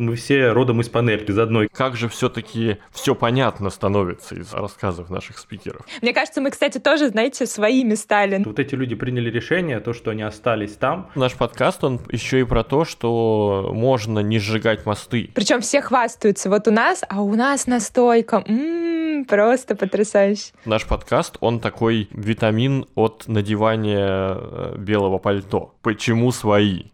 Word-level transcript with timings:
мы 0.00 0.16
все 0.16 0.50
родом 0.52 0.80
из 0.80 0.88
панельки 0.88 1.30
из 1.30 1.38
одной. 1.38 1.68
Как 1.68 1.96
же 1.96 2.08
все-таки 2.08 2.78
все 2.90 3.14
понятно 3.14 3.70
становится 3.70 4.34
из 4.34 4.52
рассказов 4.52 5.10
наших 5.10 5.38
спикеров. 5.38 5.86
Мне 6.02 6.12
кажется, 6.12 6.40
мы, 6.40 6.50
кстати, 6.50 6.78
тоже, 6.78 7.08
знаете, 7.08 7.46
своими 7.46 7.94
стали. 7.94 8.42
Вот 8.44 8.58
эти 8.58 8.74
люди 8.74 8.94
приняли 8.94 9.30
решение, 9.30 9.80
то, 9.80 9.92
что 9.92 10.10
они 10.10 10.22
остались 10.22 10.72
там. 10.72 11.10
Наш 11.14 11.34
подкаст, 11.34 11.84
он 11.84 12.00
еще 12.10 12.40
и 12.40 12.44
про 12.44 12.64
то, 12.64 12.84
что 12.84 13.70
можно 13.74 14.20
не 14.20 14.38
сжигать 14.38 14.86
мосты. 14.86 15.30
Причем 15.34 15.60
все 15.60 15.82
хвастаются. 15.82 16.50
Вот 16.50 16.66
у 16.68 16.70
нас, 16.70 17.04
а 17.08 17.22
у 17.22 17.34
нас 17.34 17.66
настойка. 17.66 18.42
М-м, 18.46 19.24
просто 19.26 19.76
потрясающе. 19.76 20.52
Наш 20.64 20.86
подкаст, 20.86 21.36
он 21.40 21.60
такой 21.60 22.08
витамин 22.12 22.86
от 22.94 23.24
надевания 23.26 24.34
э, 24.34 24.74
белого 24.78 25.18
пальто. 25.18 25.74
Почему 25.82 26.32
свои? 26.32 26.84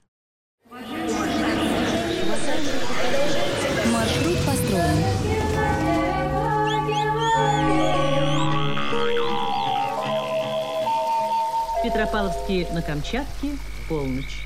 Петропавловске 11.87 12.67
на 12.75 12.83
Камчатке, 12.83 13.51
полночь. 13.89 14.43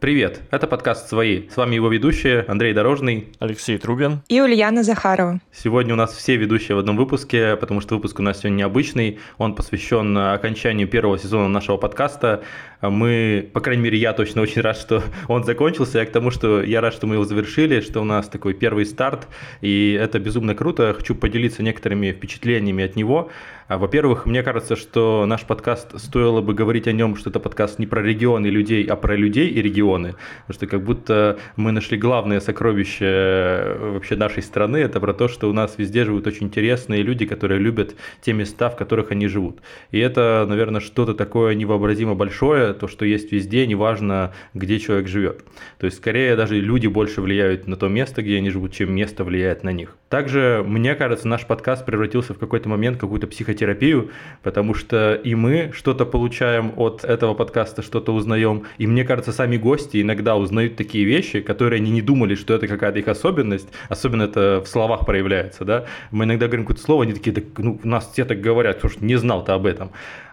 Привет, 0.00 0.42
это 0.52 0.68
подкаст 0.68 1.08
«Свои». 1.08 1.48
С 1.48 1.56
вами 1.56 1.74
его 1.74 1.88
ведущие 1.88 2.44
Андрей 2.46 2.72
Дорожный. 2.72 3.28
Алексей 3.40 3.78
Трубин. 3.78 4.22
И 4.28 4.40
Ульяна 4.40 4.84
Захарова. 4.84 5.40
Сегодня 5.52 5.94
у 5.94 5.96
нас 5.96 6.12
все 6.12 6.36
ведущие 6.36 6.76
в 6.76 6.78
одном 6.78 6.96
выпуске, 6.96 7.56
потому 7.56 7.80
что 7.80 7.96
выпуск 7.96 8.20
у 8.20 8.22
нас 8.22 8.38
сегодня 8.38 8.58
необычный. 8.58 9.18
Он 9.38 9.56
посвящен 9.56 10.16
окончанию 10.16 10.86
первого 10.86 11.18
сезона 11.18 11.48
нашего 11.48 11.78
подкаста. 11.78 12.44
Мы, 12.80 13.50
по 13.52 13.60
крайней 13.60 13.82
мере, 13.82 13.98
я 13.98 14.12
точно 14.12 14.42
очень 14.42 14.62
рад, 14.62 14.76
что 14.76 15.02
он 15.28 15.42
закончился. 15.42 15.98
Я 15.98 16.06
к 16.06 16.12
тому, 16.12 16.30
что 16.30 16.62
я 16.62 16.80
рад, 16.80 16.94
что 16.94 17.08
мы 17.08 17.16
его 17.16 17.24
завершили, 17.24 17.80
что 17.80 18.00
у 18.00 18.04
нас 18.04 18.28
такой 18.28 18.54
первый 18.54 18.86
старт. 18.86 19.26
И 19.62 19.98
это 20.00 20.20
безумно 20.20 20.54
круто. 20.54 20.94
Хочу 20.96 21.16
поделиться 21.16 21.64
некоторыми 21.64 22.12
впечатлениями 22.12 22.84
от 22.84 22.94
него. 22.94 23.30
Во-первых, 23.68 24.24
мне 24.24 24.42
кажется, 24.42 24.76
что 24.76 25.26
наш 25.26 25.44
подкаст 25.44 26.00
стоило 26.00 26.40
бы 26.40 26.54
говорить 26.54 26.88
о 26.88 26.92
нем, 26.92 27.16
что 27.16 27.28
это 27.28 27.38
подкаст 27.38 27.78
не 27.78 27.86
про 27.86 28.00
регионы 28.00 28.46
людей, 28.46 28.82
а 28.86 28.96
про 28.96 29.14
людей 29.14 29.50
и 29.50 29.60
регионы. 29.60 30.14
Потому 30.46 30.54
что 30.54 30.66
как 30.66 30.82
будто 30.82 31.38
мы 31.56 31.72
нашли 31.72 31.98
главное 31.98 32.40
сокровище 32.40 33.04
э, 33.04 33.90
вообще 33.92 34.16
нашей 34.16 34.42
страны. 34.42 34.78
Это 34.78 35.00
про 35.00 35.12
то, 35.12 35.28
что 35.28 35.50
у 35.50 35.52
нас 35.52 35.74
везде 35.76 36.06
живут 36.06 36.26
очень 36.26 36.46
интересные 36.46 37.02
люди, 37.02 37.26
которые 37.26 37.60
любят 37.60 37.94
те 38.22 38.32
места, 38.32 38.70
в 38.70 38.76
которых 38.76 39.10
они 39.10 39.28
живут. 39.28 39.60
И 39.90 39.98
это, 39.98 40.46
наверное, 40.48 40.80
что-то 40.80 41.12
такое 41.12 41.54
невообразимо 41.54 42.14
большое, 42.14 42.72
то, 42.72 42.88
что 42.88 43.04
есть 43.04 43.32
везде, 43.32 43.66
неважно, 43.66 44.32
где 44.54 44.78
человек 44.78 45.08
живет. 45.08 45.44
То 45.78 45.84
есть, 45.84 45.98
скорее, 45.98 46.36
даже 46.36 46.58
люди 46.58 46.86
больше 46.86 47.20
влияют 47.20 47.66
на 47.66 47.76
то 47.76 47.88
место, 47.88 48.22
где 48.22 48.38
они 48.38 48.48
живут, 48.48 48.72
чем 48.72 48.94
место 48.94 49.24
влияет 49.24 49.62
на 49.62 49.72
них. 49.72 49.98
Также, 50.08 50.64
мне 50.66 50.94
кажется, 50.94 51.28
наш 51.28 51.44
подкаст 51.44 51.84
превратился 51.84 52.32
в 52.32 52.38
какой-то 52.38 52.70
момент 52.70 52.96
в 52.96 53.00
какую-то 53.00 53.26
психотерапию, 53.26 53.57
потому 54.42 54.74
что 54.74 55.14
и 55.14 55.34
мы 55.34 55.72
что-то 55.74 56.06
получаем 56.06 56.72
от 56.76 57.04
этого 57.04 57.34
подкаста, 57.34 57.82
что-то 57.82 58.12
узнаем, 58.14 58.64
и 58.78 58.86
мне 58.86 59.04
кажется, 59.04 59.32
сами 59.32 59.56
гости 59.56 60.00
иногда 60.00 60.36
узнают 60.36 60.76
такие 60.76 61.04
вещи, 61.04 61.40
которые 61.40 61.80
они 61.80 61.90
не 61.90 62.02
думали, 62.02 62.34
что 62.34 62.54
это 62.54 62.66
какая-то 62.66 62.98
их 62.98 63.08
особенность, 63.08 63.68
особенно 63.88 64.24
это 64.24 64.62
в 64.64 64.68
словах 64.68 65.06
проявляется, 65.06 65.64
да. 65.64 65.84
Мы 66.10 66.24
иногда 66.24 66.46
говорим 66.46 66.64
какое-то 66.64 66.82
слово, 66.82 67.04
они 67.04 67.12
такие, 67.12 67.32
да, 67.32 67.42
ну, 67.58 67.80
нас 67.82 68.10
все 68.12 68.24
так 68.24 68.40
говорят, 68.40 68.76
потому 68.76 68.92
что 68.92 69.04
не 69.04 69.16
знал 69.16 69.44
ты 69.44 69.52
об 69.52 69.66
этом. 69.66 69.90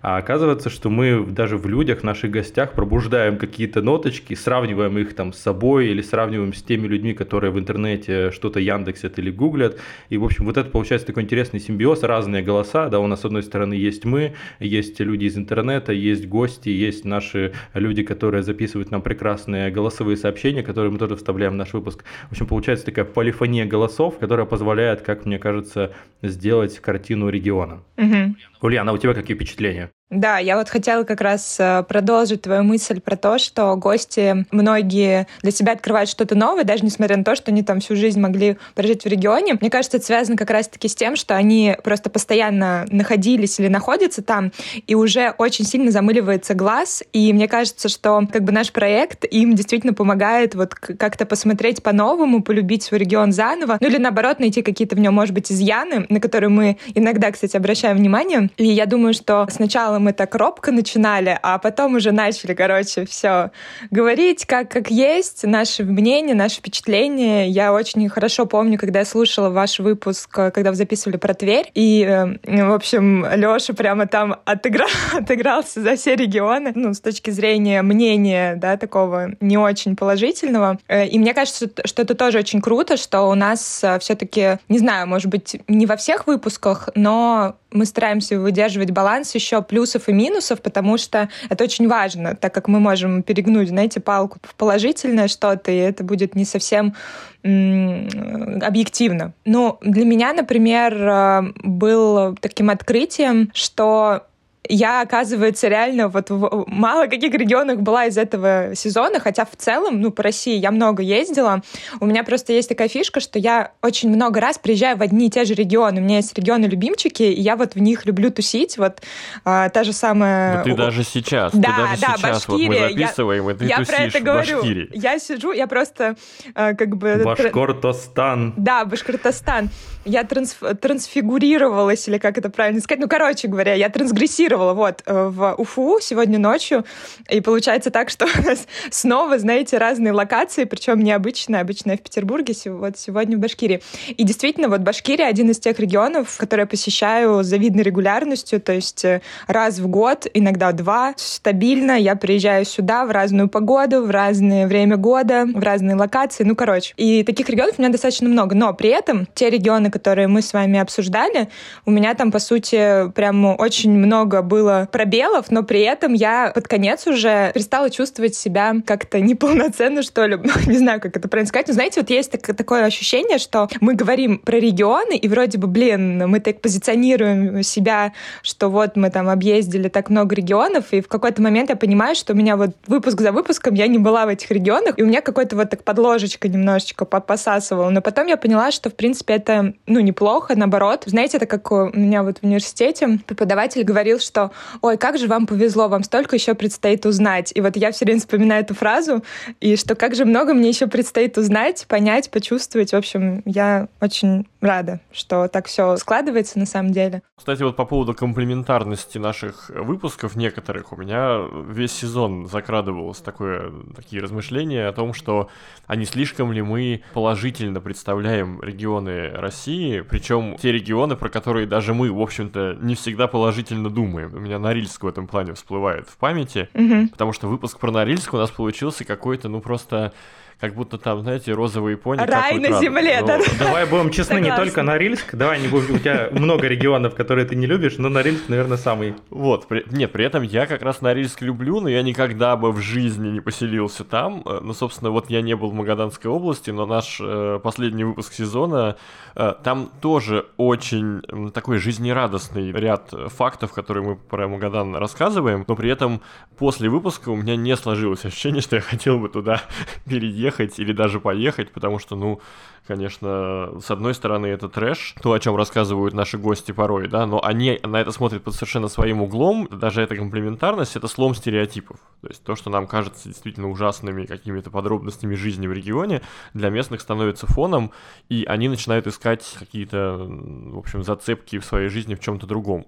А 0.07 0.17
оказывается, 0.17 0.69
что 0.69 0.91
мы 0.91 1.25
даже 1.25 1.57
в 1.57 1.65
людях, 1.65 2.01
в 2.01 2.03
наших 2.03 2.29
гостях 2.29 2.73
пробуждаем 2.73 3.39
какие-то 3.39 3.81
ноточки, 3.81 4.35
сравниваем 4.35 4.99
их 4.99 5.15
там 5.15 5.33
с 5.33 5.39
собой 5.39 5.87
или 5.87 6.03
сравниваем 6.03 6.53
с 6.53 6.61
теми 6.61 6.85
людьми, 6.85 7.15
которые 7.15 7.49
в 7.49 7.57
интернете 7.57 8.29
что-то 8.29 8.59
яндексят 8.59 9.17
или 9.17 9.31
гуглят. 9.31 9.79
И, 10.09 10.17
в 10.17 10.23
общем, 10.23 10.45
вот 10.45 10.57
это 10.57 10.69
получается 10.69 11.07
такой 11.07 11.23
интересный 11.23 11.59
симбиоз, 11.59 12.03
разные 12.03 12.43
голоса, 12.43 12.87
да, 12.89 12.99
у 12.99 13.07
нас 13.07 13.21
с 13.21 13.25
одной 13.25 13.41
стороны 13.41 13.73
есть 13.73 14.05
мы, 14.05 14.35
есть 14.59 14.99
люди 14.99 15.25
из 15.25 15.39
интернета, 15.39 15.91
есть 15.91 16.27
гости, 16.27 16.69
есть 16.69 17.03
наши 17.03 17.53
люди, 17.73 18.03
которые 18.03 18.43
записывают 18.43 18.91
нам 18.91 19.01
прекрасные 19.01 19.71
голосовые 19.71 20.17
сообщения, 20.17 20.61
которые 20.61 20.91
мы 20.91 20.99
тоже 20.99 21.15
вставляем 21.15 21.53
в 21.53 21.55
наш 21.55 21.73
выпуск. 21.73 22.03
В 22.29 22.33
общем, 22.33 22.45
получается 22.45 22.85
такая 22.85 23.05
полифония 23.05 23.65
голосов, 23.65 24.19
которая 24.19 24.45
позволяет, 24.45 25.01
как 25.01 25.25
мне 25.25 25.39
кажется, 25.39 25.93
сделать 26.21 26.77
картину 26.77 27.29
региона. 27.29 27.81
Угу. 27.97 28.35
Ульяна, 28.61 28.91
а 28.91 28.93
у 28.93 28.99
тебя 28.99 29.15
какие 29.15 29.35
впечатления? 29.35 29.89
Да, 30.11 30.37
я 30.37 30.57
вот 30.57 30.69
хотела 30.69 31.03
как 31.03 31.19
раз 31.19 31.57
э, 31.59 31.83
продолжить 31.89 32.43
твою 32.43 32.61
мысль 32.61 33.01
про 33.01 33.15
то, 33.15 33.39
что 33.39 33.75
гости 33.75 34.45
многие 34.51 35.25
для 35.41 35.49
себя 35.49 35.71
открывают 35.71 36.11
что-то 36.11 36.35
новое, 36.35 36.63
даже 36.63 36.85
несмотря 36.85 37.17
на 37.17 37.23
то, 37.23 37.35
что 37.35 37.49
они 37.49 37.63
там 37.63 37.79
всю 37.79 37.95
жизнь 37.95 38.19
могли 38.19 38.57
прожить 38.75 39.03
в 39.03 39.07
регионе. 39.07 39.57
Мне 39.59 39.71
кажется, 39.71 39.97
это 39.97 40.05
связано 40.05 40.37
как 40.37 40.51
раз-таки 40.51 40.87
с 40.87 40.95
тем, 40.95 41.15
что 41.15 41.35
они 41.35 41.75
просто 41.83 42.11
постоянно 42.11 42.85
находились 42.91 43.59
или 43.59 43.67
находятся 43.67 44.21
там, 44.21 44.51
и 44.85 44.93
уже 44.93 45.33
очень 45.39 45.65
сильно 45.65 45.89
замыливается 45.89 46.53
глаз. 46.53 47.03
И 47.11 47.33
мне 47.33 47.47
кажется, 47.47 47.89
что 47.89 48.27
как 48.31 48.43
бы 48.43 48.51
наш 48.51 48.71
проект 48.71 49.25
им 49.25 49.55
действительно 49.55 49.93
помогает 49.93 50.53
вот 50.53 50.75
как-то 50.75 51.25
посмотреть 51.25 51.81
по-новому, 51.81 52.43
полюбить 52.43 52.83
свой 52.83 52.99
регион 52.99 53.31
заново, 53.31 53.79
ну 53.81 53.87
или 53.87 53.97
наоборот 53.97 54.39
найти 54.39 54.61
какие-то 54.61 54.95
в 54.95 54.99
нем, 54.99 55.15
может 55.15 55.33
быть, 55.33 55.51
изъяны, 55.51 56.05
на 56.09 56.19
которые 56.19 56.51
мы 56.51 56.77
иногда, 56.93 57.31
кстати, 57.31 57.57
обращаем 57.57 57.97
внимание. 57.97 58.51
И 58.57 58.67
я 58.67 58.85
думаю, 58.85 59.15
что 59.15 59.47
сначала 59.49 59.94
мы 59.99 60.13
так 60.13 60.35
робко 60.35 60.71
начинали, 60.71 61.37
а 61.41 61.57
потом 61.57 61.95
уже 61.95 62.11
начали, 62.11 62.53
короче, 62.53 63.05
все 63.05 63.51
говорить 63.91 64.45
как, 64.45 64.69
как 64.69 64.89
есть, 64.89 65.43
наше 65.43 65.83
мнение, 65.83 66.35
наши 66.35 66.57
впечатления. 66.57 67.47
Я 67.47 67.73
очень 67.73 68.07
хорошо 68.09 68.45
помню, 68.45 68.77
когда 68.77 68.99
я 68.99 69.05
слушала 69.05 69.49
ваш 69.49 69.79
выпуск, 69.79 70.29
когда 70.29 70.69
вы 70.69 70.75
записывали 70.75 71.17
про 71.17 71.33
Тверь, 71.33 71.71
и, 71.73 72.05
в 72.43 72.73
общем, 72.73 73.25
Лёша 73.25 73.73
прямо 73.73 74.07
там 74.07 74.37
отыграл, 74.45 74.89
отыгрался 75.13 75.81
за 75.81 75.95
все 75.95 76.15
регионы, 76.15 76.71
ну, 76.75 76.93
с 76.93 76.99
точки 76.99 77.29
зрения 77.29 77.81
мнения, 77.81 78.55
да, 78.55 78.77
такого 78.77 79.31
не 79.39 79.57
очень 79.57 79.95
положительного. 79.95 80.79
И 80.89 81.19
мне 81.19 81.33
кажется, 81.33 81.69
что 81.85 82.01
это 82.01 82.15
тоже 82.15 82.39
очень 82.39 82.61
круто, 82.61 82.97
что 82.97 83.23
у 83.23 83.35
нас 83.35 83.83
все 83.99 84.15
таки 84.15 84.59
не 84.69 84.79
знаю, 84.79 85.07
может 85.07 85.27
быть, 85.27 85.57
не 85.67 85.85
во 85.85 85.95
всех 85.95 86.27
выпусках, 86.27 86.89
но 86.95 87.55
мы 87.75 87.85
стараемся 87.85 88.39
выдерживать 88.39 88.91
баланс 88.91 89.35
еще 89.35 89.61
плюсов 89.61 90.09
и 90.09 90.13
минусов, 90.13 90.61
потому 90.61 90.97
что 90.97 91.29
это 91.49 91.63
очень 91.63 91.87
важно, 91.87 92.35
так 92.35 92.53
как 92.53 92.67
мы 92.67 92.79
можем 92.79 93.21
перегнуть, 93.21 93.69
знаете, 93.69 93.99
палку 93.99 94.39
в 94.41 94.55
положительное 94.55 95.27
что-то, 95.27 95.71
и 95.71 95.77
это 95.77 96.03
будет 96.03 96.35
не 96.35 96.45
совсем 96.45 96.95
объективно. 97.43 99.33
Ну, 99.45 99.77
для 99.81 100.05
меня, 100.05 100.33
например, 100.33 100.93
э, 100.95 101.41
был 101.63 102.35
таким 102.41 102.71
открытием, 102.71 103.51
что 103.53 104.23
я, 104.69 105.01
оказывается, 105.01 105.67
реально 105.67 106.07
вот 106.07 106.29
в 106.29 106.65
мало 106.67 107.07
каких 107.07 107.33
регионах 107.33 107.79
была 107.79 108.05
из 108.05 108.17
этого 108.17 108.75
сезона, 108.75 109.19
хотя 109.19 109.45
в 109.45 109.55
целом, 109.55 110.01
ну, 110.01 110.11
по 110.11 110.23
России 110.23 110.57
я 110.57 110.71
много 110.71 111.03
ездила. 111.03 111.61
У 111.99 112.05
меня 112.05 112.23
просто 112.23 112.53
есть 112.53 112.69
такая 112.69 112.87
фишка, 112.87 113.19
что 113.19 113.39
я 113.39 113.71
очень 113.81 114.09
много 114.09 114.39
раз 114.39 114.57
приезжаю 114.57 114.97
в 114.97 115.01
одни 115.01 115.27
и 115.27 115.29
те 115.29 115.45
же 115.45 115.53
регионы. 115.53 116.01
У 116.01 116.03
меня 116.03 116.17
есть 116.17 116.37
регионы-любимчики, 116.37 117.23
и 117.23 117.41
я 117.41 117.55
вот 117.55 117.75
в 117.75 117.79
них 117.79 118.05
люблю 118.05 118.31
тусить. 118.31 118.77
Вот 118.77 119.01
а, 119.43 119.69
та 119.69 119.83
же 119.83 119.93
самая... 119.93 120.57
Да 120.57 120.63
ты 120.63 120.75
даже 120.75 121.03
сейчас, 121.03 121.53
да, 121.53 121.59
ты 121.59 121.81
даже 121.81 122.01
да, 122.01 122.15
сейчас, 122.17 122.47
вот 122.47 122.61
мы 122.61 122.75
записываем, 122.75 123.47
я, 123.47 123.53
и 123.53 123.57
ты 123.57 123.65
я 123.65 123.77
тусишь 123.77 123.95
про 123.95 124.03
это 124.03 124.19
в 124.19 124.23
говорю. 124.23 124.57
Башкирии. 124.57 124.89
Я 124.93 125.19
сижу, 125.19 125.51
я 125.51 125.67
просто 125.67 126.15
а, 126.53 126.73
как 126.73 126.97
бы... 126.97 127.21
Башкортостан. 127.23 128.53
Да, 128.57 128.85
Башкортостан. 128.85 129.69
Я 130.05 130.23
трансф... 130.23 130.57
трансфигурировалась, 130.79 132.07
или 132.07 132.17
как 132.17 132.37
это 132.37 132.49
правильно 132.49 132.79
сказать. 132.79 133.01
Ну, 133.01 133.07
короче 133.07 133.47
говоря, 133.47 133.73
я 133.73 133.89
трансгрессировала 133.89 134.54
вот 134.57 135.03
э, 135.05 135.27
в 135.27 135.55
Уфу 135.57 135.99
сегодня 136.01 136.39
ночью. 136.39 136.85
И 137.29 137.41
получается 137.41 137.91
так, 137.91 138.09
что 138.09 138.27
снова, 138.89 139.37
знаете, 139.39 139.77
разные 139.77 140.13
локации, 140.13 140.63
причем 140.63 140.99
необычные. 140.99 141.61
Обычная 141.61 141.97
в 141.97 142.01
Петербурге, 142.01 142.53
вот 142.65 142.97
сегодня 142.97 143.37
в 143.37 143.39
Башкирии. 143.39 143.81
И 144.09 144.23
действительно, 144.23 144.69
вот 144.69 144.81
Башкирия 144.81 145.27
один 145.27 145.49
из 145.49 145.59
тех 145.59 145.79
регионов, 145.79 146.37
которые 146.37 146.63
я 146.63 146.67
посещаю 146.67 147.43
с 147.43 147.47
завидной 147.47 147.83
регулярностью, 147.83 148.61
то 148.61 148.73
есть 148.73 149.05
э, 149.05 149.21
раз 149.47 149.79
в 149.79 149.87
год, 149.87 150.27
иногда 150.33 150.71
два, 150.71 151.13
стабильно. 151.17 151.93
Я 151.93 152.15
приезжаю 152.15 152.65
сюда 152.65 153.05
в 153.05 153.11
разную 153.11 153.49
погоду, 153.49 154.05
в 154.05 154.09
разное 154.09 154.67
время 154.67 154.97
года, 154.97 155.45
в 155.45 155.59
разные 155.59 155.95
локации. 155.95 156.43
Ну, 156.43 156.55
короче. 156.55 156.93
И 156.97 157.23
таких 157.23 157.49
регионов 157.49 157.75
у 157.77 157.81
меня 157.81 157.91
достаточно 157.91 158.29
много. 158.29 158.55
Но 158.55 158.73
при 158.73 158.89
этом 158.89 159.27
те 159.33 159.49
регионы, 159.49 159.91
которые 159.91 160.27
мы 160.27 160.41
с 160.41 160.53
вами 160.53 160.79
обсуждали, 160.79 161.49
у 161.85 161.91
меня 161.91 162.13
там, 162.13 162.31
по 162.31 162.39
сути, 162.39 163.09
прям 163.11 163.45
очень 163.59 163.91
много 163.91 164.41
было 164.45 164.87
пробелов, 164.91 165.51
но 165.51 165.63
при 165.63 165.81
этом 165.81 166.13
я 166.13 166.51
под 166.53 166.67
конец 166.67 167.05
уже 167.07 167.51
перестала 167.53 167.89
чувствовать 167.89 168.35
себя 168.35 168.75
как-то 168.85 169.19
неполноценно, 169.19 170.01
что 170.01 170.25
ли. 170.25 170.37
Не 170.67 170.77
знаю, 170.77 171.01
как 171.01 171.17
это 171.17 171.27
правильно 171.27 171.49
сказать. 171.49 171.67
Но 171.67 171.73
знаете, 171.73 172.01
вот 172.01 172.09
есть 172.09 172.31
так, 172.31 172.55
такое 172.55 172.85
ощущение, 172.85 173.37
что 173.37 173.67
мы 173.81 173.95
говорим 173.95 174.39
про 174.39 174.57
регионы, 174.57 175.17
и 175.17 175.27
вроде 175.27 175.57
бы, 175.57 175.67
блин, 175.67 176.27
мы 176.29 176.39
так 176.39 176.61
позиционируем 176.61 177.63
себя, 177.63 178.13
что 178.41 178.69
вот 178.69 178.95
мы 178.95 179.09
там 179.09 179.29
объездили 179.29 179.89
так 179.89 180.09
много 180.09 180.35
регионов, 180.35 180.85
и 180.91 181.01
в 181.01 181.07
какой-то 181.07 181.41
момент 181.41 181.69
я 181.69 181.75
понимаю, 181.75 182.15
что 182.15 182.33
у 182.33 182.35
меня 182.35 182.55
вот 182.55 182.71
выпуск 182.87 183.21
за 183.21 183.31
выпуском 183.31 183.73
я 183.73 183.87
не 183.87 183.97
была 183.97 184.25
в 184.25 184.29
этих 184.29 184.51
регионах, 184.51 184.97
и 184.97 185.03
у 185.03 185.05
меня 185.05 185.21
какой-то 185.21 185.55
вот 185.55 185.69
так 185.69 185.83
подложечка 185.83 186.47
немножечко 186.47 187.05
посасывала. 187.05 187.89
Но 187.89 188.01
потом 188.01 188.27
я 188.27 188.37
поняла, 188.37 188.71
что, 188.71 188.89
в 188.89 188.95
принципе, 188.95 189.35
это, 189.35 189.73
ну, 189.87 189.99
неплохо, 189.99 190.55
наоборот. 190.55 191.03
Знаете, 191.05 191.37
это 191.37 191.45
как 191.45 191.71
у 191.71 191.89
меня 191.93 192.23
вот 192.23 192.39
в 192.39 192.43
университете 192.43 193.19
преподаватель 193.25 193.83
говорил, 193.83 194.19
что 194.19 194.34
«Ой, 194.81 194.97
как 194.97 195.17
же 195.17 195.27
вам 195.27 195.45
повезло, 195.45 195.87
вам 195.87 196.03
столько 196.03 196.35
еще 196.35 196.53
предстоит 196.53 197.05
узнать». 197.05 197.51
И 197.55 197.61
вот 197.61 197.75
я 197.75 197.91
все 197.91 198.05
время 198.05 198.19
вспоминаю 198.19 198.63
эту 198.63 198.73
фразу, 198.73 199.23
и 199.59 199.75
что 199.75 199.95
как 199.95 200.15
же 200.15 200.25
много 200.25 200.53
мне 200.53 200.69
еще 200.69 200.87
предстоит 200.87 201.37
узнать, 201.37 201.85
понять, 201.87 202.31
почувствовать. 202.31 202.91
В 202.91 202.95
общем, 202.95 203.41
я 203.45 203.87
очень 204.01 204.47
рада, 204.61 204.99
что 205.11 205.47
так 205.47 205.67
все 205.67 205.97
складывается 205.97 206.57
на 206.57 206.65
самом 206.65 206.91
деле. 206.91 207.21
Кстати, 207.35 207.61
вот 207.63 207.75
по 207.75 207.85
поводу 207.85 208.13
комплементарности 208.13 209.17
наших 209.17 209.69
выпусков 209.69 210.35
некоторых, 210.35 210.91
у 210.93 210.95
меня 210.95 211.41
весь 211.69 211.91
сезон 211.91 212.47
закрадывалось 212.47 213.19
такое, 213.19 213.71
такие 213.95 214.21
размышления 214.21 214.87
о 214.87 214.93
том, 214.93 215.13
что 215.13 215.49
а 215.87 215.95
слишком 216.05 216.51
ли 216.51 216.61
мы 216.61 217.03
положительно 217.13 217.81
представляем 217.81 218.61
регионы 218.61 219.29
России, 219.31 220.01
причем 220.01 220.57
те 220.57 220.71
регионы, 220.71 221.15
про 221.15 221.29
которые 221.29 221.67
даже 221.67 221.93
мы, 221.93 222.11
в 222.11 222.21
общем-то, 222.21 222.77
не 222.81 222.95
всегда 222.95 223.27
положительно 223.27 223.89
думаем. 223.89 224.24
У 224.33 224.39
меня 224.39 224.59
Норильск 224.59 225.03
в 225.03 225.07
этом 225.07 225.27
плане 225.27 225.53
всплывает 225.53 226.07
в 226.07 226.17
памяти, 226.17 226.69
угу. 226.73 227.09
потому 227.09 227.33
что 227.33 227.47
выпуск 227.47 227.79
про 227.79 227.91
Норильск 227.91 228.33
у 228.33 228.37
нас 228.37 228.51
получился 228.51 229.03
какой-то, 229.05 229.49
ну 229.49 229.61
просто 229.61 230.13
как 230.59 230.73
будто 230.73 230.97
там, 230.97 231.21
знаете, 231.21 231.53
розовые 231.53 231.97
пони. 231.97 232.21
Рай 232.21 232.59
на 232.59 232.79
земле, 232.79 233.21
да. 233.25 233.39
Давай 233.59 233.85
будем 233.85 234.09
честны, 234.09 234.39
не 234.39 234.55
только 234.55 234.83
Норильск, 234.83 235.35
давай 235.35 235.59
не 235.59 235.67
будем, 235.67 235.95
у 235.95 235.99
тебя 235.99 236.29
много 236.31 236.67
регионов, 236.67 237.15
которые 237.15 237.45
ты 237.45 237.55
не 237.55 237.65
любишь, 237.65 237.95
но 237.97 238.09
Норильск, 238.09 238.47
наверное, 238.47 238.77
самый. 238.77 239.15
Вот, 239.29 239.67
при... 239.67 239.85
нет, 239.91 240.11
при 240.11 240.25
этом 240.25 240.43
я 240.43 240.65
как 240.65 240.81
раз 240.81 241.01
Норильск 241.01 241.41
люблю, 241.41 241.81
но 241.81 241.89
я 241.89 242.01
никогда 242.01 242.55
бы 242.55 242.71
в 242.71 242.79
жизни 242.79 243.29
не 243.29 243.41
поселился 243.41 244.03
там. 244.03 244.43
Э, 244.45 244.59
ну, 244.61 244.73
собственно, 244.73 245.11
вот 245.11 245.29
я 245.29 245.41
не 245.41 245.55
был 245.55 245.71
в 245.71 245.73
Магаданской 245.73 246.31
области, 246.31 246.71
но 246.71 246.85
наш 246.85 247.19
э, 247.21 247.59
последний 247.61 248.05
выпуск 248.05 248.33
сезона, 248.33 248.95
э, 249.35 249.53
там 249.63 249.91
тоже 250.01 250.45
очень 250.57 251.21
э, 251.27 251.51
такой 251.51 251.79
жизнерадостный 251.79 252.71
ряд 252.71 253.13
фактов, 253.27 253.73
которые 253.73 254.03
мы 254.03 254.15
про 254.15 254.47
Магадан 254.47 254.95
рассказываем, 254.95 255.65
но 255.67 255.75
при 255.75 255.89
этом 255.89 256.21
после 256.57 256.89
выпуска 256.89 257.29
у 257.29 257.35
меня 257.35 257.55
не 257.55 257.75
сложилось 257.75 258.23
ощущение, 258.23 258.61
что 258.61 258.77
я 258.77 258.81
хотел 258.81 259.19
бы 259.19 259.27
туда 259.27 259.61
переехать 260.05 260.44
ехать 260.45 260.79
или 260.79 260.93
даже 260.93 261.19
поехать, 261.19 261.71
потому 261.71 261.99
что, 261.99 262.15
ну, 262.15 262.39
конечно, 262.87 263.71
с 263.81 263.91
одной 263.91 264.13
стороны 264.13 264.47
это 264.47 264.69
трэш, 264.69 265.15
то, 265.21 265.33
о 265.33 265.39
чем 265.39 265.55
рассказывают 265.55 266.13
наши 266.13 266.37
гости 266.37 266.71
порой, 266.71 267.07
да, 267.07 267.25
но 267.25 267.43
они 267.43 267.79
на 267.83 267.99
это 267.99 268.11
смотрят 268.11 268.43
под 268.43 268.53
совершенно 268.53 268.87
своим 268.87 269.21
углом, 269.21 269.67
даже 269.71 270.01
эта 270.01 270.15
комплементарность— 270.15 270.95
это 270.97 271.07
слом 271.07 271.35
стереотипов. 271.35 271.97
То 272.21 272.27
есть 272.27 272.43
то, 272.43 272.55
что 272.55 272.69
нам 272.69 272.87
кажется 272.87 273.27
действительно 273.29 273.69
ужасными 273.69 274.25
какими-то 274.25 274.69
подробностями 274.69 275.35
жизни 275.35 275.67
в 275.67 275.73
регионе, 275.73 276.21
для 276.53 276.69
местных 276.69 277.01
становится 277.01 277.47
фоном, 277.47 277.91
и 278.29 278.45
они 278.45 278.69
начинают 278.69 279.07
искать 279.07 279.55
какие-то, 279.57 280.17
в 280.19 280.77
общем, 280.77 281.03
зацепки 281.03 281.59
в 281.59 281.65
своей 281.65 281.89
жизни 281.89 282.15
в 282.15 282.19
чем-то 282.19 282.45
другом. 282.45 282.85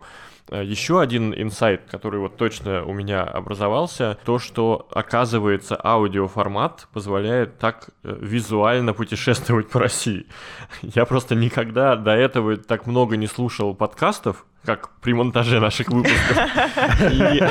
Э, 0.50 0.64
Еще 0.64 1.02
один 1.02 1.34
инсайт, 1.34 1.82
который 1.90 2.20
вот 2.20 2.38
точно 2.38 2.84
у 2.86 2.94
меня 2.94 3.24
образовался, 3.24 4.18
то, 4.26 4.40
что, 4.40 4.88
оказывается, 4.92 5.80
аудиоформат 5.84 6.88
позволяет 6.94 7.58
так 7.60 7.90
э, 8.04 8.18
визуально 8.22 8.94
путешествовать 8.94 9.70
по 9.70 9.80
России. 9.80 10.28
Я 10.82 11.06
просто 11.06 11.36
никогда 11.36 11.96
до 11.96 12.12
этого 12.12 12.58
так 12.58 12.88
много 12.88 13.18
не 13.18 13.28
слушал 13.28 13.76
подкастов, 13.76 14.46
как 14.64 14.90
при 15.02 15.14
монтаже 15.14 15.60
наших 15.60 15.90
выпусков. 15.90 16.38
И 17.12 17.42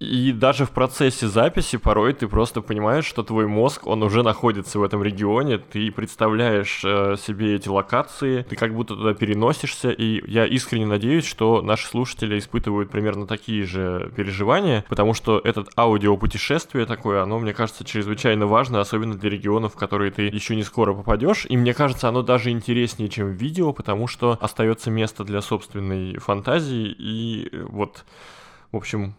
и 0.00 0.32
даже 0.32 0.64
в 0.64 0.70
процессе 0.70 1.28
записи 1.28 1.76
порой 1.76 2.14
ты 2.14 2.26
просто 2.26 2.62
понимаешь, 2.62 3.04
что 3.04 3.22
твой 3.22 3.46
мозг, 3.46 3.86
он 3.86 4.02
уже 4.02 4.22
находится 4.22 4.78
в 4.78 4.82
этом 4.82 5.02
регионе, 5.02 5.58
ты 5.58 5.92
представляешь 5.92 6.80
э, 6.82 7.16
себе 7.18 7.54
эти 7.54 7.68
локации, 7.68 8.42
ты 8.48 8.56
как 8.56 8.74
будто 8.74 8.96
туда 8.96 9.12
переносишься, 9.12 9.90
и 9.90 10.22
я 10.26 10.46
искренне 10.46 10.86
надеюсь, 10.86 11.26
что 11.26 11.60
наши 11.60 11.86
слушатели 11.86 12.38
испытывают 12.38 12.90
примерно 12.90 13.26
такие 13.26 13.64
же 13.64 14.10
переживания, 14.16 14.86
потому 14.88 15.12
что 15.12 15.38
этот 15.38 15.68
аудиопутешествие 15.76 16.86
такое, 16.86 17.22
оно, 17.22 17.38
мне 17.38 17.52
кажется, 17.52 17.84
чрезвычайно 17.84 18.46
важно, 18.46 18.80
особенно 18.80 19.18
для 19.18 19.28
регионов, 19.28 19.74
в 19.74 19.76
которые 19.76 20.10
ты 20.12 20.22
еще 20.22 20.56
не 20.56 20.62
скоро 20.62 20.94
попадешь, 20.94 21.44
и 21.46 21.58
мне 21.58 21.74
кажется, 21.74 22.08
оно 22.08 22.22
даже 22.22 22.48
интереснее, 22.48 23.10
чем 23.10 23.32
видео, 23.32 23.74
потому 23.74 24.06
что 24.06 24.38
остается 24.40 24.90
место 24.90 25.24
для 25.24 25.42
собственной 25.42 26.16
фантазии, 26.16 26.86
и 26.98 27.50
вот, 27.68 28.06
в 28.72 28.78
общем, 28.78 29.14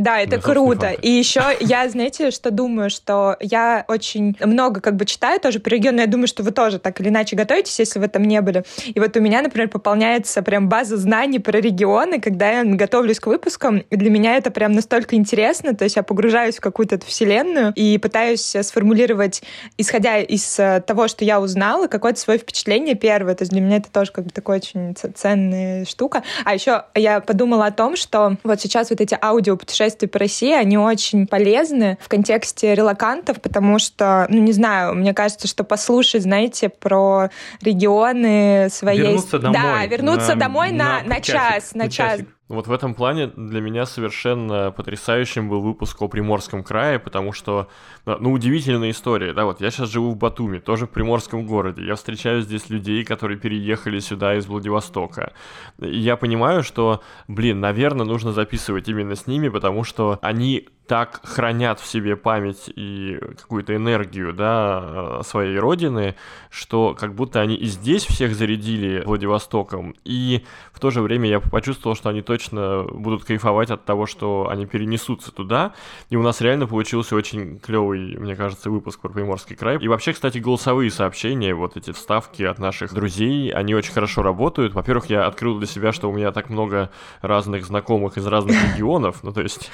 да, 0.00 0.20
это 0.20 0.40
круто. 0.40 0.90
И 0.90 1.10
еще 1.10 1.42
я, 1.60 1.88
знаете, 1.88 2.30
что 2.30 2.50
думаю, 2.50 2.90
что 2.90 3.36
я 3.40 3.84
очень 3.86 4.36
много 4.40 4.80
как 4.80 4.96
бы 4.96 5.04
читаю 5.04 5.38
тоже 5.40 5.60
про 5.60 5.70
регион, 5.70 5.96
но 5.96 6.02
я 6.02 6.06
думаю, 6.06 6.26
что 6.26 6.42
вы 6.42 6.50
тоже 6.52 6.78
так 6.78 7.00
или 7.00 7.08
иначе 7.08 7.36
готовитесь, 7.36 7.78
если 7.78 7.98
вы 7.98 8.08
там 8.08 8.24
не 8.24 8.40
были. 8.40 8.64
И 8.86 8.98
вот 8.98 9.16
у 9.16 9.20
меня, 9.20 9.42
например, 9.42 9.68
пополняется 9.68 10.42
прям 10.42 10.68
база 10.68 10.96
знаний 10.96 11.38
про 11.38 11.60
регионы, 11.60 12.20
когда 12.20 12.50
я 12.50 12.64
готовлюсь 12.64 13.20
к 13.20 13.26
выпускам. 13.26 13.78
И 13.78 13.96
для 13.96 14.10
меня 14.10 14.36
это 14.36 14.50
прям 14.50 14.72
настолько 14.72 15.16
интересно, 15.16 15.74
то 15.74 15.84
есть 15.84 15.96
я 15.96 16.02
погружаюсь 16.02 16.56
в 16.56 16.60
какую-то 16.60 16.94
эту 16.96 17.06
вселенную 17.06 17.72
и 17.76 17.98
пытаюсь 17.98 18.56
сформулировать, 18.62 19.42
исходя 19.76 20.18
из 20.18 20.58
э, 20.58 20.82
того, 20.86 21.08
что 21.08 21.24
я 21.24 21.40
узнала, 21.40 21.86
какое-то 21.86 22.20
свое 22.20 22.38
впечатление 22.38 22.94
первое. 22.94 23.34
То 23.34 23.42
есть 23.42 23.52
для 23.52 23.60
меня 23.60 23.76
это 23.76 23.90
тоже 23.90 24.12
как 24.12 24.24
бы 24.24 24.30
такая 24.30 24.56
очень 24.56 24.94
ценная 24.96 25.84
штука. 25.84 26.22
А 26.44 26.54
еще 26.54 26.84
я 26.94 27.20
подумала 27.20 27.66
о 27.66 27.70
том, 27.70 27.96
что 27.96 28.36
вот 28.44 28.60
сейчас 28.60 28.90
вот 28.90 29.00
эти 29.00 29.16
аудио 29.20 29.56
путешествия 29.56 29.89
путешествий 29.90 30.08
по 30.08 30.18
России, 30.18 30.52
они 30.52 30.78
очень 30.78 31.26
полезны 31.26 31.98
в 32.00 32.08
контексте 32.08 32.74
релакантов, 32.74 33.40
потому 33.40 33.78
что, 33.78 34.26
ну, 34.28 34.40
не 34.40 34.52
знаю, 34.52 34.94
мне 34.94 35.14
кажется, 35.14 35.48
что 35.48 35.64
послушать, 35.64 36.22
знаете, 36.22 36.68
про 36.68 37.30
регионы 37.60 38.68
своей... 38.70 39.00
Вернуться 39.00 39.38
домой. 39.38 39.60
Да, 39.60 39.86
вернуться 39.86 40.34
на, 40.34 40.40
домой 40.40 40.70
на, 40.70 41.02
на, 41.02 41.08
на 41.08 41.20
час, 41.20 41.74
на, 41.74 41.84
на 41.84 41.90
час. 41.90 42.20
Вот 42.50 42.66
в 42.66 42.72
этом 42.72 42.94
плане 42.94 43.28
для 43.28 43.60
меня 43.60 43.86
совершенно 43.86 44.72
потрясающим 44.72 45.48
был 45.48 45.60
выпуск 45.60 46.02
о 46.02 46.08
Приморском 46.08 46.64
крае, 46.64 46.98
потому 46.98 47.32
что, 47.32 47.68
ну, 48.04 48.32
удивительная 48.32 48.90
история, 48.90 49.32
да, 49.32 49.44
вот 49.44 49.60
я 49.60 49.70
сейчас 49.70 49.88
живу 49.88 50.10
в 50.10 50.16
Батуми, 50.16 50.58
тоже 50.58 50.86
в 50.86 50.90
Приморском 50.90 51.46
городе, 51.46 51.84
я 51.86 51.94
встречаю 51.94 52.42
здесь 52.42 52.68
людей, 52.68 53.04
которые 53.04 53.38
переехали 53.38 54.00
сюда 54.00 54.34
из 54.34 54.46
Владивостока, 54.46 55.32
и 55.78 55.96
я 55.96 56.16
понимаю, 56.16 56.64
что, 56.64 57.02
блин, 57.28 57.60
наверное, 57.60 58.04
нужно 58.04 58.32
записывать 58.32 58.88
именно 58.88 59.14
с 59.14 59.28
ними, 59.28 59.48
потому 59.48 59.84
что 59.84 60.18
они 60.20 60.68
так 60.90 61.20
хранят 61.22 61.78
в 61.78 61.86
себе 61.86 62.16
память 62.16 62.68
и 62.74 63.16
какую-то 63.38 63.76
энергию, 63.76 64.32
да, 64.32 65.22
своей 65.22 65.56
родины, 65.56 66.16
что 66.50 66.96
как 66.98 67.14
будто 67.14 67.40
они 67.40 67.54
и 67.54 67.66
здесь 67.66 68.04
всех 68.04 68.34
зарядили 68.34 69.04
Владивостоком, 69.06 69.94
и 70.04 70.44
в 70.72 70.80
то 70.80 70.90
же 70.90 71.00
время 71.00 71.28
я 71.28 71.38
почувствовал, 71.38 71.94
что 71.94 72.08
они 72.08 72.22
точно 72.22 72.88
будут 72.90 73.22
кайфовать 73.22 73.70
от 73.70 73.84
того, 73.84 74.06
что 74.06 74.48
они 74.50 74.66
перенесутся 74.66 75.30
туда, 75.30 75.74
и 76.08 76.16
у 76.16 76.22
нас 76.24 76.40
реально 76.40 76.66
получился 76.66 77.14
очень 77.14 77.60
клевый, 77.60 78.18
мне 78.18 78.34
кажется, 78.34 78.68
выпуск 78.68 79.00
про 79.00 79.10
Приморский 79.10 79.54
край. 79.54 79.78
И 79.80 79.86
вообще, 79.86 80.12
кстати, 80.12 80.38
голосовые 80.38 80.90
сообщения, 80.90 81.54
вот 81.54 81.76
эти 81.76 81.92
вставки 81.92 82.42
от 82.42 82.58
наших 82.58 82.92
друзей, 82.92 83.52
они 83.52 83.76
очень 83.76 83.92
хорошо 83.92 84.22
работают. 84.22 84.74
Во-первых, 84.74 85.06
я 85.06 85.26
открыл 85.26 85.56
для 85.56 85.68
себя, 85.68 85.92
что 85.92 86.10
у 86.10 86.12
меня 86.12 86.32
так 86.32 86.50
много 86.50 86.90
разных 87.22 87.64
знакомых 87.64 88.18
из 88.18 88.26
разных 88.26 88.56
регионов, 88.72 89.22
ну 89.22 89.32
то 89.32 89.40
есть 89.40 89.70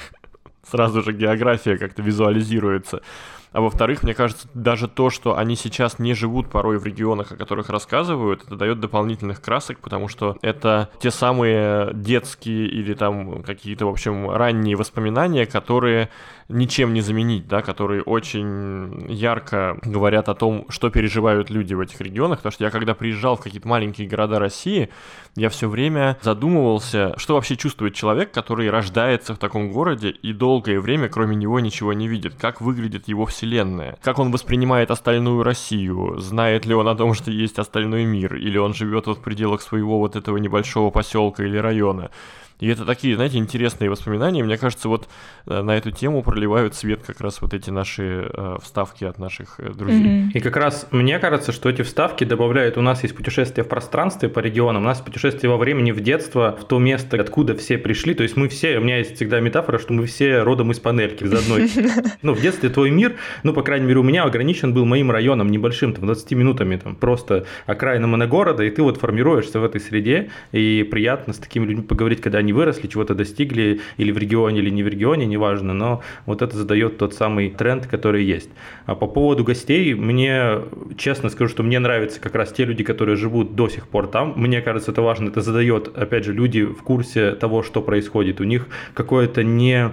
сразу 0.69 1.01
же 1.01 1.13
география 1.13 1.77
как-то 1.77 2.01
визуализируется. 2.01 3.01
А 3.57 3.59
во-вторых, 3.59 4.03
мне 4.03 4.13
кажется, 4.13 4.47
даже 4.53 4.87
то, 4.87 5.09
что 5.09 5.35
они 5.35 5.55
сейчас 5.55 5.97
не 5.97 6.13
живут 6.13 6.47
порой 6.47 6.77
в 6.77 6.85
регионах, 6.85 7.31
о 7.31 7.35
которых 7.35 7.71
рассказывают, 7.71 8.43
это 8.43 8.55
дает 8.55 8.79
дополнительных 8.79 9.41
красок, 9.41 9.79
потому 9.79 10.07
что 10.09 10.37
это 10.43 10.91
те 10.99 11.09
самые 11.09 11.91
детские 11.95 12.67
или 12.67 12.93
там 12.93 13.41
какие-то, 13.41 13.87
в 13.87 13.89
общем, 13.89 14.29
ранние 14.29 14.75
воспоминания, 14.75 15.47
которые 15.47 16.09
ничем 16.49 16.93
не 16.93 17.01
заменить, 17.01 17.47
да, 17.47 17.61
которые 17.61 18.01
очень 18.01 19.09
ярко 19.09 19.77
говорят 19.83 20.29
о 20.29 20.35
том, 20.35 20.65
что 20.69 20.89
переживают 20.89 21.49
люди 21.49 21.73
в 21.73 21.79
этих 21.79 21.99
регионах, 21.99 22.39
потому 22.39 22.53
что 22.53 22.63
я 22.63 22.69
когда 22.69 22.93
приезжал 22.93 23.35
в 23.35 23.41
какие-то 23.41 23.67
маленькие 23.67 24.07
города 24.07 24.39
России, 24.39 24.89
я 25.35 25.49
все 25.49 25.67
время 25.67 26.17
задумывался, 26.21 27.13
что 27.17 27.35
вообще 27.35 27.57
чувствует 27.57 27.95
человек, 27.95 28.31
который 28.31 28.69
рождается 28.69 29.33
в 29.33 29.37
таком 29.37 29.71
городе 29.71 30.09
и 30.09 30.31
долгое 30.31 30.79
время 30.79 31.09
кроме 31.09 31.35
него 31.35 31.59
ничего 31.59 31.93
не 31.93 32.07
видит, 32.07 32.35
как 32.35 32.61
выглядит 32.61 33.07
его 33.07 33.25
вселенная, 33.25 33.46
вселенная. 33.47 33.97
Как 34.01 34.19
он 34.19 34.31
воспринимает 34.31 34.91
остальную 34.91 35.43
Россию? 35.43 36.17
Знает 36.19 36.65
ли 36.65 36.73
он 36.73 36.87
о 36.87 36.95
том, 36.95 37.13
что 37.13 37.31
есть 37.31 37.59
остальной 37.59 38.05
мир? 38.05 38.35
Или 38.35 38.57
он 38.57 38.73
живет 38.73 39.07
вот 39.07 39.17
в 39.17 39.21
пределах 39.21 39.61
своего 39.61 39.99
вот 39.99 40.15
этого 40.15 40.37
небольшого 40.37 40.91
поселка 40.91 41.43
или 41.43 41.57
района? 41.57 42.09
И 42.59 42.67
это 42.67 42.85
такие, 42.85 43.15
знаете, 43.15 43.37
интересные 43.37 43.89
воспоминания. 43.89 44.43
Мне 44.43 44.57
кажется, 44.57 44.89
вот 44.89 45.07
э, 45.45 45.61
на 45.61 45.77
эту 45.77 45.91
тему 45.91 46.23
проливают 46.23 46.73
свет 46.73 47.01
как 47.05 47.21
раз 47.21 47.41
вот 47.41 47.53
эти 47.53 47.69
наши 47.69 48.29
э, 48.33 48.57
вставки 48.61 49.03
от 49.03 49.19
наших 49.19 49.59
э, 49.59 49.69
друзей. 49.73 50.07
Mm-hmm. 50.07 50.31
И 50.33 50.39
как 50.39 50.57
раз 50.57 50.87
мне 50.91 51.19
кажется, 51.19 51.51
что 51.51 51.69
эти 51.69 51.83
вставки 51.83 52.23
добавляют, 52.23 52.77
у 52.77 52.81
нас 52.81 53.03
есть 53.03 53.15
путешествие 53.15 53.63
в 53.63 53.67
пространстве 53.67 54.29
по 54.29 54.39
регионам, 54.39 54.83
у 54.83 54.85
нас 54.85 54.99
путешествие 55.01 55.51
во 55.51 55.57
времени, 55.57 55.91
в 55.91 55.99
детство, 56.01 56.57
в 56.59 56.65
то 56.65 56.79
место, 56.79 57.21
откуда 57.21 57.55
все 57.55 57.77
пришли. 57.77 58.15
То 58.15 58.23
есть 58.23 58.35
мы 58.35 58.49
все, 58.49 58.79
у 58.79 58.81
меня 58.81 58.97
есть 58.97 59.15
всегда 59.15 59.39
метафора, 59.39 59.77
что 59.77 59.93
мы 59.93 60.07
все 60.07 60.41
родом 60.41 60.71
из 60.71 60.79
панельки, 60.79 61.23
из 61.23 61.33
одной. 61.33 61.69
Ну, 62.21 62.33
в 62.33 62.41
детстве 62.41 62.69
твой 62.69 62.89
мир, 62.89 63.15
ну, 63.43 63.53
по 63.53 63.61
крайней 63.61 63.85
мере, 63.85 63.99
у 63.99 64.03
меня 64.03 64.23
ограничен 64.23 64.73
был 64.73 64.85
моим 64.85 65.11
районом 65.11 65.49
небольшим, 65.49 65.93
там, 65.93 66.05
20 66.05 66.31
минутами, 66.31 66.77
там, 66.77 66.95
просто 66.95 67.45
окраина 67.65 68.07
моногорода, 68.07 68.63
и 68.63 68.69
ты 68.69 68.81
вот 68.81 68.97
формируешься 68.97 69.59
в 69.59 69.63
этой 69.63 69.79
среде, 69.79 70.29
и 70.51 70.87
приятно 70.89 71.33
с 71.33 71.37
такими 71.37 71.65
людьми 71.65 71.83
поговорить, 71.83 72.21
когда 72.21 72.39
они 72.39 72.46
выросли, 72.53 72.87
чего-то 72.87 73.15
достигли, 73.15 73.81
или 73.97 74.11
в 74.11 74.17
регионе, 74.17 74.59
или 74.59 74.69
не 74.69 74.83
в 74.83 74.87
регионе, 74.87 75.25
неважно, 75.25 75.73
но 75.73 76.01
вот 76.25 76.41
это 76.41 76.55
задает 76.55 76.97
тот 76.97 77.13
самый 77.13 77.49
тренд, 77.49 77.87
который 77.87 78.23
есть. 78.23 78.49
А 78.85 78.95
по 78.95 79.07
поводу 79.07 79.43
гостей, 79.43 79.93
мне, 79.93 80.59
честно 80.97 81.29
скажу, 81.29 81.49
что 81.49 81.63
мне 81.63 81.79
нравятся 81.79 82.19
как 82.19 82.35
раз 82.35 82.51
те 82.51 82.65
люди, 82.65 82.83
которые 82.83 83.15
живут 83.15 83.55
до 83.55 83.69
сих 83.69 83.87
пор 83.87 84.07
там. 84.07 84.33
Мне 84.35 84.61
кажется, 84.61 84.91
это 84.91 85.01
важно, 85.01 85.29
это 85.29 85.41
задает, 85.41 85.89
опять 85.95 86.25
же, 86.25 86.33
люди 86.33 86.63
в 86.63 86.81
курсе 86.83 87.31
того, 87.31 87.63
что 87.63 87.81
происходит. 87.81 88.41
У 88.41 88.43
них 88.43 88.67
какое-то 88.93 89.43
не 89.43 89.91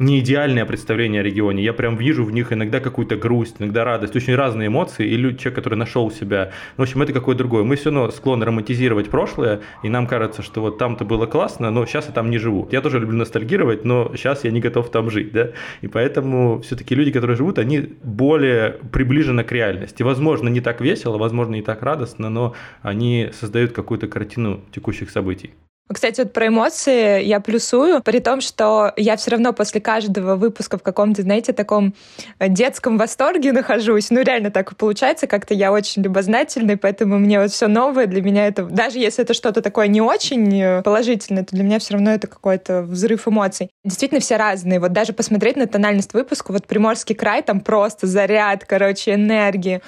не 0.00 0.18
идеальное 0.20 0.64
представление 0.64 1.20
о 1.20 1.22
регионе. 1.22 1.62
Я 1.62 1.74
прям 1.74 1.96
вижу 1.96 2.24
в 2.24 2.32
них 2.32 2.52
иногда 2.52 2.80
какую-то 2.80 3.16
грусть, 3.16 3.56
иногда 3.58 3.84
радость, 3.84 4.16
очень 4.16 4.34
разные 4.34 4.68
эмоции, 4.68 5.06
и 5.06 5.14
люди, 5.14 5.38
человек, 5.38 5.56
который 5.56 5.74
нашел 5.74 6.10
себя. 6.10 6.52
В 6.78 6.82
общем, 6.82 7.02
это 7.02 7.12
какое-то 7.12 7.40
другое. 7.40 7.64
Мы 7.64 7.76
все 7.76 7.90
равно 7.90 8.10
склонны 8.10 8.46
романтизировать 8.46 9.10
прошлое, 9.10 9.60
и 9.82 9.90
нам 9.90 10.06
кажется, 10.06 10.42
что 10.42 10.62
вот 10.62 10.78
там-то 10.78 11.04
было 11.04 11.26
классно, 11.26 11.70
но 11.70 11.84
сейчас 11.84 12.06
я 12.06 12.12
там 12.12 12.30
не 12.30 12.38
живу. 12.38 12.66
Я 12.72 12.80
тоже 12.80 12.98
люблю 12.98 13.18
ностальгировать, 13.18 13.84
но 13.84 14.10
сейчас 14.16 14.44
я 14.44 14.50
не 14.50 14.60
готов 14.60 14.90
там 14.90 15.10
жить, 15.10 15.32
да. 15.32 15.50
И 15.82 15.86
поэтому 15.86 16.62
все-таки 16.62 16.94
люди, 16.94 17.12
которые 17.12 17.36
живут, 17.36 17.58
они 17.58 17.80
более 18.02 18.78
приближены 18.92 19.44
к 19.44 19.52
реальности. 19.52 20.02
Возможно, 20.02 20.48
не 20.48 20.62
так 20.62 20.80
весело, 20.80 21.18
возможно, 21.18 21.56
не 21.56 21.62
так 21.62 21.82
радостно, 21.82 22.30
но 22.30 22.54
они 22.80 23.28
создают 23.38 23.72
какую-то 23.72 24.08
картину 24.08 24.62
текущих 24.72 25.10
событий. 25.10 25.50
Кстати, 25.92 26.20
вот 26.20 26.32
про 26.32 26.46
эмоции 26.46 27.22
я 27.24 27.40
плюсую, 27.40 28.00
при 28.02 28.20
том, 28.20 28.40
что 28.40 28.92
я 28.96 29.16
все 29.16 29.32
равно 29.32 29.52
после 29.52 29.80
каждого 29.80 30.36
выпуска 30.36 30.78
в 30.78 30.82
каком-то, 30.82 31.22
знаете, 31.22 31.52
таком 31.52 31.94
э, 32.38 32.48
детском 32.48 32.96
восторге 32.96 33.52
нахожусь. 33.52 34.10
Ну, 34.10 34.22
реально 34.22 34.50
так 34.50 34.76
получается, 34.76 35.26
как-то 35.26 35.52
я 35.52 35.72
очень 35.72 36.02
любознательный, 36.02 36.76
поэтому 36.76 37.18
мне 37.18 37.40
вот 37.40 37.50
все 37.50 37.66
новое 37.66 38.06
для 38.06 38.22
меня 38.22 38.46
это, 38.46 38.64
даже 38.64 38.98
если 38.98 39.24
это 39.24 39.34
что-то 39.34 39.62
такое 39.62 39.88
не 39.88 40.00
очень 40.00 40.62
э, 40.62 40.82
положительное, 40.82 41.44
то 41.44 41.56
для 41.56 41.64
меня 41.64 41.80
все 41.80 41.94
равно 41.94 42.12
это 42.12 42.28
какой-то 42.28 42.82
взрыв 42.82 43.26
эмоций. 43.26 43.70
Действительно, 43.84 44.20
все 44.20 44.36
разные. 44.36 44.78
Вот 44.78 44.92
даже 44.92 45.12
посмотреть 45.12 45.56
на 45.56 45.66
тональность 45.66 46.14
выпуска, 46.14 46.52
вот 46.52 46.66
Приморский 46.66 47.16
край, 47.16 47.42
там 47.42 47.60
просто 47.60 48.06
заряд, 48.06 48.64
короче, 48.64 49.14
энергии. 49.14 49.80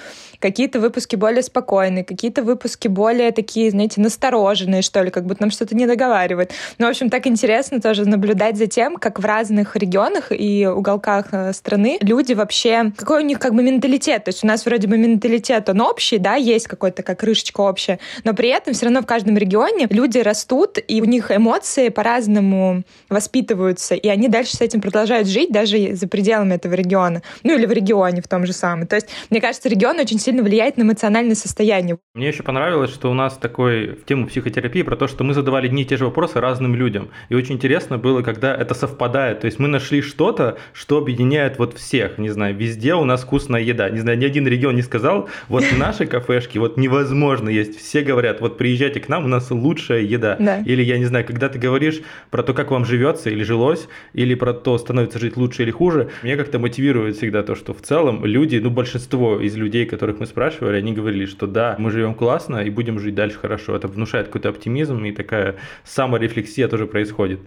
Какие-то 0.43 0.81
выпуски 0.81 1.15
более 1.15 1.41
спокойные, 1.41 2.03
какие-то 2.03 2.43
выпуски 2.43 2.89
более 2.89 3.31
такие, 3.31 3.71
знаете, 3.71 4.01
настороженные, 4.01 4.81
что 4.81 5.01
ли, 5.01 5.09
как 5.09 5.25
будто 5.25 5.43
нам 5.43 5.51
что-то 5.51 5.73
не 5.73 5.87
договаривают. 5.87 6.51
Ну, 6.79 6.87
в 6.87 6.89
общем, 6.89 7.09
так 7.09 7.27
интересно 7.27 7.79
тоже 7.79 8.03
наблюдать 8.05 8.57
за 8.57 8.67
тем, 8.67 8.97
как 8.97 9.19
в 9.19 9.25
разных 9.25 9.77
регионах 9.77 10.33
и 10.33 10.67
уголках 10.67 11.27
э, 11.31 11.53
страны 11.53 11.97
люди 12.01 12.33
вообще... 12.33 12.91
Какой 12.97 13.23
у 13.23 13.25
них 13.25 13.39
как 13.39 13.55
бы 13.55 13.63
менталитет. 13.63 14.25
То 14.25 14.29
есть 14.31 14.43
у 14.43 14.47
нас 14.47 14.65
вроде 14.65 14.89
бы 14.89 14.97
менталитет, 14.97 15.69
он 15.69 15.79
общий, 15.79 16.17
да, 16.17 16.35
есть 16.35 16.67
какой-то 16.67 17.03
как 17.03 17.21
крышечка 17.21 17.61
общая, 17.61 17.99
но 18.25 18.33
при 18.33 18.49
этом 18.49 18.73
все 18.73 18.87
равно 18.87 19.01
в 19.01 19.05
каждом 19.05 19.37
регионе 19.37 19.87
люди 19.89 20.17
растут, 20.17 20.77
и 20.85 21.01
у 21.01 21.05
них 21.05 21.31
эмоции 21.31 21.87
по-разному 21.87 22.83
воспитываются, 23.07 23.95
и 23.95 24.09
они 24.09 24.27
дальше 24.27 24.57
с 24.57 24.61
этим 24.61 24.81
продолжают 24.81 25.29
жить 25.29 25.53
даже 25.53 25.95
за 25.95 26.07
пределами 26.09 26.55
этого 26.55 26.73
региона. 26.73 27.21
Ну, 27.43 27.55
или 27.55 27.65
в 27.65 27.71
регионе 27.71 28.21
в 28.21 28.27
том 28.27 28.45
же 28.45 28.51
самом. 28.51 28.87
То 28.87 28.95
есть, 28.97 29.07
мне 29.29 29.39
кажется, 29.39 29.69
регион 29.69 29.99
очень 29.99 30.19
сильно 30.19 30.32
влияет 30.41 30.77
на 30.77 30.83
эмоциональное 30.83 31.35
состояние. 31.35 31.97
Мне 32.15 32.29
еще 32.29 32.43
понравилось, 32.43 32.91
что 32.91 33.11
у 33.11 33.13
нас 33.13 33.37
такой 33.37 33.87
в 33.87 34.05
тему 34.05 34.27
психотерапии 34.27 34.81
про 34.81 34.95
то, 34.95 35.07
что 35.07 35.23
мы 35.23 35.33
задавали 35.33 35.67
одни 35.67 35.83
и 35.83 35.85
те 35.85 35.97
же 35.97 36.05
вопросы 36.05 36.39
разным 36.39 36.75
людям. 36.75 37.09
И 37.29 37.35
очень 37.35 37.55
интересно 37.55 37.97
было, 37.97 38.21
когда 38.21 38.55
это 38.55 38.73
совпадает. 38.73 39.41
То 39.41 39.45
есть 39.45 39.59
мы 39.59 39.67
нашли 39.67 40.01
что-то, 40.01 40.57
что 40.73 40.97
объединяет 40.97 41.59
вот 41.59 41.77
всех. 41.77 42.17
Не 42.17 42.29
знаю, 42.29 42.55
везде 42.55 42.95
у 42.95 43.05
нас 43.05 43.23
вкусная 43.23 43.61
еда. 43.61 43.89
Не 43.89 43.99
знаю, 43.99 44.17
ни 44.17 44.25
один 44.25 44.47
регион 44.47 44.75
не 44.75 44.81
сказал, 44.81 45.29
вот 45.49 45.63
в 45.63 45.77
нашей 45.77 46.07
кафешке 46.07 46.59
вот 46.59 46.77
невозможно 46.77 47.49
есть. 47.49 47.77
Все 47.77 48.01
говорят, 48.01 48.41
вот 48.41 48.57
приезжайте 48.57 48.99
к 48.99 49.09
нам, 49.09 49.25
у 49.25 49.27
нас 49.27 49.51
лучшая 49.51 50.01
еда. 50.01 50.37
Да. 50.39 50.59
Или, 50.59 50.83
я 50.83 50.97
не 50.97 51.05
знаю, 51.05 51.25
когда 51.25 51.49
ты 51.49 51.59
говоришь 51.59 52.01
про 52.29 52.43
то, 52.43 52.53
как 52.53 52.71
вам 52.71 52.85
живется 52.85 53.29
или 53.29 53.43
жилось, 53.43 53.87
или 54.13 54.35
про 54.35 54.53
то, 54.53 54.77
становится 54.77 55.19
жить 55.19 55.37
лучше 55.37 55.63
или 55.63 55.71
хуже, 55.71 56.09
меня 56.23 56.37
как-то 56.37 56.59
мотивирует 56.59 57.17
всегда 57.17 57.43
то, 57.43 57.55
что 57.55 57.73
в 57.73 57.81
целом 57.81 58.25
люди, 58.25 58.57
ну 58.57 58.69
большинство 58.69 59.39
из 59.39 59.55
людей, 59.55 59.85
которых 59.85 60.19
мы 60.19 60.22
спрашивали, 60.25 60.77
они 60.77 60.93
говорили, 60.93 61.25
что 61.25 61.47
да, 61.47 61.75
мы 61.79 61.91
живем 61.91 62.13
классно 62.15 62.57
и 62.63 62.69
будем 62.69 62.99
жить 62.99 63.15
дальше 63.15 63.39
хорошо. 63.39 63.75
Это 63.75 63.87
внушает 63.87 64.27
какой-то 64.27 64.49
оптимизм 64.49 65.03
и 65.05 65.11
такая 65.11 65.55
саморефлексия 65.83 66.67
тоже 66.67 66.87
происходит. 66.87 67.39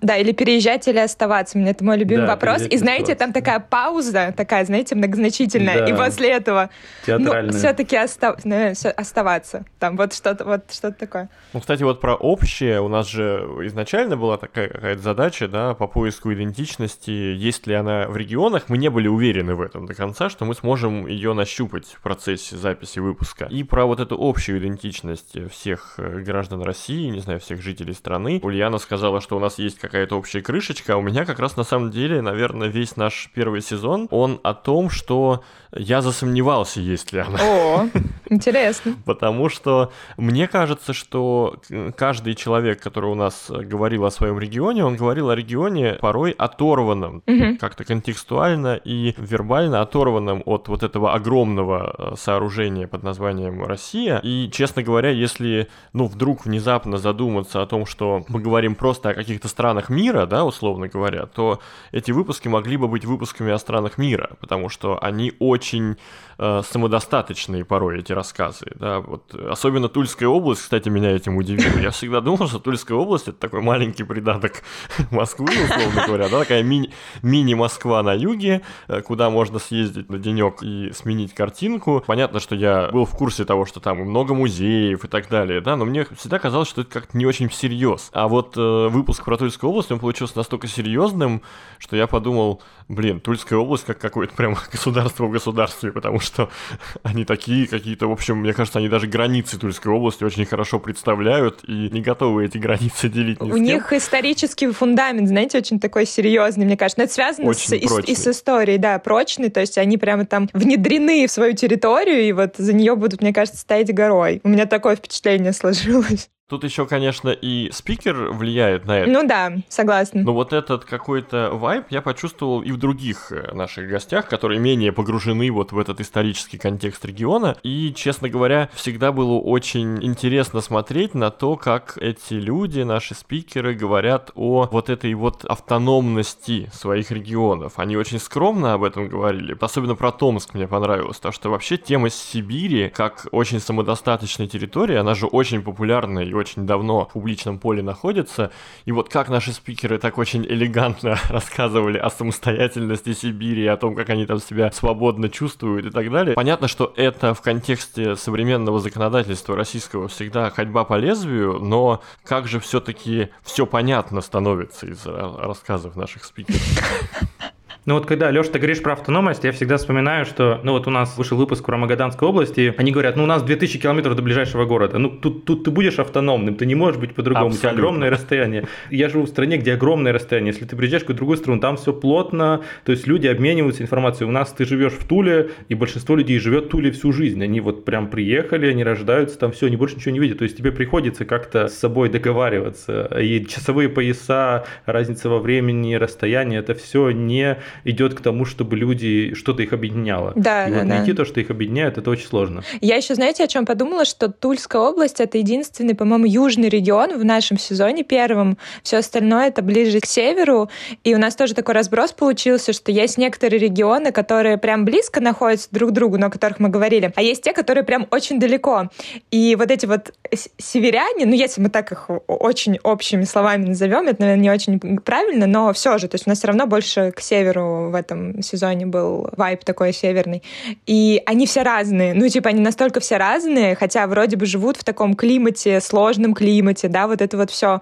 Да, 0.00 0.16
или 0.16 0.32
переезжать, 0.32 0.86
или 0.86 0.98
оставаться. 0.98 1.58
У 1.58 1.60
меня 1.60 1.72
это 1.72 1.84
мой 1.84 1.96
любимый 1.96 2.26
да, 2.26 2.34
вопрос. 2.34 2.62
И 2.68 2.76
знаете, 2.76 3.14
там 3.14 3.32
такая 3.32 3.60
пауза, 3.60 4.32
такая, 4.36 4.64
знаете, 4.64 4.94
многозначительная. 4.94 5.80
Да. 5.80 5.88
И 5.88 5.96
после 5.96 6.30
этого, 6.30 6.70
ну, 7.06 7.50
все-таки 7.50 7.96
остав... 7.96 8.44
ну, 8.44 8.72
оставаться. 8.96 9.64
Там 9.78 9.96
вот 9.96 10.14
что-то 10.14 10.44
вот 10.44 10.72
что 10.72 10.92
такое. 10.92 11.28
Ну, 11.52 11.60
кстати, 11.60 11.82
вот 11.82 12.00
про 12.00 12.14
общее. 12.14 12.80
У 12.80 12.88
нас 12.88 13.08
же 13.08 13.44
изначально 13.64 14.16
была 14.16 14.36
такая 14.36 14.68
какая-то 14.68 15.02
задача, 15.02 15.48
да, 15.48 15.74
по 15.74 15.86
поиску 15.86 16.32
идентичности. 16.32 17.10
Есть 17.10 17.66
ли 17.66 17.74
она 17.74 18.06
в 18.08 18.16
регионах? 18.16 18.64
Мы 18.68 18.78
не 18.78 18.90
были 18.90 19.08
уверены 19.08 19.54
в 19.54 19.60
этом 19.60 19.86
до 19.86 19.94
конца, 19.94 20.30
что 20.30 20.44
мы 20.44 20.54
сможем 20.54 21.06
ее 21.06 21.32
нащупать 21.32 21.86
в 21.86 22.00
процессе 22.02 22.56
записи 22.56 23.00
выпуска. 23.00 23.46
И 23.46 23.64
про 23.64 23.86
вот 23.86 24.00
эту 24.00 24.16
общую 24.20 24.58
идентичность 24.58 25.36
всех 25.50 25.94
э, 25.98 26.20
граждан 26.20 26.62
России, 26.62 27.08
не 27.08 27.20
знаю, 27.20 27.40
всех 27.40 27.62
жителей 27.62 27.94
страны. 27.94 28.40
Ульяна 28.42 28.78
сказала, 28.78 29.20
что 29.20 29.36
у 29.36 29.40
нас 29.40 29.58
есть 29.58 29.78
какая-то 29.88 30.16
общая 30.16 30.42
крышечка, 30.42 30.94
а 30.94 30.96
у 30.96 31.02
меня 31.02 31.24
как 31.24 31.40
раз 31.40 31.56
на 31.56 31.64
самом 31.64 31.90
деле, 31.90 32.20
наверное, 32.20 32.68
весь 32.68 32.96
наш 32.96 33.30
первый 33.34 33.62
сезон, 33.62 34.06
он 34.10 34.38
о 34.44 34.54
том, 34.54 34.90
что 34.90 35.42
я 35.74 36.00
засомневался, 36.00 36.80
есть 36.80 37.12
ли 37.12 37.20
она. 37.20 37.38
О, 37.40 37.88
интересно. 38.30 38.94
Потому 39.04 39.48
что 39.48 39.92
мне 40.16 40.46
кажется, 40.48 40.92
что 40.92 41.56
каждый 41.96 42.34
человек, 42.34 42.80
который 42.80 43.10
у 43.10 43.14
нас 43.14 43.50
говорил 43.50 44.04
о 44.04 44.10
своем 44.10 44.38
регионе, 44.38 44.84
он 44.84 44.96
говорил 44.96 45.30
о 45.30 45.36
регионе 45.36 45.94
порой 45.94 46.32
оторванном, 46.32 47.22
как-то 47.58 47.84
контекстуально 47.84 48.76
и 48.76 49.14
вербально 49.18 49.80
оторванном 49.80 50.42
от 50.46 50.68
вот 50.68 50.82
этого 50.82 51.14
огромного 51.14 51.94
э, 51.98 52.14
сооружения 52.16 52.86
под 52.86 53.02
названием 53.02 53.64
Россия. 53.64 54.18
И, 54.18 54.50
честно 54.50 54.82
говоря, 54.82 55.10
если, 55.10 55.68
ну, 55.92 56.06
вдруг 56.06 56.44
внезапно 56.44 56.98
задуматься 56.98 57.62
о 57.62 57.66
том, 57.66 57.86
что 57.86 58.24
мы 58.28 58.40
говорим 58.40 58.74
просто 58.74 59.10
о 59.10 59.14
каких-то 59.14 59.48
странах, 59.48 59.77
странах 59.78 59.88
мира, 59.90 60.26
да, 60.26 60.44
условно 60.44 60.88
говоря, 60.88 61.26
то 61.26 61.60
эти 61.92 62.10
выпуски 62.12 62.48
могли 62.48 62.76
бы 62.76 62.88
быть 62.88 63.04
выпусками 63.04 63.52
о 63.52 63.58
странах 63.58 63.98
мира, 63.98 64.30
потому 64.40 64.68
что 64.68 64.98
они 65.02 65.32
очень 65.38 65.96
э, 66.38 66.62
самодостаточные 66.68 67.64
порой, 67.64 68.00
эти 68.00 68.12
рассказы, 68.12 68.66
да, 68.74 69.00
вот, 69.00 69.34
особенно 69.34 69.88
Тульская 69.88 70.28
область, 70.28 70.62
кстати, 70.62 70.88
меня 70.88 71.10
этим 71.10 71.36
удивила. 71.36 71.78
Я 71.78 71.90
всегда 71.90 72.20
думал, 72.20 72.48
что 72.48 72.58
Тульская 72.58 72.98
область— 72.98 73.28
это 73.28 73.38
такой 73.38 73.60
маленький 73.60 74.04
придаток 74.04 74.62
Москвы, 75.10 75.46
условно 75.46 76.04
говоря, 76.06 76.28
да, 76.28 76.40
такая 76.40 76.62
мини- 76.62 76.90
мини-Москва 77.22 78.02
на 78.02 78.14
юге, 78.14 78.62
э, 78.88 79.00
куда 79.02 79.30
можно 79.30 79.58
съездить 79.58 80.10
на 80.10 80.18
денек 80.18 80.62
и 80.62 80.92
сменить 80.92 81.34
картинку. 81.34 82.02
Понятно, 82.06 82.40
что 82.40 82.54
я 82.54 82.88
был 82.92 83.04
в 83.04 83.16
курсе 83.16 83.44
того, 83.44 83.64
что 83.64 83.80
там 83.80 83.98
много 83.98 84.34
музеев 84.34 85.04
и 85.04 85.08
так 85.08 85.28
далее, 85.28 85.60
да, 85.60 85.76
но 85.76 85.84
мне 85.84 86.06
всегда 86.16 86.38
казалось, 86.38 86.68
что 86.68 86.82
это 86.82 86.90
как-то 86.90 87.16
не 87.16 87.26
очень 87.26 87.48
всерьез. 87.48 88.10
А 88.12 88.28
вот 88.28 88.56
э, 88.56 88.88
выпуск 88.88 89.24
про 89.24 89.36
Тульскую 89.36 89.67
область, 89.68 89.92
он 89.92 89.98
получился 89.98 90.36
настолько 90.36 90.66
серьезным, 90.66 91.42
что 91.78 91.96
я 91.96 92.06
подумал, 92.06 92.62
блин, 92.88 93.20
Тульская 93.20 93.58
область 93.58 93.84
как 93.84 93.98
какое-то 93.98 94.34
прям 94.34 94.56
государство 94.72 95.24
в 95.24 95.30
государстве, 95.30 95.92
потому 95.92 96.20
что 96.20 96.50
они 97.02 97.24
такие 97.24 97.66
какие-то, 97.66 98.08
в 98.08 98.12
общем, 98.12 98.38
мне 98.38 98.52
кажется, 98.52 98.78
они 98.78 98.88
даже 98.88 99.06
границы 99.06 99.58
Тульской 99.58 99.92
области 99.92 100.24
очень 100.24 100.46
хорошо 100.46 100.78
представляют 100.78 101.60
и 101.64 101.90
не 101.90 102.00
готовы 102.00 102.46
эти 102.46 102.58
границы 102.58 103.08
делить 103.08 103.40
ни 103.40 103.52
У 103.52 103.56
них 103.56 103.92
исторический 103.92 104.70
фундамент, 104.70 105.28
знаете, 105.28 105.58
очень 105.58 105.80
такой 105.80 106.06
серьезный, 106.06 106.64
мне 106.64 106.76
кажется. 106.76 107.00
Но 107.00 107.04
это 107.04 107.12
связано 107.12 107.52
с, 107.52 107.72
и, 107.72 107.76
и 107.76 108.14
с 108.14 108.26
историей, 108.26 108.78
да, 108.78 108.98
прочный, 108.98 109.50
то 109.50 109.60
есть 109.60 109.78
они 109.78 109.98
прямо 109.98 110.24
там 110.24 110.48
внедрены 110.52 111.26
в 111.26 111.30
свою 111.30 111.54
территорию, 111.54 112.22
и 112.22 112.32
вот 112.32 112.56
за 112.56 112.72
нее 112.72 112.96
будут, 112.96 113.20
мне 113.20 113.32
кажется, 113.32 113.60
стоять 113.60 113.92
горой. 113.94 114.40
У 114.44 114.48
меня 114.48 114.66
такое 114.66 114.96
впечатление 114.96 115.52
сложилось. 115.52 116.30
Тут 116.48 116.64
еще, 116.64 116.86
конечно, 116.86 117.28
и 117.28 117.70
спикер 117.72 118.32
влияет 118.32 118.86
на 118.86 119.00
это. 119.00 119.10
Ну 119.10 119.26
да, 119.28 119.52
согласна. 119.68 120.22
Но 120.22 120.32
вот 120.32 120.54
этот 120.54 120.86
какой-то 120.86 121.50
вайб 121.52 121.84
я 121.90 122.00
почувствовал 122.00 122.62
и 122.62 122.72
в 122.72 122.78
других 122.78 123.30
э, 123.30 123.54
наших 123.54 123.86
гостях, 123.90 124.30
которые 124.30 124.58
менее 124.58 124.90
погружены 124.90 125.50
вот 125.52 125.72
в 125.72 125.78
этот 125.78 126.00
исторический 126.00 126.56
контекст 126.56 127.04
региона. 127.04 127.58
И, 127.62 127.92
честно 127.94 128.30
говоря, 128.30 128.70
всегда 128.72 129.12
было 129.12 129.34
очень 129.34 130.02
интересно 130.02 130.62
смотреть 130.62 131.14
на 131.14 131.30
то, 131.30 131.56
как 131.56 131.98
эти 132.00 132.32
люди, 132.32 132.80
наши 132.80 133.14
спикеры, 133.14 133.74
говорят 133.74 134.30
о 134.34 134.68
вот 134.72 134.88
этой 134.88 135.12
вот 135.12 135.44
автономности 135.44 136.70
своих 136.72 137.10
регионов. 137.10 137.74
Они 137.76 137.94
очень 137.98 138.18
скромно 138.18 138.72
об 138.72 138.84
этом 138.84 139.10
говорили. 139.10 139.54
Особенно 139.60 139.96
про 139.96 140.12
Томск 140.12 140.54
мне 140.54 140.66
понравилось, 140.66 141.18
потому 141.18 141.34
что 141.34 141.50
вообще 141.50 141.76
тема 141.76 142.08
Сибири, 142.08 142.88
как 142.88 143.26
очень 143.32 143.60
самодостаточной 143.60 144.46
территории, 144.46 144.96
она 144.96 145.14
же 145.14 145.26
очень 145.26 145.60
популярна 145.60 146.20
и 146.20 146.37
очень 146.38 146.66
давно 146.66 147.04
в 147.04 147.12
публичном 147.12 147.58
поле 147.58 147.82
находится. 147.82 148.50
И 148.84 148.92
вот 148.92 149.08
как 149.08 149.28
наши 149.28 149.52
спикеры 149.52 149.98
так 149.98 150.18
очень 150.18 150.44
элегантно 150.44 151.18
рассказывали 151.28 151.98
о 151.98 152.10
самостоятельности 152.10 153.12
Сибири, 153.12 153.66
о 153.66 153.76
том, 153.76 153.94
как 153.94 154.10
они 154.10 154.26
там 154.26 154.38
себя 154.38 154.70
свободно 154.72 155.28
чувствуют 155.28 155.86
и 155.86 155.90
так 155.90 156.10
далее. 156.10 156.34
Понятно, 156.34 156.68
что 156.68 156.92
это 156.96 157.34
в 157.34 157.42
контексте 157.42 158.16
современного 158.16 158.80
законодательства 158.80 159.56
российского 159.56 160.08
всегда 160.08 160.50
ходьба 160.50 160.84
по 160.84 160.94
лезвию, 160.94 161.58
но 161.60 162.02
как 162.24 162.48
же 162.48 162.60
все-таки 162.60 163.28
все 163.42 163.66
понятно 163.66 164.20
становится 164.20 164.86
из 164.86 165.04
рассказов 165.06 165.96
наших 165.96 166.24
спикеров. 166.24 166.62
Ну 167.88 167.94
вот 167.94 168.04
когда, 168.04 168.30
Леша, 168.30 168.50
ты 168.50 168.58
говоришь 168.58 168.82
про 168.82 168.92
автономность, 168.92 169.44
я 169.44 169.52
всегда 169.52 169.78
вспоминаю, 169.78 170.26
что, 170.26 170.60
ну 170.62 170.72
вот 170.72 170.86
у 170.86 170.90
нас 170.90 171.16
вышел 171.16 171.38
выпуск 171.38 171.64
про 171.64 171.78
Магаданской 171.78 172.28
области, 172.28 172.74
они 172.76 172.92
говорят, 172.92 173.16
ну 173.16 173.22
у 173.22 173.26
нас 173.26 173.42
2000 173.42 173.78
километров 173.78 174.14
до 174.14 174.20
ближайшего 174.20 174.66
города, 174.66 174.98
ну 174.98 175.08
тут, 175.08 175.46
тут 175.46 175.64
ты 175.64 175.70
будешь 175.70 175.98
автономным, 175.98 176.54
ты 176.54 176.66
не 176.66 176.74
можешь 176.74 177.00
быть 177.00 177.14
по-другому, 177.14 177.48
у 177.48 177.52
тебя 177.52 177.70
огромное 177.70 178.10
расстояние. 178.10 178.68
Я 178.90 179.08
живу 179.08 179.24
в 179.24 179.28
стране, 179.28 179.56
где 179.56 179.72
огромное 179.72 180.12
расстояние, 180.12 180.52
если 180.52 180.66
ты 180.66 180.76
приезжаешь 180.76 181.04
в 181.04 181.14
другую 181.14 181.38
страну, 181.38 181.62
там 181.62 181.78
все 181.78 181.94
плотно, 181.94 182.60
то 182.84 182.92
есть 182.92 183.06
люди 183.06 183.26
обмениваются 183.26 183.82
информацией. 183.82 184.28
У 184.28 184.32
нас 184.32 184.52
ты 184.52 184.66
живешь 184.66 184.92
в 184.92 185.08
Туле, 185.08 185.52
и 185.70 185.74
большинство 185.74 186.14
людей 186.14 186.38
живет 186.40 186.66
в 186.66 186.68
Туле 186.68 186.90
всю 186.90 187.14
жизнь, 187.14 187.42
они 187.42 187.62
вот 187.62 187.86
прям 187.86 188.08
приехали, 188.08 188.66
они 188.66 188.84
рождаются, 188.84 189.38
там 189.38 189.52
все, 189.52 189.68
они 189.68 189.76
больше 189.76 189.96
ничего 189.96 190.12
не 190.12 190.20
видят, 190.20 190.36
то 190.36 190.44
есть 190.44 190.58
тебе 190.58 190.72
приходится 190.72 191.24
как-то 191.24 191.68
с 191.68 191.78
собой 191.78 192.10
договариваться, 192.10 193.04
и 193.18 193.46
часовые 193.46 193.88
пояса, 193.88 194.66
разница 194.84 195.30
во 195.30 195.38
времени, 195.38 195.94
расстояние, 195.94 196.60
это 196.60 196.74
все 196.74 197.12
не 197.12 197.56
идет 197.84 198.14
к 198.14 198.20
тому, 198.20 198.44
чтобы 198.44 198.76
люди, 198.76 199.34
что-то 199.34 199.62
их 199.62 199.72
объединяло. 199.72 200.32
Да, 200.36 200.68
и 200.68 200.70
да, 200.70 200.78
вот 200.78 200.88
да. 200.88 200.96
найти 200.96 201.12
то, 201.12 201.24
что 201.24 201.40
их 201.40 201.50
объединяет, 201.50 201.98
это 201.98 202.10
очень 202.10 202.26
сложно. 202.26 202.62
Я 202.80 202.96
еще, 202.96 203.14
знаете, 203.14 203.44
о 203.44 203.46
чем 203.46 203.66
подумала, 203.66 204.04
что 204.04 204.28
Тульская 204.28 204.82
область 204.82 205.20
это 205.20 205.38
единственный, 205.38 205.94
по-моему, 205.94 206.26
южный 206.26 206.68
регион 206.68 207.18
в 207.18 207.24
нашем 207.24 207.58
сезоне 207.58 208.04
первом. 208.04 208.58
Все 208.82 208.98
остальное 208.98 209.48
это 209.48 209.62
ближе 209.62 210.00
к 210.00 210.06
северу. 210.06 210.70
И 211.04 211.14
у 211.14 211.18
нас 211.18 211.36
тоже 211.36 211.54
такой 211.54 211.74
разброс 211.74 212.12
получился, 212.12 212.72
что 212.72 212.92
есть 212.92 213.18
некоторые 213.18 213.58
регионы, 213.58 214.12
которые 214.12 214.58
прям 214.58 214.84
близко 214.84 215.20
находятся 215.20 215.68
друг 215.70 215.90
к 215.90 215.92
другу, 215.92 216.18
но 216.18 216.26
о 216.26 216.30
которых 216.30 216.60
мы 216.60 216.68
говорили, 216.68 217.12
а 217.14 217.22
есть 217.22 217.42
те, 217.42 217.52
которые 217.52 217.84
прям 217.84 218.06
очень 218.10 218.38
далеко. 218.38 218.88
И 219.30 219.56
вот 219.56 219.70
эти 219.70 219.86
вот 219.86 220.12
северяне, 220.58 221.26
ну 221.26 221.34
если 221.34 221.60
мы 221.60 221.70
так 221.70 221.92
их 221.92 222.10
очень 222.26 222.78
общими 222.82 223.24
словами 223.24 223.66
назовем, 223.66 224.08
это, 224.08 224.20
наверное, 224.20 224.42
не 224.42 224.50
очень 224.50 224.78
правильно, 225.00 225.46
но 225.46 225.72
все 225.72 225.98
же, 225.98 226.08
то 226.08 226.14
есть 226.14 226.26
у 226.26 226.30
нас 226.30 226.38
все 226.38 226.48
равно 226.48 226.66
больше 226.66 227.12
к 227.12 227.20
северу 227.20 227.67
в 227.90 227.94
этом 227.94 228.42
сезоне 228.42 228.86
был 228.86 229.28
вайп 229.36 229.64
такой 229.64 229.92
северный. 229.92 230.42
И 230.86 231.22
они 231.26 231.46
все 231.46 231.62
разные. 231.62 232.14
Ну, 232.14 232.28
типа, 232.28 232.50
они 232.50 232.60
настолько 232.60 233.00
все 233.00 233.16
разные, 233.16 233.74
хотя 233.74 234.06
вроде 234.06 234.36
бы 234.36 234.46
живут 234.46 234.76
в 234.76 234.84
таком 234.84 235.14
климате, 235.14 235.80
сложном 235.80 236.34
климате, 236.34 236.88
да, 236.88 237.06
вот 237.06 237.22
это 237.22 237.36
вот 237.36 237.50
все 237.50 237.80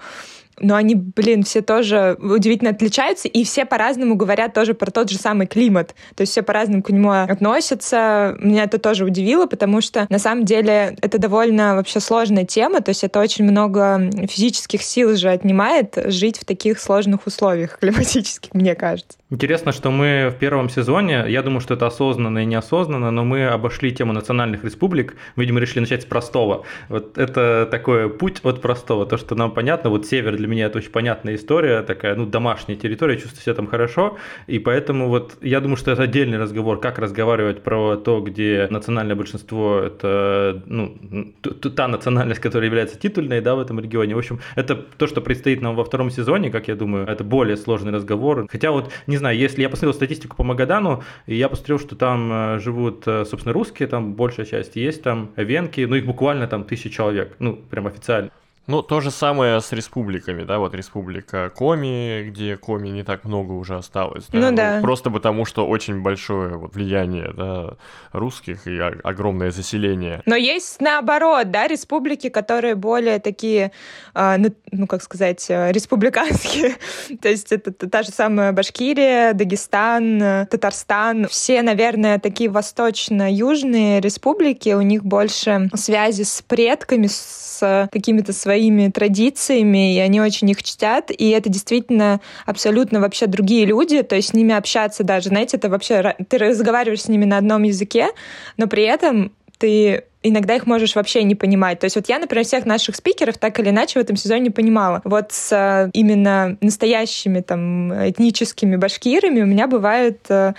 но 0.60 0.74
они, 0.74 0.94
блин, 0.94 1.42
все 1.42 1.60
тоже 1.60 2.16
удивительно 2.20 2.70
отличаются, 2.70 3.28
и 3.28 3.44
все 3.44 3.64
по-разному 3.64 4.14
говорят 4.16 4.54
тоже 4.54 4.74
про 4.74 4.90
тот 4.90 5.10
же 5.10 5.18
самый 5.18 5.46
климат. 5.46 5.94
То 6.14 6.22
есть 6.22 6.32
все 6.32 6.42
по-разному 6.42 6.82
к 6.82 6.90
нему 6.90 7.10
относятся. 7.10 8.36
Меня 8.40 8.64
это 8.64 8.78
тоже 8.78 9.04
удивило, 9.04 9.46
потому 9.46 9.80
что 9.80 10.06
на 10.08 10.18
самом 10.18 10.44
деле 10.44 10.96
это 11.00 11.18
довольно 11.18 11.74
вообще 11.74 12.00
сложная 12.00 12.44
тема, 12.44 12.80
то 12.80 12.90
есть 12.90 13.04
это 13.04 13.20
очень 13.20 13.44
много 13.44 14.10
физических 14.28 14.82
сил 14.82 15.16
же 15.16 15.28
отнимает 15.28 15.98
жить 16.06 16.38
в 16.38 16.44
таких 16.44 16.78
сложных 16.78 17.26
условиях 17.26 17.78
климатических, 17.80 18.54
мне 18.54 18.74
кажется. 18.74 19.18
Интересно, 19.28 19.72
что 19.72 19.90
мы 19.90 20.32
в 20.34 20.38
первом 20.38 20.68
сезоне, 20.70 21.24
я 21.28 21.42
думаю, 21.42 21.60
что 21.60 21.74
это 21.74 21.86
осознанно 21.86 22.40
и 22.40 22.44
неосознанно, 22.46 23.10
но 23.10 23.24
мы 23.24 23.46
обошли 23.46 23.92
тему 23.92 24.12
национальных 24.12 24.64
республик, 24.64 25.16
видимо, 25.34 25.60
решили 25.60 25.80
начать 25.80 26.02
с 26.02 26.06
простого. 26.06 26.64
Вот 26.88 27.18
это 27.18 27.66
такой 27.70 28.08
путь 28.08 28.40
от 28.44 28.62
простого, 28.62 29.04
то, 29.04 29.16
что 29.16 29.34
нам 29.34 29.50
понятно, 29.50 29.90
вот 29.90 30.06
север 30.06 30.36
для 30.36 30.45
меня 30.46 30.66
это 30.66 30.78
очень 30.78 30.90
понятная 30.90 31.34
история, 31.34 31.82
такая, 31.82 32.14
ну, 32.14 32.26
домашняя 32.26 32.76
территория, 32.76 33.16
чувствую 33.16 33.42
себя 33.42 33.54
там 33.54 33.66
хорошо, 33.66 34.16
и 34.46 34.58
поэтому 34.58 35.08
вот 35.08 35.36
я 35.40 35.60
думаю, 35.60 35.76
что 35.76 35.90
это 35.90 36.04
отдельный 36.04 36.38
разговор, 36.38 36.80
как 36.80 36.98
разговаривать 36.98 37.62
про 37.62 37.96
то, 37.96 38.20
где 38.20 38.68
национальное 38.70 39.16
большинство 39.16 39.80
это, 39.80 40.62
ну, 40.66 40.96
та 41.42 41.88
национальность, 41.88 42.40
которая 42.40 42.68
является 42.68 42.98
титульной, 42.98 43.40
да, 43.40 43.56
в 43.56 43.60
этом 43.60 43.80
регионе. 43.80 44.14
В 44.14 44.18
общем, 44.18 44.40
это 44.54 44.76
то, 44.76 45.06
что 45.06 45.20
предстоит 45.20 45.62
нам 45.62 45.74
во 45.74 45.84
втором 45.84 46.10
сезоне, 46.10 46.50
как 46.50 46.68
я 46.68 46.76
думаю, 46.76 47.06
это 47.06 47.24
более 47.24 47.56
сложный 47.56 47.92
разговор. 47.92 48.46
Хотя 48.48 48.70
вот 48.70 48.92
не 49.06 49.16
не 49.16 49.18
знаю, 49.18 49.38
если 49.38 49.62
я 49.62 49.70
посмотрел 49.70 49.94
статистику 49.94 50.36
по 50.36 50.44
Магадану, 50.44 51.02
и 51.24 51.36
я 51.36 51.48
посмотрел, 51.48 51.78
что 51.78 51.96
там 51.96 52.30
э, 52.30 52.58
живут, 52.58 53.04
э, 53.06 53.24
собственно, 53.24 53.54
русские, 53.54 53.88
там 53.88 54.12
большая 54.12 54.44
часть, 54.44 54.76
есть 54.76 55.02
там 55.02 55.30
венки, 55.36 55.80
ну 55.80 55.96
их 55.96 56.04
буквально 56.04 56.46
там 56.46 56.64
тысячи 56.64 56.90
человек, 56.90 57.34
ну 57.38 57.56
прям 57.56 57.86
официально. 57.86 58.30
Ну, 58.66 58.82
то 58.82 59.00
же 59.00 59.12
самое 59.12 59.60
с 59.60 59.70
республиками, 59.72 60.42
да, 60.42 60.58
вот 60.58 60.74
республика 60.74 61.50
Коми, 61.50 62.24
где 62.28 62.56
Коми 62.56 62.88
не 62.88 63.04
так 63.04 63.24
много 63.24 63.52
уже 63.52 63.76
осталось. 63.76 64.24
Да? 64.32 64.38
Ну 64.38 64.56
да. 64.56 64.80
Просто 64.82 65.10
потому, 65.10 65.44
что 65.44 65.68
очень 65.68 66.02
большое 66.02 66.56
вот 66.56 66.74
влияние, 66.74 67.32
да, 67.32 67.76
русских 68.12 68.66
и 68.66 68.76
огромное 68.78 69.52
заселение. 69.52 70.20
Но 70.26 70.34
есть 70.34 70.80
наоборот, 70.80 71.52
да, 71.52 71.68
республики, 71.68 72.28
которые 72.28 72.74
более 72.74 73.20
такие, 73.20 73.70
а, 74.14 74.36
ну, 74.36 74.52
ну, 74.72 74.88
как 74.88 75.02
сказать, 75.02 75.46
э, 75.48 75.70
республиканские. 75.70 76.74
То 77.22 77.28
есть 77.28 77.52
это 77.52 77.70
та 77.72 78.02
же 78.02 78.10
самая 78.10 78.50
Башкирия, 78.50 79.32
Дагестан, 79.32 80.46
Татарстан. 80.50 81.28
Все, 81.28 81.62
наверное, 81.62 82.18
такие 82.18 82.50
восточно-южные 82.50 84.00
республики, 84.00 84.70
у 84.70 84.82
них 84.82 85.04
больше 85.04 85.70
связи 85.74 86.24
с 86.24 86.42
предками, 86.42 87.06
с 87.06 87.88
какими-то 87.92 88.32
своими 88.32 88.55
своими 88.56 88.88
традициями, 88.88 89.94
и 89.94 89.98
они 89.98 90.20
очень 90.20 90.48
их 90.50 90.62
чтят, 90.62 91.10
и 91.10 91.28
это 91.28 91.50
действительно 91.50 92.20
абсолютно 92.46 93.00
вообще 93.00 93.26
другие 93.26 93.66
люди, 93.66 94.02
то 94.02 94.16
есть 94.16 94.30
с 94.30 94.32
ними 94.32 94.54
общаться 94.54 95.04
даже, 95.04 95.28
знаете, 95.28 95.58
это 95.58 95.68
вообще, 95.68 96.14
ты 96.28 96.38
разговариваешь 96.38 97.02
с 97.02 97.08
ними 97.08 97.26
на 97.26 97.36
одном 97.36 97.64
языке, 97.64 98.08
но 98.56 98.66
при 98.66 98.84
этом 98.84 99.32
ты 99.58 100.04
иногда 100.22 100.56
их 100.56 100.66
можешь 100.66 100.96
вообще 100.96 101.22
не 101.22 101.34
понимать. 101.34 101.78
То 101.78 101.84
есть 101.84 101.96
вот 101.96 102.08
я, 102.08 102.18
например, 102.18 102.44
всех 102.44 102.66
наших 102.66 102.96
спикеров 102.96 103.38
так 103.38 103.60
или 103.60 103.70
иначе 103.70 103.98
в 103.98 104.02
этом 104.02 104.16
сезоне 104.16 104.40
не 104.40 104.50
понимала. 104.50 105.00
Вот 105.04 105.32
с 105.32 105.52
э, 105.52 105.90
именно 105.92 106.56
настоящими 106.60 107.40
там 107.40 107.92
этническими 107.92 108.76
башкирами 108.76 109.42
у 109.42 109.46
меня 109.46 109.66
бывают 109.68 110.18
э, 110.28 110.54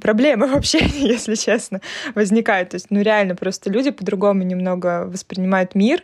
проблемы 0.00 0.46
вообще, 0.54 0.80
если 0.94 1.34
честно, 1.34 1.80
возникают. 2.14 2.70
То 2.70 2.76
есть, 2.76 2.86
ну 2.90 3.02
реально, 3.02 3.34
просто 3.34 3.70
люди 3.70 3.90
по-другому 3.90 4.42
немного 4.42 5.04
воспринимают 5.06 5.74
мир, 5.74 6.02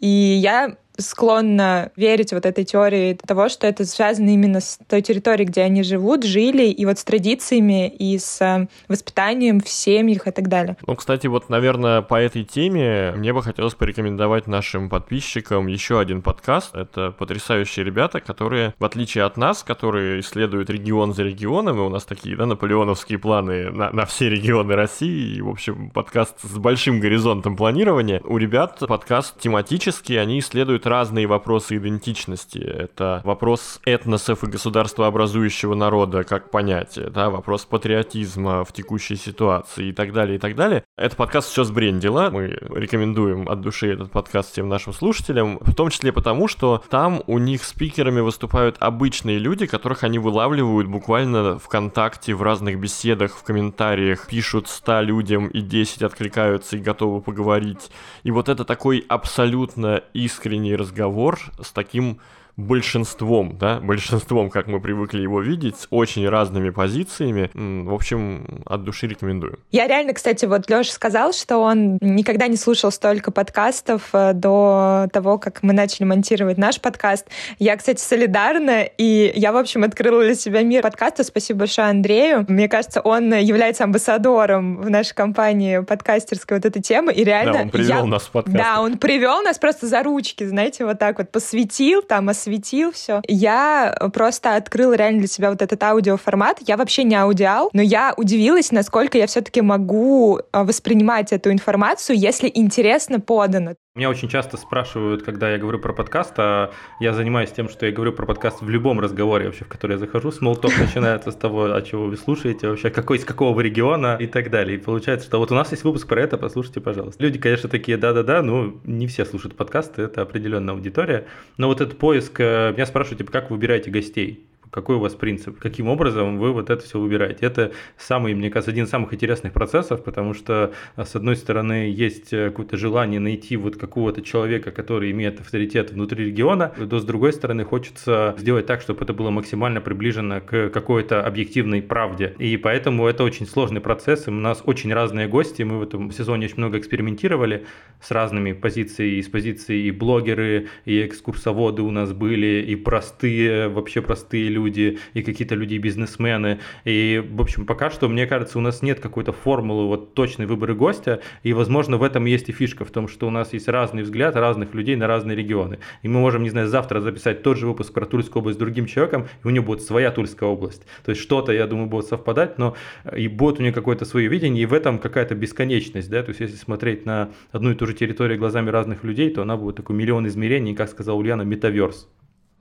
и 0.00 0.06
я 0.06 0.76
склонна 0.98 1.90
верить 1.96 2.32
вот 2.32 2.46
этой 2.46 2.64
теории 2.64 3.14
того, 3.14 3.48
что 3.48 3.66
это 3.66 3.84
связано 3.84 4.30
именно 4.30 4.60
с 4.60 4.78
той 4.88 5.02
территорией, 5.02 5.46
где 5.46 5.62
они 5.62 5.82
живут, 5.82 6.24
жили, 6.24 6.66
и 6.66 6.84
вот 6.84 6.98
с 6.98 7.04
традициями, 7.04 7.88
и 7.88 8.18
с 8.18 8.40
э, 8.40 8.68
воспитанием 8.88 9.60
в 9.60 9.68
семьях 9.68 10.26
и 10.26 10.30
так 10.30 10.48
далее. 10.48 10.76
Ну, 10.86 10.94
кстати, 10.94 11.26
вот, 11.26 11.48
наверное, 11.48 12.02
по 12.02 12.20
этой 12.20 12.44
теме 12.44 13.12
мне 13.16 13.32
бы 13.32 13.42
хотелось 13.42 13.74
порекомендовать 13.74 14.46
нашим 14.46 14.88
подписчикам 14.88 15.66
еще 15.66 16.00
один 16.00 16.22
подкаст. 16.22 16.74
Это 16.74 17.10
потрясающие 17.10 17.84
ребята, 17.84 18.20
которые, 18.20 18.74
в 18.78 18.84
отличие 18.84 19.24
от 19.24 19.36
нас, 19.36 19.62
которые 19.62 20.20
исследуют 20.20 20.70
регион 20.70 21.14
за 21.14 21.22
регионом, 21.22 21.78
и 21.78 21.80
у 21.80 21.88
нас 21.88 22.04
такие, 22.04 22.36
да, 22.36 22.46
наполеоновские 22.46 23.18
планы 23.18 23.70
на, 23.70 23.90
на 23.90 24.06
все 24.06 24.28
регионы 24.28 24.74
России, 24.74 25.36
и, 25.36 25.42
в 25.42 25.48
общем, 25.48 25.90
подкаст 25.90 26.40
с 26.42 26.56
большим 26.56 27.00
горизонтом 27.00 27.56
планирования. 27.56 28.20
У 28.24 28.38
ребят 28.38 28.78
подкаст 28.86 29.38
тематический, 29.40 30.20
они 30.20 30.38
исследуют 30.38 30.85
разные 30.86 31.26
вопросы 31.26 31.76
идентичности. 31.76 32.58
Это 32.58 33.20
вопрос 33.24 33.80
этносов 33.84 34.44
и 34.44 34.46
государствообразующего 34.46 35.74
народа 35.74 36.24
как 36.24 36.50
понятие, 36.50 37.10
да, 37.10 37.30
вопрос 37.30 37.64
патриотизма 37.64 38.64
в 38.64 38.72
текущей 38.72 39.16
ситуации 39.16 39.88
и 39.88 39.92
так 39.92 40.12
далее, 40.12 40.36
и 40.36 40.38
так 40.38 40.54
далее. 40.54 40.84
Этот 40.96 41.16
подкаст 41.16 41.50
все 41.50 41.64
сбрендило. 41.64 42.30
Мы 42.30 42.58
рекомендуем 42.70 43.48
от 43.48 43.60
души 43.60 43.92
этот 43.92 44.10
подкаст 44.10 44.52
всем 44.52 44.68
нашим 44.68 44.92
слушателям, 44.92 45.58
в 45.60 45.74
том 45.74 45.90
числе 45.90 46.12
потому, 46.12 46.48
что 46.48 46.82
там 46.88 47.22
у 47.26 47.38
них 47.38 47.64
спикерами 47.64 48.20
выступают 48.20 48.76
обычные 48.78 49.38
люди, 49.38 49.66
которых 49.66 50.04
они 50.04 50.18
вылавливают 50.18 50.88
буквально 50.88 51.58
ВКонтакте, 51.58 52.34
в 52.34 52.42
разных 52.42 52.78
беседах, 52.78 53.32
в 53.36 53.42
комментариях, 53.42 54.26
пишут 54.28 54.68
100 54.68 55.00
людям 55.00 55.48
и 55.48 55.60
10 55.60 56.02
откликаются 56.02 56.76
и 56.76 56.80
готовы 56.80 57.20
поговорить. 57.20 57.90
И 58.22 58.30
вот 58.30 58.48
это 58.48 58.64
такой 58.64 59.04
абсолютно 59.08 60.02
искренний 60.12 60.75
разговор 60.76 61.40
с 61.62 61.72
таким 61.72 62.20
большинством, 62.56 63.58
да, 63.58 63.80
большинством, 63.80 64.48
как 64.48 64.66
мы 64.66 64.80
привыкли 64.80 65.20
его 65.20 65.42
видеть, 65.42 65.76
с 65.76 65.86
очень 65.90 66.26
разными 66.26 66.70
позициями. 66.70 67.50
В 67.54 67.92
общем, 67.92 68.62
от 68.64 68.82
души 68.82 69.06
рекомендую. 69.06 69.58
Я 69.72 69.86
реально, 69.86 70.14
кстати, 70.14 70.46
вот 70.46 70.68
Леша 70.70 70.90
сказал, 70.90 71.34
что 71.34 71.58
он 71.58 71.98
никогда 72.00 72.46
не 72.46 72.56
слушал 72.56 72.90
столько 72.90 73.30
подкастов 73.30 74.08
э, 74.14 74.32
до 74.32 75.06
того, 75.12 75.38
как 75.38 75.62
мы 75.62 75.74
начали 75.74 76.04
монтировать 76.04 76.56
наш 76.56 76.80
подкаст. 76.80 77.28
Я, 77.58 77.76
кстати, 77.76 78.00
солидарна, 78.00 78.84
и 78.84 79.32
я, 79.36 79.52
в 79.52 79.56
общем, 79.56 79.84
открыла 79.84 80.22
для 80.22 80.34
себя 80.34 80.62
мир 80.62 80.82
подкаста. 80.82 81.24
Спасибо 81.24 81.60
большое 81.60 81.88
Андрею. 81.88 82.46
Мне 82.48 82.68
кажется, 82.68 83.02
он 83.02 83.34
является 83.34 83.84
амбассадором 83.84 84.78
в 84.78 84.88
нашей 84.88 85.14
компании 85.14 85.80
подкастерской 85.80 86.56
вот 86.56 86.64
этой 86.64 86.80
темы, 86.80 87.12
и 87.12 87.22
реально... 87.22 87.52
Да, 87.52 87.60
он 87.60 87.70
привел 87.70 87.98
я... 87.98 88.04
нас 88.06 88.22
в 88.22 88.30
подкаст. 88.30 88.56
Да, 88.56 88.80
он 88.80 88.96
привел 88.96 89.42
нас 89.42 89.58
просто 89.58 89.86
за 89.86 90.02
ручки, 90.02 90.44
знаете, 90.44 90.86
вот 90.86 90.98
так 90.98 91.18
вот 91.18 91.30
посвятил, 91.30 92.00
там, 92.00 92.30
осветил 92.30 92.45
все. 92.92 93.22
Я 93.26 93.96
просто 94.12 94.56
открыла 94.56 94.94
реально 94.94 95.20
для 95.20 95.28
себя 95.28 95.50
вот 95.50 95.62
этот 95.62 95.82
аудиоформат. 95.82 96.58
Я 96.66 96.76
вообще 96.76 97.04
не 97.04 97.14
аудиал, 97.14 97.70
но 97.72 97.82
я 97.82 98.14
удивилась, 98.16 98.72
насколько 98.72 99.18
я 99.18 99.26
все-таки 99.26 99.60
могу 99.60 100.40
а, 100.52 100.64
воспринимать 100.64 101.32
эту 101.32 101.52
информацию, 101.52 102.18
если 102.18 102.50
интересно 102.52 103.20
подано. 103.20 103.74
Меня 103.96 104.10
очень 104.10 104.28
часто 104.28 104.58
спрашивают, 104.58 105.22
когда 105.22 105.50
я 105.50 105.56
говорю 105.56 105.78
про 105.78 105.94
подкаст, 105.94 106.34
а 106.36 106.70
я 107.00 107.14
занимаюсь 107.14 107.50
тем, 107.50 107.70
что 107.70 107.86
я 107.86 107.92
говорю 107.92 108.12
про 108.12 108.26
подкаст 108.26 108.60
в 108.60 108.68
любом 108.68 109.00
разговоре 109.00 109.46
вообще, 109.46 109.64
в 109.64 109.68
который 109.68 109.92
я 109.92 109.98
захожу. 109.98 110.30
Смолток 110.30 110.78
начинается 110.78 111.30
с 111.30 111.34
того, 111.34 111.72
о 111.72 111.80
чем 111.80 112.10
вы 112.10 112.18
слушаете, 112.18 112.68
вообще 112.68 112.90
какой, 112.90 113.16
из 113.16 113.24
какого 113.24 113.54
вы 113.54 113.62
региона 113.62 114.18
и 114.20 114.26
так 114.26 114.50
далее. 114.50 114.76
И 114.76 114.78
получается, 114.78 115.26
что 115.26 115.38
вот 115.38 115.50
у 115.50 115.54
нас 115.54 115.70
есть 115.70 115.82
выпуск 115.82 116.06
про 116.06 116.20
это, 116.20 116.36
послушайте, 116.36 116.82
пожалуйста. 116.82 117.22
Люди, 117.22 117.38
конечно, 117.38 117.70
такие, 117.70 117.96
да-да-да, 117.96 118.42
ну, 118.42 118.78
не 118.84 119.06
все 119.06 119.24
слушают 119.24 119.56
подкасты, 119.56 120.02
это 120.02 120.20
определенная 120.20 120.74
аудитория. 120.74 121.26
Но 121.56 121.68
вот 121.68 121.80
этот 121.80 121.96
поиск, 121.96 122.38
э, 122.38 122.74
меня 122.74 122.84
спрашивают, 122.84 123.20
типа, 123.20 123.32
как 123.32 123.48
вы 123.48 123.56
выбираете 123.56 123.90
гостей? 123.90 124.46
Какой 124.76 124.96
у 124.96 124.98
вас 124.98 125.14
принцип, 125.14 125.58
каким 125.58 125.88
образом 125.88 126.38
вы 126.38 126.52
вот 126.52 126.68
это 126.68 126.84
все 126.84 127.00
выбираете. 127.00 127.46
Это 127.46 127.72
самый, 127.96 128.34
мне 128.34 128.50
кажется, 128.50 128.72
один 128.72 128.84
из 128.84 128.90
самых 128.90 129.14
интересных 129.14 129.54
процессов, 129.54 130.04
потому 130.04 130.34
что, 130.34 130.74
а, 130.96 131.06
с 131.06 131.16
одной 131.16 131.36
стороны, 131.36 131.90
есть 131.90 132.30
э, 132.34 132.50
какое-то 132.50 132.76
желание 132.76 133.18
найти 133.18 133.56
вот 133.56 133.78
какого-то 133.78 134.20
человека, 134.20 134.72
который 134.72 135.12
имеет 135.12 135.40
авторитет 135.40 135.92
внутри 135.92 136.26
региона, 136.26 136.74
но 136.76 136.98
с 136.98 137.04
другой 137.06 137.32
стороны, 137.32 137.64
хочется 137.64 138.34
сделать 138.36 138.66
так, 138.66 138.82
чтобы 138.82 139.02
это 139.02 139.14
было 139.14 139.30
максимально 139.30 139.80
приближено 139.80 140.42
к 140.42 140.68
какой-то 140.68 141.22
объективной 141.22 141.80
правде. 141.80 142.34
И 142.38 142.58
поэтому 142.58 143.06
это 143.06 143.24
очень 143.24 143.46
сложный 143.46 143.80
процесс, 143.80 144.28
и 144.28 144.30
у 144.30 144.34
нас 144.34 144.62
очень 144.66 144.92
разные 144.92 145.26
гости, 145.26 145.62
мы 145.62 145.78
в 145.78 145.84
этом 145.84 146.12
сезоне 146.12 146.48
очень 146.48 146.58
много 146.58 146.78
экспериментировали 146.78 147.64
с 148.02 148.10
разными 148.10 148.52
позициями, 148.52 149.20
из 149.20 149.28
позиции 149.28 149.86
и 149.86 149.90
блогеры, 149.90 150.68
и 150.84 151.06
экскурсоводы 151.06 151.80
у 151.80 151.90
нас 151.90 152.12
были, 152.12 152.62
и 152.68 152.76
простые, 152.76 153.68
вообще 153.68 154.02
простые 154.02 154.50
люди, 154.50 154.65
люди, 154.66 154.98
и 155.14 155.22
какие-то 155.22 155.54
люди-бизнесмены. 155.54 156.58
И, 156.84 157.22
в 157.28 157.40
общем, 157.40 157.66
пока 157.66 157.90
что, 157.90 158.08
мне 158.08 158.26
кажется, 158.26 158.58
у 158.58 158.60
нас 158.60 158.82
нет 158.82 159.00
какой-то 159.00 159.32
формулы 159.32 159.86
вот 159.86 160.14
точной 160.14 160.46
выбора 160.46 160.74
гостя, 160.74 161.20
и, 161.42 161.52
возможно, 161.52 161.96
в 161.96 162.02
этом 162.02 162.24
есть 162.26 162.48
и 162.48 162.52
фишка, 162.52 162.84
в 162.84 162.90
том, 162.90 163.08
что 163.08 163.26
у 163.26 163.30
нас 163.30 163.52
есть 163.52 163.68
разный 163.68 164.02
взгляд 164.02 164.36
разных 164.36 164.74
людей 164.74 164.96
на 164.96 165.06
разные 165.06 165.36
регионы. 165.36 165.78
И 166.02 166.08
мы 166.08 166.20
можем, 166.20 166.42
не 166.42 166.50
знаю, 166.50 166.68
завтра 166.68 167.00
записать 167.00 167.42
тот 167.42 167.58
же 167.58 167.66
выпуск 167.66 167.92
про 167.92 168.06
Тульскую 168.06 168.40
область 168.40 168.56
с 168.56 168.60
другим 168.60 168.86
человеком, 168.86 169.26
и 169.44 169.46
у 169.46 169.50
него 169.50 169.66
будет 169.66 169.82
своя 169.82 170.10
Тульская 170.10 170.48
область. 170.48 170.82
То 171.04 171.10
есть 171.10 171.22
что-то, 171.22 171.52
я 171.52 171.66
думаю, 171.66 171.88
будет 171.88 172.06
совпадать, 172.06 172.58
но 172.58 172.76
и 173.16 173.28
будет 173.28 173.60
у 173.60 173.62
него 173.62 173.74
какое-то 173.74 174.04
свое 174.04 174.28
видение, 174.28 174.64
и 174.64 174.66
в 174.66 174.72
этом 174.72 174.98
какая-то 174.98 175.34
бесконечность, 175.34 176.10
да, 176.10 176.22
то 176.22 176.30
есть 176.30 176.40
если 176.40 176.56
смотреть 176.56 177.06
на 177.06 177.30
одну 177.52 177.70
и 177.70 177.74
ту 177.74 177.86
же 177.86 177.94
территорию 177.94 178.38
глазами 178.38 178.70
разных 178.70 179.04
людей, 179.04 179.30
то 179.30 179.42
она 179.42 179.56
будет 179.56 179.76
такой 179.76 179.96
миллион 179.96 180.26
измерений, 180.26 180.74
как 180.74 180.90
сказал 180.90 181.18
Ульяна, 181.18 181.42
метаверс. 181.42 182.08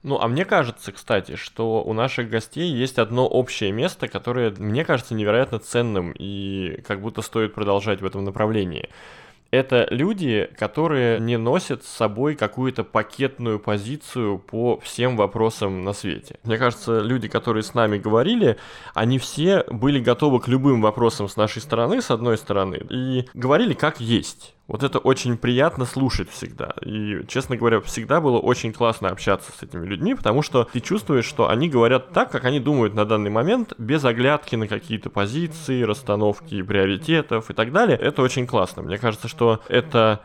Ну, 0.06 0.20
а 0.22 0.28
мне 0.28 0.46
кажется, 0.46 0.91
кстати, 0.91 1.36
что 1.36 1.84
у 1.84 1.91
наших 1.94 2.30
гостей 2.30 2.72
есть 2.72 3.00
одно 3.00 3.28
общее 3.28 3.72
место, 3.72 4.08
которое 4.08 4.52
мне 4.52 4.86
кажется 4.86 5.15
невероятно 5.15 5.58
ценным 5.58 6.13
и 6.15 6.80
как 6.88 7.02
будто 7.02 7.24
стоит 7.24 7.56
продолжать 7.56 8.02
в 8.02 8.06
этом 8.06 8.24
направлении. 8.24 8.89
Это 9.50 9.88
люди, 9.89 10.48
которые 10.60 11.20
не 11.20 11.38
носят 11.38 11.84
с 11.84 11.88
собой 11.88 12.36
какую-то 12.36 12.84
пакетную 12.84 13.58
позицию 13.60 14.38
по 14.38 14.80
всем 14.80 15.18
вопросам 15.18 15.84
на 15.84 15.94
свете. 15.94 16.36
Мне 16.44 16.60
кажется, 16.60 17.00
люди, 17.00 17.28
которые 17.28 17.63
с 17.63 17.74
нами 17.74 17.98
говорили, 17.98 18.58
они 18.94 19.18
все 19.18 19.63
были 19.72 20.00
готовы 20.00 20.39
к 20.39 20.48
любым 20.48 20.82
вопросам 20.82 21.28
с 21.28 21.36
нашей 21.36 21.63
стороны, 21.63 22.00
с 22.04 22.12
одной 22.12 22.38
стороны, 22.38 22.80
и 22.91 23.26
говорили 23.34 23.74
как 23.74 24.00
есть. 24.00 24.55
Вот 24.67 24.82
это 24.82 24.97
очень 24.97 25.38
приятно 25.38 25.86
слушать 25.86 26.30
всегда. 26.30 26.73
И, 26.84 27.21
честно 27.28 27.56
говоря, 27.56 27.82
всегда 27.82 28.19
было 28.19 28.39
очень 28.39 28.73
классно 28.73 29.10
общаться 29.10 29.51
с 29.51 29.62
этими 29.62 29.86
людьми, 29.86 30.15
потому 30.15 30.41
что 30.41 30.67
ты 30.73 30.80
чувствуешь, 30.80 31.25
что 31.25 31.49
они 31.49 31.69
говорят 31.69 32.13
так, 32.13 32.32
как 32.32 32.45
они 32.45 32.60
думают 32.60 32.95
на 32.95 33.06
данный 33.06 33.30
момент, 33.30 33.73
без 33.78 34.04
оглядки 34.04 34.56
на 34.56 34.67
какие-то 34.67 35.12
позиции, 35.12 35.84
расстановки 35.84 36.63
приоритетов 36.63 37.51
и 37.51 37.54
так 37.54 37.71
далее. 37.71 37.95
Это 37.95 38.23
очень 38.23 38.47
классно. 38.47 38.82
Мне 38.82 38.97
кажется, 38.97 39.28
что 39.28 39.62
это 39.67 40.21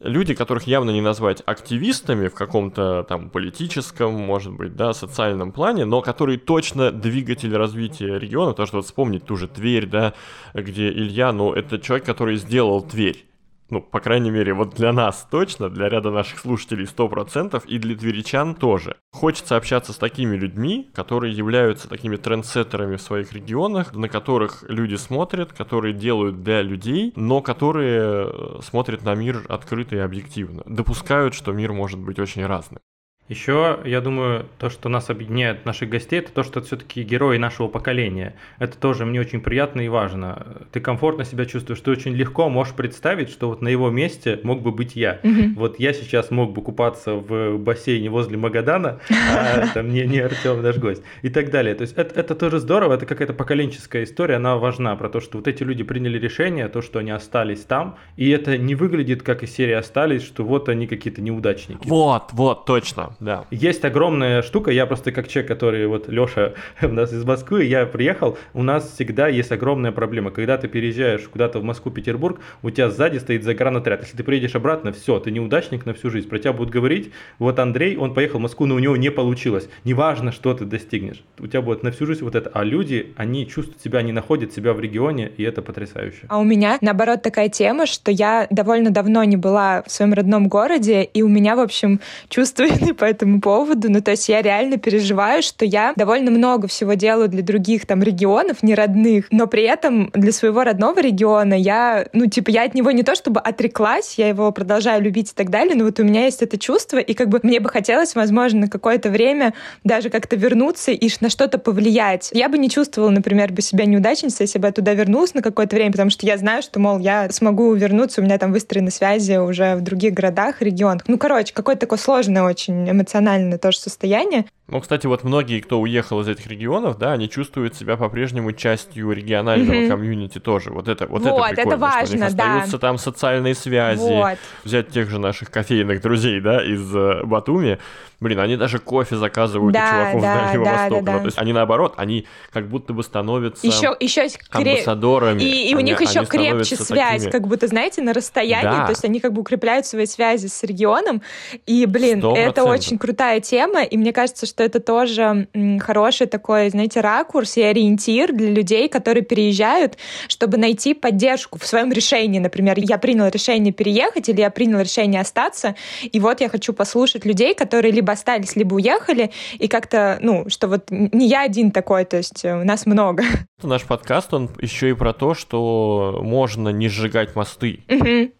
люди, 0.00 0.34
которых 0.34 0.66
явно 0.66 0.90
не 0.90 1.02
назвать 1.02 1.42
активистами 1.44 2.28
в 2.28 2.34
каком-то 2.34 3.04
там 3.06 3.28
политическом, 3.28 4.14
может 4.14 4.54
быть, 4.54 4.76
да, 4.76 4.94
социальном 4.94 5.52
плане, 5.52 5.84
но 5.84 6.00
которые 6.00 6.38
точно 6.38 6.90
двигатель 6.90 7.54
развития 7.54 8.18
региона, 8.18 8.54
то, 8.54 8.64
что 8.64 8.78
вот 8.78 8.86
вспомнить 8.86 9.26
ту 9.26 9.36
же 9.36 9.46
Тверь, 9.46 9.86
да, 9.86 10.14
где 10.54 10.88
Илья, 10.88 11.32
ну, 11.32 11.52
это 11.52 11.78
человек, 11.78 12.06
который 12.06 12.36
сделал 12.36 12.80
Тверь 12.80 13.26
ну, 13.70 13.80
по 13.80 14.00
крайней 14.00 14.30
мере, 14.30 14.52
вот 14.54 14.74
для 14.74 14.92
нас 14.92 15.26
точно, 15.30 15.70
для 15.70 15.88
ряда 15.88 16.10
наших 16.10 16.38
слушателей 16.40 16.84
100% 16.84 17.62
и 17.66 17.78
для 17.78 17.96
тверичан 17.96 18.54
тоже. 18.54 18.96
Хочется 19.12 19.56
общаться 19.56 19.92
с 19.92 19.96
такими 19.96 20.36
людьми, 20.36 20.90
которые 20.94 21.34
являются 21.34 21.88
такими 21.88 22.16
трендсеттерами 22.16 22.96
в 22.96 23.02
своих 23.02 23.32
регионах, 23.32 23.94
на 23.94 24.08
которых 24.08 24.64
люди 24.68 24.96
смотрят, 24.96 25.52
которые 25.52 25.94
делают 25.94 26.42
для 26.42 26.62
людей, 26.62 27.12
но 27.16 27.40
которые 27.40 28.28
э, 28.28 28.60
смотрят 28.62 29.02
на 29.04 29.14
мир 29.14 29.44
открыто 29.48 29.96
и 29.96 30.00
объективно, 30.00 30.62
допускают, 30.66 31.34
что 31.34 31.52
мир 31.52 31.72
может 31.72 31.98
быть 31.98 32.18
очень 32.18 32.44
разным. 32.44 32.80
Еще, 33.28 33.78
я 33.86 34.02
думаю, 34.02 34.44
то, 34.58 34.68
что 34.68 34.90
нас 34.90 35.08
объединяет 35.08 35.64
наших 35.64 35.88
гостей, 35.88 36.18
это 36.18 36.30
то, 36.30 36.42
что 36.42 36.60
это 36.60 36.66
все-таки 36.66 37.02
герои 37.02 37.38
нашего 37.38 37.68
поколения. 37.68 38.34
Это 38.58 38.76
тоже 38.76 39.06
мне 39.06 39.18
очень 39.18 39.40
приятно 39.40 39.80
и 39.80 39.88
важно. 39.88 40.58
Ты 40.72 40.80
комфортно 40.80 41.24
себя 41.24 41.46
чувствуешь, 41.46 41.80
ты 41.80 41.90
очень 41.90 42.12
легко 42.12 42.50
можешь 42.50 42.74
представить, 42.74 43.30
что 43.30 43.48
вот 43.48 43.62
на 43.62 43.68
его 43.68 43.88
месте 43.88 44.38
мог 44.42 44.60
бы 44.60 44.72
быть 44.72 44.94
я. 44.94 45.20
Угу. 45.22 45.54
Вот 45.56 45.80
я 45.80 45.94
сейчас 45.94 46.30
мог 46.30 46.52
бы 46.52 46.60
купаться 46.60 47.14
в 47.14 47.56
бассейне 47.56 48.10
возле 48.10 48.36
Магадана, 48.36 49.00
а 49.10 49.68
там 49.74 49.88
не, 49.88 50.04
не 50.04 50.18
Артем 50.18 50.60
наш 50.60 50.76
гость, 50.76 51.02
и 51.22 51.30
так 51.30 51.50
далее. 51.50 51.74
То 51.74 51.82
есть 51.82 51.94
это, 51.96 52.20
это 52.20 52.34
тоже 52.34 52.58
здорово, 52.58 52.92
это 52.92 53.06
какая-то 53.06 53.32
поколенческая 53.32 54.04
история, 54.04 54.36
она 54.36 54.58
важна, 54.58 54.96
про 54.96 55.08
то, 55.08 55.20
что 55.20 55.38
вот 55.38 55.48
эти 55.48 55.62
люди 55.62 55.82
приняли 55.82 56.18
решение, 56.18 56.68
то, 56.68 56.82
что 56.82 56.98
они 56.98 57.10
остались 57.10 57.60
там, 57.60 57.96
и 58.18 58.28
это 58.28 58.58
не 58.58 58.74
выглядит 58.74 59.22
как 59.22 59.42
из 59.42 59.50
серии 59.54 59.72
остались, 59.72 60.22
что 60.22 60.44
вот 60.44 60.68
они 60.68 60.86
какие-то 60.86 61.22
неудачники. 61.22 61.88
Вот, 61.88 62.24
вот, 62.32 62.66
точно 62.66 63.13
да. 63.20 63.44
Есть 63.50 63.84
огромная 63.84 64.42
штука, 64.42 64.70
я 64.70 64.86
просто 64.86 65.12
как 65.12 65.28
человек, 65.28 65.48
который, 65.48 65.86
вот 65.86 66.08
Леша 66.08 66.54
у 66.82 66.88
нас 66.88 67.12
из 67.12 67.24
Москвы, 67.24 67.64
я 67.64 67.86
приехал, 67.86 68.38
у 68.52 68.62
нас 68.62 68.92
всегда 68.92 69.28
есть 69.28 69.52
огромная 69.52 69.92
проблема. 69.92 70.30
Когда 70.30 70.56
ты 70.58 70.68
переезжаешь 70.68 71.22
куда-то 71.22 71.58
в 71.58 71.64
Москву, 71.64 71.90
Петербург, 71.90 72.40
у 72.62 72.70
тебя 72.70 72.90
сзади 72.90 73.18
стоит 73.18 73.44
загранотряд. 73.44 74.02
Если 74.02 74.16
ты 74.16 74.24
приедешь 74.24 74.54
обратно, 74.54 74.92
все, 74.92 75.18
ты 75.18 75.30
неудачник 75.30 75.86
на 75.86 75.94
всю 75.94 76.10
жизнь. 76.10 76.28
Про 76.28 76.38
тебя 76.38 76.52
будут 76.52 76.72
говорить, 76.72 77.12
вот 77.38 77.58
Андрей, 77.58 77.96
он 77.96 78.14
поехал 78.14 78.38
в 78.38 78.42
Москву, 78.42 78.66
но 78.66 78.74
у 78.74 78.78
него 78.78 78.96
не 78.96 79.10
получилось. 79.10 79.68
Неважно, 79.84 80.32
что 80.32 80.54
ты 80.54 80.64
достигнешь. 80.64 81.22
У 81.38 81.46
тебя 81.46 81.62
будет 81.62 81.82
на 81.82 81.90
всю 81.90 82.06
жизнь 82.06 82.24
вот 82.24 82.34
это. 82.34 82.50
А 82.52 82.64
люди, 82.64 83.12
они 83.16 83.46
чувствуют 83.46 83.80
себя, 83.80 84.00
они 84.00 84.12
находят 84.12 84.52
себя 84.52 84.72
в 84.72 84.80
регионе, 84.80 85.30
и 85.36 85.42
это 85.42 85.62
потрясающе. 85.62 86.26
А 86.28 86.38
у 86.38 86.44
меня, 86.44 86.78
наоборот, 86.80 87.22
такая 87.22 87.48
тема, 87.48 87.86
что 87.86 88.10
я 88.10 88.46
довольно 88.50 88.90
давно 88.90 89.24
не 89.24 89.36
была 89.36 89.82
в 89.82 89.90
своем 89.90 90.12
родном 90.12 90.48
городе, 90.48 91.02
и 91.02 91.22
у 91.22 91.28
меня, 91.28 91.56
в 91.56 91.60
общем, 91.60 92.00
чувства 92.28 92.66
по 93.04 93.08
этому 93.08 93.38
поводу. 93.38 93.90
Ну, 93.90 94.00
то 94.00 94.12
есть 94.12 94.30
я 94.30 94.40
реально 94.40 94.78
переживаю, 94.78 95.42
что 95.42 95.66
я 95.66 95.92
довольно 95.94 96.30
много 96.30 96.68
всего 96.68 96.94
делаю 96.94 97.28
для 97.28 97.42
других 97.42 97.84
там 97.84 98.02
регионов, 98.02 98.62
не 98.62 98.74
родных, 98.74 99.26
но 99.30 99.46
при 99.46 99.64
этом 99.64 100.10
для 100.14 100.32
своего 100.32 100.64
родного 100.64 101.00
региона 101.00 101.52
я, 101.52 102.06
ну, 102.14 102.24
типа, 102.24 102.48
я 102.48 102.62
от 102.62 102.74
него 102.74 102.90
не 102.92 103.02
то 103.02 103.14
чтобы 103.14 103.40
отреклась, 103.40 104.14
я 104.16 104.28
его 104.28 104.50
продолжаю 104.52 105.02
любить 105.02 105.32
и 105.32 105.34
так 105.34 105.50
далее, 105.50 105.74
но 105.74 105.84
вот 105.84 106.00
у 106.00 106.02
меня 106.02 106.24
есть 106.24 106.40
это 106.40 106.58
чувство, 106.58 106.96
и 106.96 107.12
как 107.12 107.28
бы 107.28 107.40
мне 107.42 107.60
бы 107.60 107.68
хотелось, 107.68 108.14
возможно, 108.14 108.60
на 108.60 108.68
какое-то 108.68 109.10
время 109.10 109.52
даже 109.84 110.08
как-то 110.08 110.36
вернуться 110.36 110.90
и 110.90 111.10
на 111.20 111.28
что-то 111.28 111.58
повлиять. 111.58 112.30
Я 112.32 112.48
бы 112.48 112.56
не 112.56 112.70
чувствовала, 112.70 113.10
например, 113.10 113.52
бы 113.52 113.60
себя 113.60 113.84
неудачницей, 113.84 114.44
если 114.44 114.58
бы 114.58 114.68
я 114.68 114.72
туда 114.72 114.94
вернулась 114.94 115.34
на 115.34 115.42
какое-то 115.42 115.76
время, 115.76 115.92
потому 115.92 116.08
что 116.08 116.24
я 116.24 116.38
знаю, 116.38 116.62
что, 116.62 116.80
мол, 116.80 117.00
я 117.00 117.28
смогу 117.30 117.74
вернуться, 117.74 118.22
у 118.22 118.24
меня 118.24 118.38
там 118.38 118.50
выстроены 118.50 118.90
связи 118.90 119.36
уже 119.36 119.74
в 119.74 119.82
других 119.82 120.14
городах, 120.14 120.62
регионах. 120.62 121.02
Ну, 121.06 121.18
короче, 121.18 121.52
какое-то 121.52 121.82
такое 121.82 121.98
сложное 121.98 122.44
очень 122.44 122.93
эмоциональное 122.94 123.58
тоже 123.58 123.78
состояние. 123.78 124.46
Ну, 124.74 124.80
кстати, 124.80 125.06
вот 125.06 125.22
многие, 125.22 125.60
кто 125.60 125.80
уехал 125.80 126.20
из 126.20 126.26
этих 126.26 126.48
регионов, 126.48 126.98
да, 126.98 127.12
они 127.12 127.30
чувствуют 127.30 127.76
себя 127.76 127.96
по-прежнему 127.96 128.50
частью 128.50 129.12
регионального 129.12 129.72
mm-hmm. 129.72 129.88
комьюнити 129.88 130.40
тоже. 130.40 130.70
Вот 130.70 130.88
это, 130.88 131.06
вот, 131.06 131.22
вот 131.22 131.30
это 131.30 131.46
прикольно, 131.46 131.68
это 131.68 131.76
важно, 131.76 132.06
что 132.06 132.16
у 132.16 132.18
них 132.18 132.36
да. 132.36 132.44
остаются 132.44 132.78
там 132.80 132.98
социальные 132.98 133.54
связи. 133.54 134.00
Вот. 134.00 134.36
Взять 134.64 134.88
тех 134.88 135.08
же 135.08 135.20
наших 135.20 135.52
кофейных 135.52 136.00
друзей, 136.00 136.40
да, 136.40 136.60
из 136.60 136.92
э, 136.92 137.22
Батуми. 137.22 137.78
Блин, 138.18 138.40
они 138.40 138.56
даже 138.56 138.78
кофе 138.78 139.16
заказывают 139.16 139.74
да, 139.74 139.84
у 139.84 139.90
чуваков 139.90 140.22
да, 140.22 140.34
Дальнего 140.34 140.64
да, 140.64 140.72
Востока. 140.72 141.02
Да, 141.02 141.06
да. 141.06 141.12
Ну, 141.12 141.18
то 141.18 141.26
есть 141.26 141.38
они 141.38 141.52
наоборот, 141.52 141.94
они 141.96 142.26
как 142.52 142.68
будто 142.68 142.92
бы 142.92 143.02
становятся 143.02 143.66
еще, 143.66 143.94
еще 144.00 144.26
амбассадорами. 144.50 145.42
И, 145.42 145.70
и 145.70 145.74
у 145.74 145.80
них 145.80 146.00
еще 146.00 146.24
крепче 146.24 146.76
связь, 146.76 147.24
такими... 147.24 147.30
как 147.30 147.46
будто, 147.46 147.66
знаете, 147.66 148.02
на 148.02 148.12
расстоянии. 148.12 148.64
Да. 148.64 148.86
То 148.86 148.92
есть 148.92 149.04
они 149.04 149.20
как 149.20 149.34
бы 149.34 149.42
укрепляют 149.42 149.86
свои 149.86 150.06
связи 150.06 150.46
с 150.46 150.62
регионом. 150.62 151.22
И, 151.66 151.86
блин, 151.86 152.20
100%. 152.20 152.36
это 152.36 152.64
очень 152.64 152.98
крутая 152.98 153.40
тема. 153.40 153.82
И 153.82 153.96
мне 153.96 154.12
кажется, 154.12 154.46
что 154.46 154.63
это 154.64 154.80
тоже 154.80 155.46
хороший 155.80 156.26
такой, 156.26 156.70
знаете, 156.70 157.00
ракурс 157.00 157.56
и 157.56 157.62
ориентир 157.62 158.32
для 158.32 158.50
людей, 158.50 158.88
которые 158.88 159.22
переезжают, 159.22 159.96
чтобы 160.28 160.56
найти 160.56 160.94
поддержку 160.94 161.58
в 161.58 161.66
своем 161.66 161.92
решении. 161.92 162.38
Например, 162.38 162.76
я 162.78 162.98
принял 162.98 163.28
решение 163.28 163.72
переехать 163.72 164.28
или 164.28 164.40
я 164.40 164.50
принял 164.50 164.80
решение 164.80 165.20
остаться. 165.20 165.74
И 166.02 166.18
вот 166.20 166.40
я 166.40 166.48
хочу 166.48 166.72
послушать 166.72 167.24
людей, 167.24 167.54
которые 167.54 167.92
либо 167.92 168.12
остались, 168.12 168.56
либо 168.56 168.74
уехали, 168.74 169.30
и 169.58 169.68
как-то, 169.68 170.18
ну, 170.20 170.48
что 170.48 170.68
вот 170.68 170.90
не 170.90 171.28
я 171.28 171.42
один 171.42 171.70
такой, 171.70 172.04
то 172.04 172.16
есть 172.16 172.44
э, 172.44 172.60
у 172.60 172.64
нас 172.64 172.86
много. 172.86 173.24
Наш 173.62 173.84
подкаст, 173.84 174.34
он 174.34 174.50
еще 174.60 174.90
и 174.90 174.92
про 174.94 175.12
то, 175.12 175.34
что 175.34 176.20
можно 176.22 176.70
не 176.70 176.88
сжигать 176.88 177.34
мосты. 177.36 177.80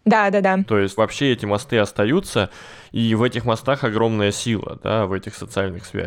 Да, 0.04 0.30
да, 0.30 0.40
да. 0.40 0.58
То 0.66 0.78
есть 0.78 0.96
вообще 0.96 1.32
эти 1.32 1.46
мосты 1.46 1.78
остаются, 1.78 2.50
и 2.92 3.14
в 3.14 3.22
этих 3.22 3.44
мостах 3.44 3.84
огромная 3.84 4.30
сила, 4.30 4.78
да, 4.82 5.06
в 5.06 5.12
этих 5.12 5.34
социальных 5.34 5.86
связях. 5.86 6.03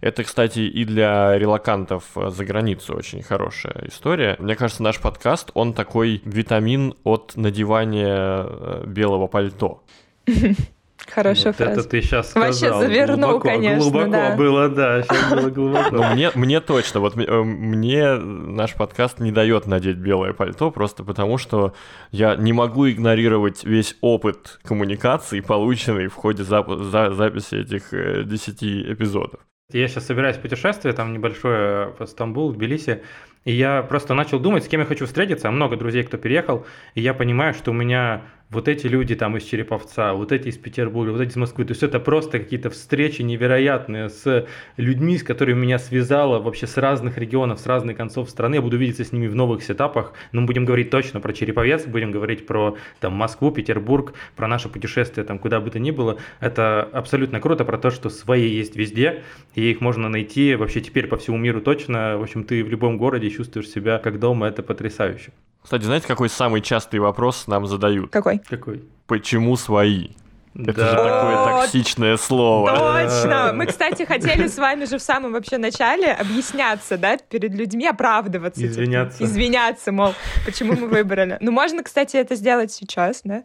Это, 0.00 0.24
кстати, 0.24 0.60
и 0.60 0.84
для 0.84 1.38
релакантов 1.38 2.04
за 2.14 2.44
границу 2.44 2.94
очень 2.96 3.22
хорошая 3.22 3.86
история. 3.88 4.36
Мне 4.38 4.56
кажется, 4.56 4.82
наш 4.82 4.98
подкаст, 4.98 5.50
он 5.54 5.74
такой 5.74 6.22
витамин 6.24 6.94
от 7.04 7.32
надевания 7.36 8.46
э, 8.46 8.84
белого 8.86 9.26
пальто. 9.26 9.82
Хорошая 11.10 11.52
вот 11.52 11.56
фраза. 11.56 11.80
Это 11.80 11.88
ты 11.88 12.02
сейчас 12.02 12.30
сказал. 12.30 12.48
Вообще 12.48 12.72
завернул, 12.86 13.30
глубоко, 13.32 13.48
конечно, 13.48 13.78
Глубоко 13.80 14.10
да. 14.10 14.36
было, 14.36 14.68
да, 14.68 15.02
сейчас 15.02 15.30
было 15.30 15.50
глубоко. 15.50 15.96
Ну, 15.96 16.04
мне, 16.14 16.30
мне 16.34 16.60
точно, 16.60 17.00
вот 17.00 17.16
э, 17.16 17.42
мне 17.42 18.14
наш 18.16 18.74
подкаст 18.74 19.20
не 19.20 19.32
дает 19.32 19.66
надеть 19.66 19.96
белое 19.96 20.32
пальто, 20.32 20.70
просто 20.70 21.04
потому 21.04 21.38
что 21.38 21.74
я 22.10 22.36
не 22.36 22.52
могу 22.52 22.88
игнорировать 22.88 23.64
весь 23.64 23.96
опыт 24.00 24.58
коммуникации, 24.62 25.40
полученный 25.40 26.06
в 26.08 26.14
ходе 26.14 26.42
зап- 26.42 26.82
за 26.82 27.12
записи 27.12 27.56
этих 27.56 27.92
э, 27.92 28.24
10 28.24 28.62
эпизодов. 28.92 29.40
Я 29.72 29.88
сейчас 29.88 30.06
собираюсь 30.06 30.36
в 30.36 30.40
путешествие, 30.40 30.92
там 30.92 31.12
небольшое 31.12 31.88
по 31.98 32.04
Стамбул, 32.06 32.52
Тбилиси, 32.52 33.02
и 33.44 33.52
я 33.52 33.82
просто 33.82 34.14
начал 34.14 34.38
думать, 34.38 34.64
с 34.64 34.68
кем 34.68 34.80
я 34.80 34.86
хочу 34.86 35.06
встретиться. 35.06 35.50
Много 35.50 35.76
друзей, 35.76 36.02
кто 36.04 36.16
переехал, 36.18 36.66
и 36.94 37.00
я 37.00 37.14
понимаю, 37.14 37.54
что 37.54 37.70
у 37.70 37.74
меня 37.74 38.22
вот 38.52 38.68
эти 38.68 38.86
люди 38.86 39.14
там 39.14 39.36
из 39.36 39.44
Череповца, 39.44 40.12
вот 40.12 40.30
эти 40.30 40.48
из 40.48 40.58
Петербурга, 40.58 41.10
вот 41.10 41.20
эти 41.20 41.30
из 41.30 41.36
Москвы. 41.36 41.64
То 41.64 41.72
есть 41.72 41.82
это 41.82 41.98
просто 41.98 42.38
какие-то 42.38 42.68
встречи 42.68 43.22
невероятные 43.22 44.10
с 44.10 44.46
людьми, 44.76 45.16
с 45.16 45.22
которыми 45.22 45.60
меня 45.60 45.78
связало 45.78 46.38
вообще 46.38 46.66
с 46.66 46.76
разных 46.76 47.16
регионов, 47.16 47.60
с 47.60 47.66
разных 47.66 47.96
концов 47.96 48.28
страны. 48.28 48.56
Я 48.56 48.62
буду 48.62 48.76
видеться 48.76 49.04
с 49.04 49.12
ними 49.12 49.26
в 49.26 49.34
новых 49.34 49.62
сетапах. 49.62 50.12
Но 50.32 50.42
мы 50.42 50.46
будем 50.46 50.66
говорить 50.66 50.90
точно 50.90 51.20
про 51.20 51.32
Череповец, 51.32 51.86
будем 51.86 52.10
говорить 52.10 52.46
про 52.46 52.76
там, 53.00 53.14
Москву, 53.14 53.50
Петербург, 53.50 54.12
про 54.36 54.46
наше 54.46 54.68
путешествие 54.68 55.24
там 55.24 55.38
куда 55.38 55.60
бы 55.60 55.70
то 55.70 55.78
ни 55.78 55.90
было. 55.90 56.18
Это 56.40 56.82
абсолютно 56.82 57.40
круто 57.40 57.64
про 57.64 57.78
то, 57.78 57.90
что 57.90 58.10
свои 58.10 58.48
есть 58.48 58.76
везде, 58.76 59.22
и 59.54 59.70
их 59.70 59.80
можно 59.80 60.10
найти 60.10 60.54
вообще 60.56 60.82
теперь 60.82 61.06
по 61.06 61.16
всему 61.16 61.38
миру 61.38 61.62
точно. 61.62 62.18
В 62.18 62.22
общем, 62.22 62.44
ты 62.44 62.62
в 62.62 62.68
любом 62.68 62.98
городе 62.98 63.30
чувствуешь 63.30 63.68
себя 63.68 63.98
как 63.98 64.18
дома, 64.18 64.48
это 64.48 64.62
потрясающе. 64.62 65.32
Кстати, 65.62 65.84
знаете, 65.84 66.06
какой 66.06 66.28
самый 66.28 66.60
частый 66.60 67.00
вопрос 67.00 67.46
нам 67.46 67.66
задают? 67.66 68.10
Какой? 68.10 68.38
Какой? 68.38 68.84
Почему 69.06 69.56
свои? 69.56 70.10
Это 70.54 70.72
да. 70.74 70.90
же 70.90 70.96
такое 70.96 71.62
токсичное 71.62 72.16
слово. 72.18 72.68
Точно. 72.70 73.52
Мы, 73.54 73.66
кстати, 73.66 74.04
хотели 74.04 74.48
с 74.48 74.58
вами 74.58 74.84
же 74.84 74.98
в 74.98 75.02
самом 75.02 75.32
вообще 75.32 75.56
начале 75.56 76.12
объясняться, 76.12 76.98
да, 76.98 77.16
перед 77.16 77.54
людьми, 77.54 77.86
оправдываться. 77.86 78.64
Извиняться. 78.64 79.18
Типа, 79.18 79.28
извиняться, 79.30 79.92
мол, 79.92 80.14
почему 80.44 80.74
мы 80.74 80.88
выбрали. 80.88 81.38
Ну, 81.40 81.52
можно, 81.52 81.82
кстати, 81.82 82.16
это 82.16 82.34
сделать 82.34 82.70
сейчас, 82.70 83.22
да? 83.24 83.44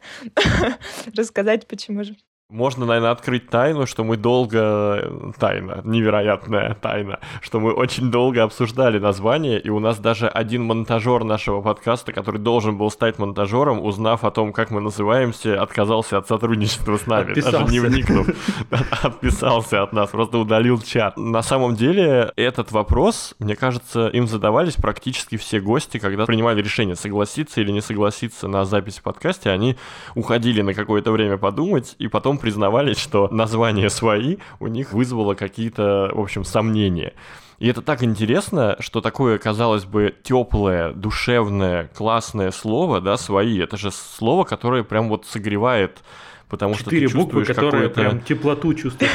Рассказать, 1.15 1.65
почему 1.67 2.03
же. 2.03 2.15
Можно, 2.49 2.85
наверное, 2.85 3.11
открыть 3.11 3.49
тайну, 3.49 3.85
что 3.85 4.05
мы 4.05 4.15
долго... 4.15 5.33
Тайна, 5.37 5.81
невероятная 5.83 6.75
тайна, 6.75 7.19
что 7.41 7.59
мы 7.59 7.73
очень 7.73 8.09
долго 8.09 8.41
обсуждали 8.41 8.99
название, 8.99 9.59
и 9.59 9.69
у 9.69 9.79
нас 9.79 9.99
даже 9.99 10.29
один 10.29 10.63
монтажер 10.63 11.25
нашего 11.25 11.61
подкаста, 11.61 12.13
который 12.13 12.39
должен 12.39 12.77
был 12.77 12.89
стать 12.89 13.19
монтажером, 13.19 13.83
узнав 13.83 14.23
о 14.23 14.31
том, 14.31 14.53
как 14.53 14.71
мы 14.71 14.79
называемся, 14.79 15.61
отказался 15.61 16.19
от 16.19 16.29
сотрудничества 16.29 16.95
с 16.95 17.05
нами, 17.05 17.31
Отписался. 17.31 17.59
даже 17.59 17.71
не 17.73 17.79
вникнув. 17.81 18.29
Отписался 19.03 19.83
от 19.83 19.91
нас, 19.91 20.11
просто 20.11 20.37
удалил 20.37 20.79
чат. 20.79 21.17
На 21.17 21.41
самом 21.41 21.75
деле, 21.75 22.31
этот 22.37 22.71
вопрос, 22.71 23.35
мне 23.39 23.57
кажется, 23.57 24.07
им 24.07 24.25
задавались 24.25 24.75
практически 24.75 25.35
все 25.35 25.59
гости, 25.59 25.97
когда 25.97 26.25
принимали 26.25 26.61
решение 26.61 26.95
согласиться 26.95 27.59
или 27.59 27.71
не 27.71 27.81
согласиться 27.81 28.47
на 28.47 28.63
запись 28.63 28.99
в 28.99 29.03
подкасте, 29.03 29.49
они 29.49 29.75
уходили 30.15 30.61
на 30.61 30.73
какое-то 30.73 31.11
время 31.11 31.37
подумать, 31.37 31.95
и 31.99 32.07
потом 32.07 32.36
признавались, 32.37 32.97
что 32.97 33.27
название 33.29 33.89
свои 33.89 34.37
у 34.59 34.67
них 34.67 34.93
вызвало 34.93 35.33
какие-то, 35.33 36.11
в 36.13 36.19
общем, 36.19 36.43
сомнения. 36.43 37.13
И 37.59 37.67
это 37.67 37.81
так 37.81 38.03
интересно, 38.03 38.75
что 38.79 39.01
такое, 39.01 39.39
казалось 39.39 39.85
бы, 39.85 40.13
теплое, 40.23 40.93
душевное, 40.93 41.89
классное 41.95 42.51
слово, 42.51 43.01
да, 43.01 43.17
свои. 43.17 43.59
Это 43.59 43.77
же 43.77 43.91
слово, 43.91 44.43
которое 44.43 44.83
прям 44.83 45.09
вот 45.09 45.25
согревает 45.25 46.03
потому 46.49 46.75
Четыре 46.75 47.07
что 47.07 47.17
ты 47.17 47.23
буквы, 47.23 47.45
которые 47.45 47.89
прям 47.89 48.21
теплоту 48.21 48.73
чувствуешь. 48.73 49.11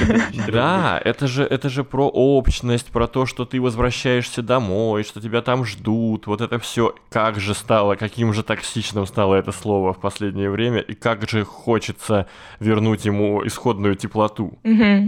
Да, 0.53 1.01
это 1.03 1.27
же, 1.27 1.45
это 1.45 1.69
же 1.69 1.85
про 1.85 2.09
общность, 2.09 2.91
про 2.91 3.07
то, 3.07 3.27
что 3.27 3.45
ты 3.45 3.61
возвращаешься 3.61 4.43
домой, 4.43 5.05
что 5.05 5.21
тебя 5.21 5.43
там 5.43 5.65
ждут, 5.65 6.27
вот 6.27 6.41
это 6.41 6.59
все. 6.59 6.95
Как 7.11 7.41
же 7.41 7.55
стало, 7.55 7.95
каким 7.95 8.33
же 8.33 8.43
токсичным 8.43 9.07
стало 9.07 9.37
это 9.37 9.53
слово 9.53 9.93
в 9.93 10.01
последнее 10.01 10.51
время, 10.51 10.81
и 10.81 10.95
как 10.95 11.29
же 11.29 11.45
хочется 11.45 12.27
вернуть 12.61 13.05
ему 13.05 13.47
исходную 13.47 13.97
теплоту. 13.97 14.59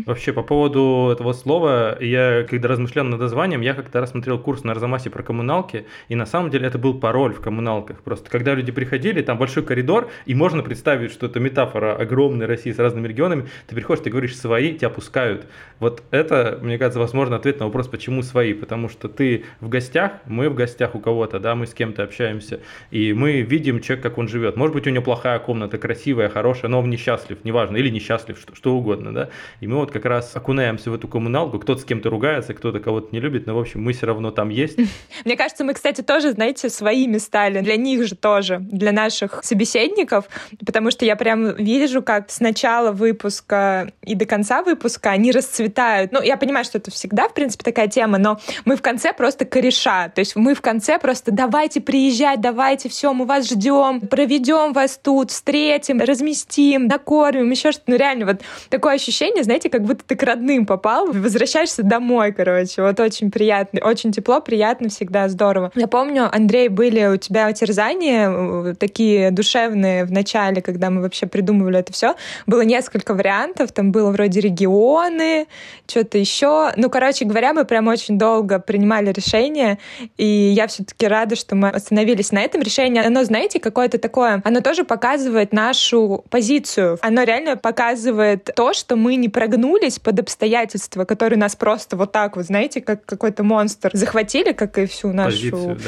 Вообще, 0.07 0.33
по 0.33 0.43
поводу 0.43 1.11
этого 1.13 1.33
слова, 1.33 1.99
я, 2.01 2.45
когда 2.49 2.69
размышлял 2.69 3.05
над 3.05 3.21
названием, 3.21 3.61
я 3.61 3.75
как-то 3.75 4.01
рассмотрел 4.01 4.39
курс 4.39 4.65
на 4.65 4.73
Арзамасе 4.73 5.11
про 5.11 5.23
коммуналки, 5.23 5.87
и 6.09 6.15
на 6.15 6.27
самом 6.27 6.51
деле 6.51 6.67
это 6.67 6.79
был 6.79 6.95
пароль 6.95 7.35
в 7.35 7.41
коммуналках. 7.41 8.03
Просто 8.03 8.31
когда 8.31 8.55
люди 8.55 8.73
приходили, 8.73 9.23
там 9.23 9.39
большой 9.39 9.63
коридор, 9.63 10.09
и 10.27 10.35
можно 10.35 10.63
представить, 10.63 11.13
что 11.13 11.27
это 11.27 11.41
метафора 11.41 11.97
огромной 12.15 12.47
России 12.47 12.71
с 12.71 12.79
разными 12.79 13.09
регионами, 13.09 13.49
ты 13.67 13.75
приходишь, 13.75 14.05
ты 14.05 14.11
говоришь 14.11 14.37
свои, 14.37 14.75
тебя 14.75 14.89
пускают. 14.89 15.47
Вот 15.81 16.03
это, 16.13 16.59
мне 16.63 16.79
кажется, 16.79 17.01
возможно, 17.01 17.37
ответ 17.37 17.59
на 17.59 17.67
вопрос, 17.67 17.89
почему 17.89 18.23
свои, 18.23 18.55
потому 18.55 18.89
что 18.89 19.09
ты 19.09 19.45
в 19.61 19.69
гостях, 19.69 20.13
мы 20.27 20.49
в 20.49 20.55
гостях 20.55 20.95
у 20.95 21.01
кого-то, 21.01 21.41
да, 21.41 21.55
мы 21.55 21.67
с 21.67 21.75
кем-то 21.75 22.05
общаемся, 22.05 22.61
и 22.91 23.13
мы 23.13 23.43
видим 23.43 23.81
человека, 23.81 24.11
как 24.11 24.19
он 24.19 24.29
живет. 24.29 24.57
Может 24.57 24.75
быть, 24.75 24.87
у 24.87 24.91
него 24.91 25.03
плохая 25.03 25.39
комната, 25.41 25.77
красивая, 25.79 26.29
хорошая, 26.29 26.71
но 26.71 26.81
он 26.81 26.89
несчастлив, 26.89 27.39
неважно, 27.45 27.77
или 27.77 27.91
несчастлив, 27.91 28.39
что, 28.39 28.55
что 28.55 28.75
угодно, 28.77 29.13
да. 29.13 29.29
И 29.61 29.67
мы 29.67 29.77
вот 29.77 29.91
как 29.91 30.05
раз 30.05 30.35
окунаемся 30.37 30.91
в 30.91 30.95
эту 30.95 31.09
коммуналку, 31.09 31.59
кто-то 31.59 31.81
с 31.81 31.85
кем-то 31.85 32.11
ругается, 32.11 32.55
кто-то 32.55 32.79
кого-то 32.79 33.09
не 33.13 33.21
любит, 33.21 33.47
но, 33.47 33.57
в 33.57 33.59
общем, 33.59 33.83
мы 33.83 33.93
все 33.93 34.07
равно 34.07 34.31
там 34.31 34.51
есть. 34.51 34.79
Мне 35.25 35.37
кажется, 35.37 35.65
мы, 35.65 35.75
кстати, 35.75 36.03
тоже, 36.03 36.33
знаете, 36.33 36.69
своими 36.69 37.19
стали, 37.19 37.61
для 37.61 37.77
них 37.77 38.07
же 38.07 38.15
тоже, 38.15 38.59
для 38.61 38.93
наших 38.93 39.41
собеседников, 39.43 40.27
потому 40.65 40.91
что 40.91 41.05
я 41.05 41.17
прям 41.17 41.57
вижу, 41.57 42.03
как 42.05 42.31
с 42.31 42.41
начала 42.41 42.93
выпуска 42.93 43.93
и 44.03 44.15
до 44.15 44.27
конца 44.27 44.63
выпуска 44.63 45.11
они 45.11 45.33
расцветают. 45.33 46.13
Ну, 46.13 46.23
я 46.23 46.37
понимаю, 46.37 46.65
что 46.65 46.79
это 46.79 46.91
всегда, 46.91 47.29
в 47.29 47.35
принципе, 47.35 47.65
такая 47.65 47.89
тема, 47.89 48.19
но 48.19 48.39
мы 48.65 48.77
в 48.77 48.83
конце 48.83 49.13
просто 49.13 49.45
кореша. 49.45 50.11
То 50.11 50.21
есть 50.21 50.37
мы 50.37 50.55
в 50.55 50.61
конце 50.61 50.99
просто 50.99 51.33
давайте 51.33 51.81
приезжать, 51.81 52.41
давайте, 52.41 52.89
все, 52.89 53.13
мы 53.13 53.25
вас 53.27 53.49
ждем, 53.49 54.01
проведем 54.01 54.73
вас 54.73 54.99
тут, 55.03 55.31
встретим, 55.31 56.01
разместим, 56.01 56.87
накормим, 56.87 57.51
еще 57.51 57.73
что-то. 57.73 57.91
Ну, 57.91 57.97
реально, 57.97 58.27
вот 58.27 58.43
такое 58.69 58.95
ощущение, 58.95 59.45
знаете, 59.45 59.71
как 59.71 59.83
будто 59.83 60.05
ты 60.07 60.17
к 60.17 60.23
родным 60.23 60.67
попал, 60.67 61.07
возвращаешься 61.13 61.83
домой, 61.83 62.33
короче. 62.33 62.83
Вот 62.83 63.01
очень 63.01 63.31
приятно, 63.31 63.81
очень 63.83 64.13
тепло, 64.13 64.41
приятно, 64.41 64.89
всегда 64.89 65.29
здорово. 65.29 65.73
Я 65.75 65.89
помню, 65.89 66.29
Андрей, 66.33 66.69
были 66.69 67.07
у 67.07 67.17
тебя 67.17 67.53
терзания 67.53 68.31
э, 68.31 68.75
такие 68.79 69.31
душевные 69.31 70.05
в 70.05 70.13
начале, 70.13 70.61
когда 70.63 70.91
мы 70.91 71.03
вообще 71.03 71.27
придумывали 71.27 71.79
это 71.79 71.93
все. 71.95 72.15
Было 72.47 72.63
несколько 72.63 73.15
вариантов, 73.15 73.73
там 73.73 73.93
было 73.93 74.11
вроде 74.11 74.41
регионы, 74.41 75.47
что-то 75.87 76.19
еще. 76.19 76.73
Ну, 76.77 76.91
короче 76.91 77.25
говоря, 77.25 77.53
мы 77.53 77.65
прям 77.65 77.89
очень 77.89 78.19
долго 78.19 78.59
принимали 78.59 79.13
решение, 79.13 79.79
и 80.17 80.27
я 80.27 80.67
все-таки 80.67 81.07
рада, 81.07 81.37
что 81.37 81.55
мы 81.55 81.71
остановились 81.71 82.33
на 82.33 82.41
этом 82.41 82.63
решении. 82.63 83.05
Оно, 83.05 83.25
знаете, 83.25 83.61
какое-то 83.61 83.99
такое, 83.99 84.43
оно 84.45 84.61
тоже 84.61 84.85
показывает 84.85 85.53
нашу 85.53 86.25
позицию. 86.31 86.99
Оно 87.01 87.23
реально 87.23 87.57
показывает 87.57 88.51
то, 88.55 88.73
что 88.73 88.97
мы 88.97 89.17
не 89.17 89.29
прогнулись 89.29 89.99
под 89.99 90.21
обстоятельства, 90.21 91.05
которые 91.05 91.39
нас 91.39 91.57
просто 91.57 91.97
вот 91.97 92.13
так 92.13 92.37
вот, 92.37 92.47
знаете, 92.47 92.81
как 92.81 93.05
какой-то 93.07 93.43
монстр 93.45 93.91
захватили, 93.93 94.53
как 94.53 94.79
и 94.79 94.87
всю 94.87 95.13
нашу 95.13 95.51
Позицию, 95.51 95.79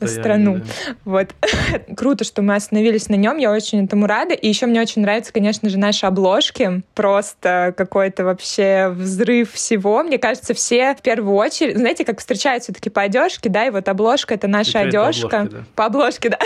да. 0.00 0.06
страну. 0.06 0.56
Да. 0.56 0.94
Вот. 1.04 1.34
Круто, 1.96 2.24
что 2.24 2.42
мы 2.42 2.54
остановились 2.54 3.08
на 3.08 3.14
нем, 3.14 3.38
я 3.38 3.52
очень 3.52 3.84
этому 3.84 4.06
рада. 4.06 4.34
И 4.34 4.48
еще 4.48 4.66
мне 4.66 4.80
очень 4.80 4.99
нравятся, 5.00 5.32
конечно 5.32 5.68
же, 5.68 5.78
наши 5.78 6.06
обложки. 6.06 6.82
Просто 6.94 7.74
какой-то 7.76 8.24
вообще 8.24 8.88
взрыв 8.88 9.52
всего. 9.52 10.02
Мне 10.02 10.18
кажется, 10.18 10.54
все 10.54 10.94
в 10.94 11.02
первую 11.02 11.34
очередь, 11.36 11.76
знаете, 11.76 12.04
как 12.04 12.18
встречаются 12.18 12.72
все-таки 12.72 12.90
по 12.90 13.02
одежке, 13.02 13.48
да, 13.48 13.66
и 13.66 13.70
вот 13.70 13.88
обложка— 13.88 14.34
это 14.36 14.48
наша 14.48 14.80
одежка. 14.80 15.48
По 15.74 15.86
обложке, 15.86 16.30
да. 16.30 16.38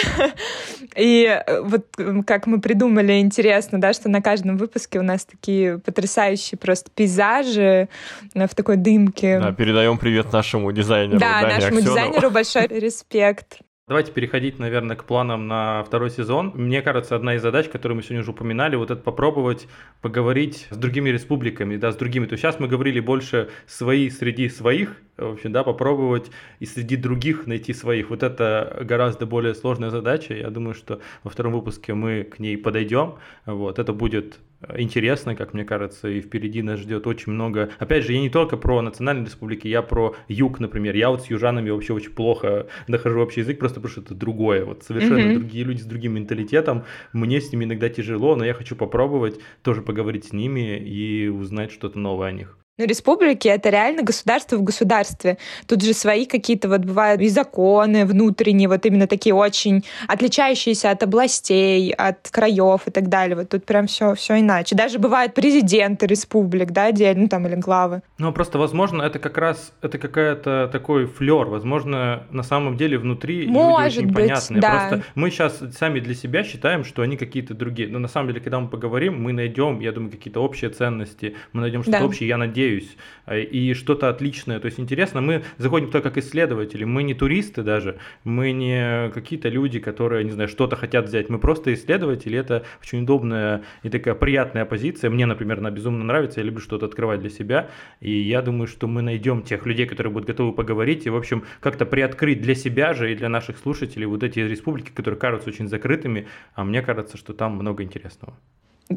И 0.96 1.24
э, 1.24 1.60
вот 1.60 1.86
как 2.26 2.46
мы 2.46 2.60
придумали, 2.60 3.20
интересно, 3.20 3.80
да, 3.80 3.92
что 3.92 4.08
на 4.08 4.22
каждом 4.22 4.56
выпуске 4.56 4.98
у 4.98 5.02
нас 5.02 5.24
такие 5.24 5.78
потрясающие 5.78 6.58
просто 6.58 6.90
пейзажи 6.94 7.88
э, 8.34 8.46
в 8.46 8.54
такой 8.54 8.76
дымке. 8.76 9.40
Да, 9.40 9.52
передаем 9.52 9.98
привет 9.98 10.32
нашему 10.32 10.72
дизайнеру. 10.72 11.18
Да, 11.18 11.42
Дане 11.42 11.54
нашему 11.54 11.78
Аксенову. 11.78 11.98
дизайнеру 11.98 12.30
большой 12.30 12.66
респект. 12.68 13.58
Давайте 13.86 14.12
переходить, 14.12 14.58
наверное, 14.58 14.96
к 14.96 15.04
планам 15.04 15.46
на 15.46 15.84
второй 15.84 16.08
сезон. 16.08 16.52
Мне 16.54 16.80
кажется, 16.80 17.16
одна 17.16 17.34
из 17.34 17.42
задач, 17.42 17.68
которую 17.68 17.96
мы 17.96 18.02
сегодня 18.02 18.22
уже 18.22 18.30
упоминали, 18.30 18.76
вот 18.76 18.90
это 18.90 19.02
попробовать 19.02 19.68
поговорить 20.00 20.68
с 20.70 20.76
другими 20.78 21.10
республиками, 21.10 21.76
да, 21.76 21.92
с 21.92 21.96
другими. 21.96 22.24
То 22.24 22.32
есть 22.32 22.40
сейчас 22.40 22.58
мы 22.58 22.66
говорили 22.66 22.98
больше 23.00 23.50
свои 23.66 24.08
среди 24.08 24.48
своих, 24.48 24.96
в 25.18 25.32
общем, 25.32 25.52
да, 25.52 25.64
попробовать 25.64 26.30
и 26.60 26.64
среди 26.64 26.96
других 26.96 27.46
найти 27.46 27.74
своих. 27.74 28.08
Вот 28.08 28.22
это 28.22 28.80
гораздо 28.84 29.26
более 29.26 29.54
сложная 29.54 29.90
задача. 29.90 30.32
Я 30.32 30.48
думаю, 30.48 30.72
что 30.72 31.00
во 31.22 31.28
втором 31.28 31.52
выпуске 31.52 31.92
мы 31.92 32.24
к 32.24 32.38
ней 32.38 32.56
подойдем. 32.56 33.16
Вот, 33.44 33.78
это 33.78 33.92
будет 33.92 34.38
интересно, 34.76 35.34
как 35.34 35.54
мне 35.54 35.64
кажется, 35.64 36.08
и 36.08 36.20
впереди 36.20 36.62
нас 36.62 36.80
ждет 36.80 37.06
очень 37.06 37.32
много. 37.32 37.70
Опять 37.78 38.04
же, 38.04 38.12
я 38.12 38.20
не 38.20 38.30
только 38.30 38.56
про 38.56 38.80
национальные 38.82 39.26
республики, 39.26 39.68
я 39.68 39.82
про 39.82 40.14
юг, 40.28 40.60
например. 40.60 40.94
Я 40.94 41.10
вот 41.10 41.22
с 41.22 41.26
южанами 41.26 41.70
вообще 41.70 41.92
очень 41.92 42.12
плохо 42.12 42.66
нахожу 42.88 43.20
общий 43.20 43.40
язык, 43.40 43.58
просто 43.58 43.80
потому 43.80 43.92
что 43.92 44.00
это 44.00 44.14
другое. 44.14 44.64
Вот 44.64 44.82
совершенно 44.82 45.18
mm-hmm. 45.18 45.38
другие 45.38 45.64
люди 45.64 45.80
с 45.80 45.86
другим 45.86 46.14
менталитетом. 46.14 46.84
Мне 47.12 47.40
с 47.40 47.52
ними 47.52 47.64
иногда 47.64 47.88
тяжело, 47.88 48.36
но 48.36 48.44
я 48.44 48.54
хочу 48.54 48.76
попробовать 48.76 49.40
тоже 49.62 49.82
поговорить 49.82 50.26
с 50.26 50.32
ними 50.32 50.78
и 50.78 51.28
узнать 51.28 51.72
что-то 51.72 51.98
новое 51.98 52.28
о 52.28 52.32
них. 52.32 52.58
Ну, 52.76 52.86
республики— 52.86 53.46
это 53.48 53.70
реально 53.70 54.02
государство 54.02 54.56
в 54.56 54.64
государстве. 54.64 55.38
Тут 55.68 55.84
же 55.84 55.94
свои 55.94 56.26
какие-то 56.26 56.68
вот 56.68 56.80
бывают 56.80 57.20
и 57.20 57.28
законы 57.28 58.04
внутренние, 58.04 58.68
вот 58.68 58.84
именно 58.84 59.06
такие 59.06 59.32
очень 59.32 59.84
отличающиеся 60.08 60.90
от 60.90 61.00
областей, 61.04 61.92
от 61.92 62.28
краев 62.32 62.80
и 62.86 62.90
так 62.90 63.08
далее. 63.08 63.36
Вот 63.36 63.50
тут 63.50 63.64
прям 63.64 63.86
все, 63.86 64.16
все 64.16 64.40
иначе. 64.40 64.74
Даже 64.74 64.98
бывают 64.98 65.34
президенты 65.34 66.06
республик, 66.06 66.72
да, 66.72 66.86
отдельно, 66.86 67.22
ну, 67.22 67.28
там, 67.28 67.46
или 67.46 67.54
главы. 67.54 68.02
Ну, 68.18 68.32
просто, 68.32 68.58
возможно, 68.58 69.02
это 69.02 69.20
как 69.20 69.38
раз, 69.38 69.72
это 69.80 69.98
какая-то 69.98 70.68
такой 70.72 71.06
флер. 71.06 71.46
Возможно, 71.46 72.24
на 72.32 72.42
самом 72.42 72.76
деле 72.76 72.98
внутри 72.98 73.46
Может 73.46 74.02
люди 74.02 74.06
очень 74.06 74.14
быть, 74.14 74.28
понятные. 74.28 74.60
Да. 74.60 74.88
Просто 74.88 75.04
мы 75.14 75.30
сейчас 75.30 75.62
сами 75.78 76.00
для 76.00 76.14
себя 76.16 76.42
считаем, 76.42 76.82
что 76.82 77.02
они 77.02 77.16
какие-то 77.16 77.54
другие. 77.54 77.88
Но 77.88 78.00
на 78.00 78.08
самом 78.08 78.30
деле, 78.30 78.40
когда 78.40 78.58
мы 78.58 78.66
поговорим, 78.66 79.22
мы 79.22 79.32
найдем, 79.32 79.78
я 79.78 79.92
думаю, 79.92 80.10
какие-то 80.10 80.40
общие 80.40 80.70
ценности, 80.70 81.36
мы 81.52 81.60
найдем 81.60 81.82
что-то 81.82 82.00
да. 82.00 82.04
общее, 82.04 82.28
я 82.28 82.36
надеюсь, 82.36 82.63
надеюсь, 82.64 82.96
э, 83.26 83.42
и 83.42 83.74
что-то 83.74 84.08
отличное. 84.08 84.60
То 84.60 84.66
есть 84.66 84.80
интересно, 84.80 85.20
мы 85.20 85.42
заходим 85.58 85.86
туда 85.86 86.00
как 86.00 86.18
исследователи, 86.18 86.84
мы 86.84 87.02
не 87.02 87.14
туристы 87.14 87.62
даже, 87.62 87.98
мы 88.24 88.52
не 88.52 89.10
какие-то 89.10 89.48
люди, 89.48 89.78
которые, 89.78 90.24
не 90.24 90.30
знаю, 90.30 90.48
что-то 90.48 90.76
хотят 90.76 91.06
взять, 91.06 91.28
мы 91.28 91.38
просто 91.38 91.72
исследователи, 91.74 92.38
это 92.38 92.64
очень 92.82 93.02
удобная 93.02 93.62
и 93.82 93.88
такая 93.88 94.14
приятная 94.14 94.64
позиция. 94.64 95.10
Мне, 95.10 95.26
например, 95.26 95.58
она 95.58 95.70
безумно 95.70 96.04
нравится, 96.04 96.40
я 96.40 96.46
люблю 96.46 96.60
что-то 96.60 96.86
открывать 96.86 97.20
для 97.20 97.30
себя, 97.30 97.70
и 98.00 98.10
я 98.10 98.42
думаю, 98.42 98.66
что 98.66 98.86
мы 98.86 99.02
найдем 99.02 99.42
тех 99.42 99.66
людей, 99.66 99.86
которые 99.86 100.12
будут 100.12 100.28
готовы 100.28 100.52
поговорить, 100.52 101.06
и, 101.06 101.10
в 101.10 101.16
общем, 101.16 101.44
как-то 101.60 101.86
приоткрыть 101.86 102.40
для 102.40 102.54
себя 102.54 102.94
же 102.94 103.12
и 103.12 103.14
для 103.14 103.28
наших 103.28 103.58
слушателей 103.58 104.06
вот 104.06 104.22
эти 104.22 104.40
республики, 104.40 104.90
которые 104.90 105.18
кажутся 105.18 105.50
очень 105.50 105.68
закрытыми, 105.68 106.26
а 106.54 106.64
мне 106.64 106.82
кажется, 106.82 107.16
что 107.16 107.32
там 107.34 107.52
много 107.56 107.82
интересного. 107.82 108.36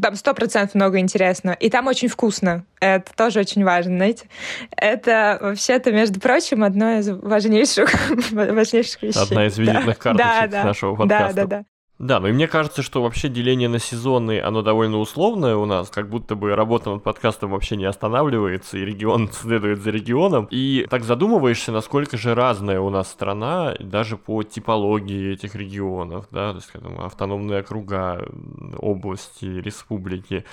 Там 0.01 0.15
сто 0.15 0.33
процентов 0.33 0.75
много 0.75 0.99
интересного. 0.99 1.55
И 1.55 1.69
там 1.69 1.87
очень 1.87 2.09
вкусно. 2.09 2.65
Это 2.79 3.11
тоже 3.15 3.39
очень 3.39 3.63
важно, 3.63 3.95
знаете. 3.97 4.27
Это 4.75 5.37
вообще-то, 5.41 5.91
между 5.91 6.19
прочим, 6.19 6.63
одно 6.63 6.99
из 6.99 7.07
важнейших, 7.09 7.89
важнейших 8.31 9.01
вещей. 9.01 9.21
Одна 9.21 9.45
из 9.47 9.57
визитных 9.57 9.85
да. 9.85 9.93
карточек 9.93 10.17
да, 10.17 10.47
да. 10.47 10.63
нашего 10.63 10.95
подкаста. 10.95 11.33
Да, 11.33 11.41
да, 11.41 11.57
да. 11.59 11.65
Да, 11.99 12.19
ну 12.19 12.27
и 12.27 12.31
мне 12.31 12.47
кажется, 12.47 12.83
что 12.83 13.01
вообще 13.01 13.27
деление 13.27 13.67
на 13.67 13.79
сезоны, 13.79 14.39
оно 14.39 14.61
довольно 14.61 14.99
условное 14.99 15.55
у 15.55 15.65
нас, 15.65 15.89
как 15.89 16.09
будто 16.09 16.35
бы 16.35 16.55
работа 16.55 16.91
над 16.91 17.01
подкастом 17.01 17.49
вообще 17.49 17.75
не 17.75 17.85
останавливается, 17.85 18.77
и 18.77 18.85
регион 18.85 19.31
следует 19.31 19.81
за 19.81 19.89
регионом. 19.89 20.47
И 20.51 20.85
так 20.91 21.03
задумываешься, 21.03 21.71
насколько 21.71 22.15
же 22.15 22.35
разная 22.35 22.79
у 22.79 22.91
нас 22.91 23.09
страна, 23.09 23.73
даже 23.79 24.15
по 24.15 24.43
типологии 24.43 25.33
этих 25.33 25.55
регионов, 25.55 26.27
да, 26.29 26.51
то 26.51 26.57
есть 26.57 26.71
там, 26.71 27.01
автономные 27.03 27.61
округа, 27.61 28.27
области, 28.77 29.45
республики. 29.45 30.45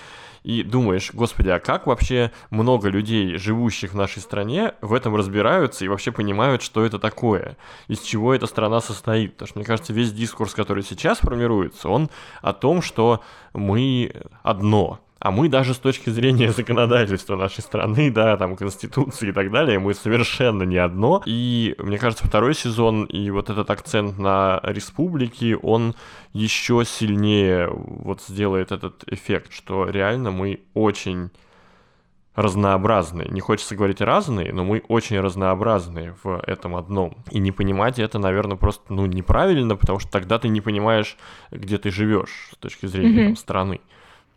И 0.45 0.63
думаешь, 0.63 1.11
господи, 1.13 1.49
а 1.49 1.59
как 1.59 1.87
вообще 1.87 2.31
много 2.51 2.89
людей, 2.89 3.37
живущих 3.37 3.93
в 3.93 3.97
нашей 3.97 4.21
стране, 4.21 4.75
в 4.83 4.93
этом 4.93 5.17
разбираются 5.17 5.85
и 5.85 5.89
вообще 5.89 6.13
понимают, 6.13 6.63
что 6.63 6.85
это 6.85 6.99
такое, 6.99 7.57
из 7.89 8.01
чего 8.01 8.35
эта 8.35 8.47
страна 8.47 8.81
состоит? 8.81 9.33
Потому 9.33 9.49
что, 9.49 9.59
мне 9.59 9.67
кажется, 9.67 9.93
весь 9.93 10.13
дискурс, 10.13 10.55
который 10.55 10.83
сейчас 10.83 11.19
формируется, 11.35 11.89
он 11.89 12.11
о 12.43 12.53
том, 12.53 12.83
что 12.83 13.21
мы 13.53 14.13
одно, 14.43 15.01
а 15.19 15.31
мы 15.31 15.49
даже 15.49 15.75
с 15.75 15.79
точки 15.79 16.11
зрения 16.11 16.53
законодательства 16.57 17.37
нашей 17.37 17.63
страны, 17.63 18.11
да, 18.11 18.37
там, 18.37 18.57
конституции 18.57 19.31
и 19.31 19.33
так 19.33 19.51
далее, 19.51 19.79
мы 19.79 19.95
совершенно 19.95 20.65
не 20.65 20.77
одно. 20.77 21.23
И, 21.27 21.75
мне 21.79 21.99
кажется, 21.99 22.27
второй 22.27 22.55
сезон 22.55 23.05
и 23.05 23.31
вот 23.31 23.51
этот 23.51 23.71
акцент 23.71 24.19
на 24.19 24.61
республики, 24.63 25.57
он 25.63 25.95
еще 26.33 26.85
сильнее 26.85 27.69
вот 27.71 28.21
сделает 28.23 28.71
этот 28.71 29.05
эффект, 29.07 29.53
что 29.53 29.89
реально 29.89 30.31
мы 30.31 30.61
очень 30.75 31.31
разнообразные. 32.35 33.29
Не 33.29 33.41
хочется 33.41 33.77
говорить 33.77 34.01
разные, 34.01 34.53
но 34.53 34.65
мы 34.65 34.83
очень 34.89 35.21
разнообразные 35.21 36.15
в 36.23 36.43
этом 36.47 36.77
одном. 36.77 37.17
И 37.31 37.39
не 37.39 37.53
понимать 37.53 37.99
это, 37.99 38.19
наверное, 38.19 38.57
просто 38.57 38.93
ну, 38.93 39.07
неправильно, 39.07 39.77
потому 39.77 40.01
что 40.01 40.11
тогда 40.11 40.39
ты 40.39 40.49
не 40.49 40.61
понимаешь, 40.61 41.17
где 41.51 41.79
ты 41.79 41.91
живешь 41.91 42.51
с 42.53 42.57
точки 42.57 42.87
зрения 42.87 43.23
mm-hmm. 43.23 43.27
там, 43.27 43.37
страны. 43.37 43.81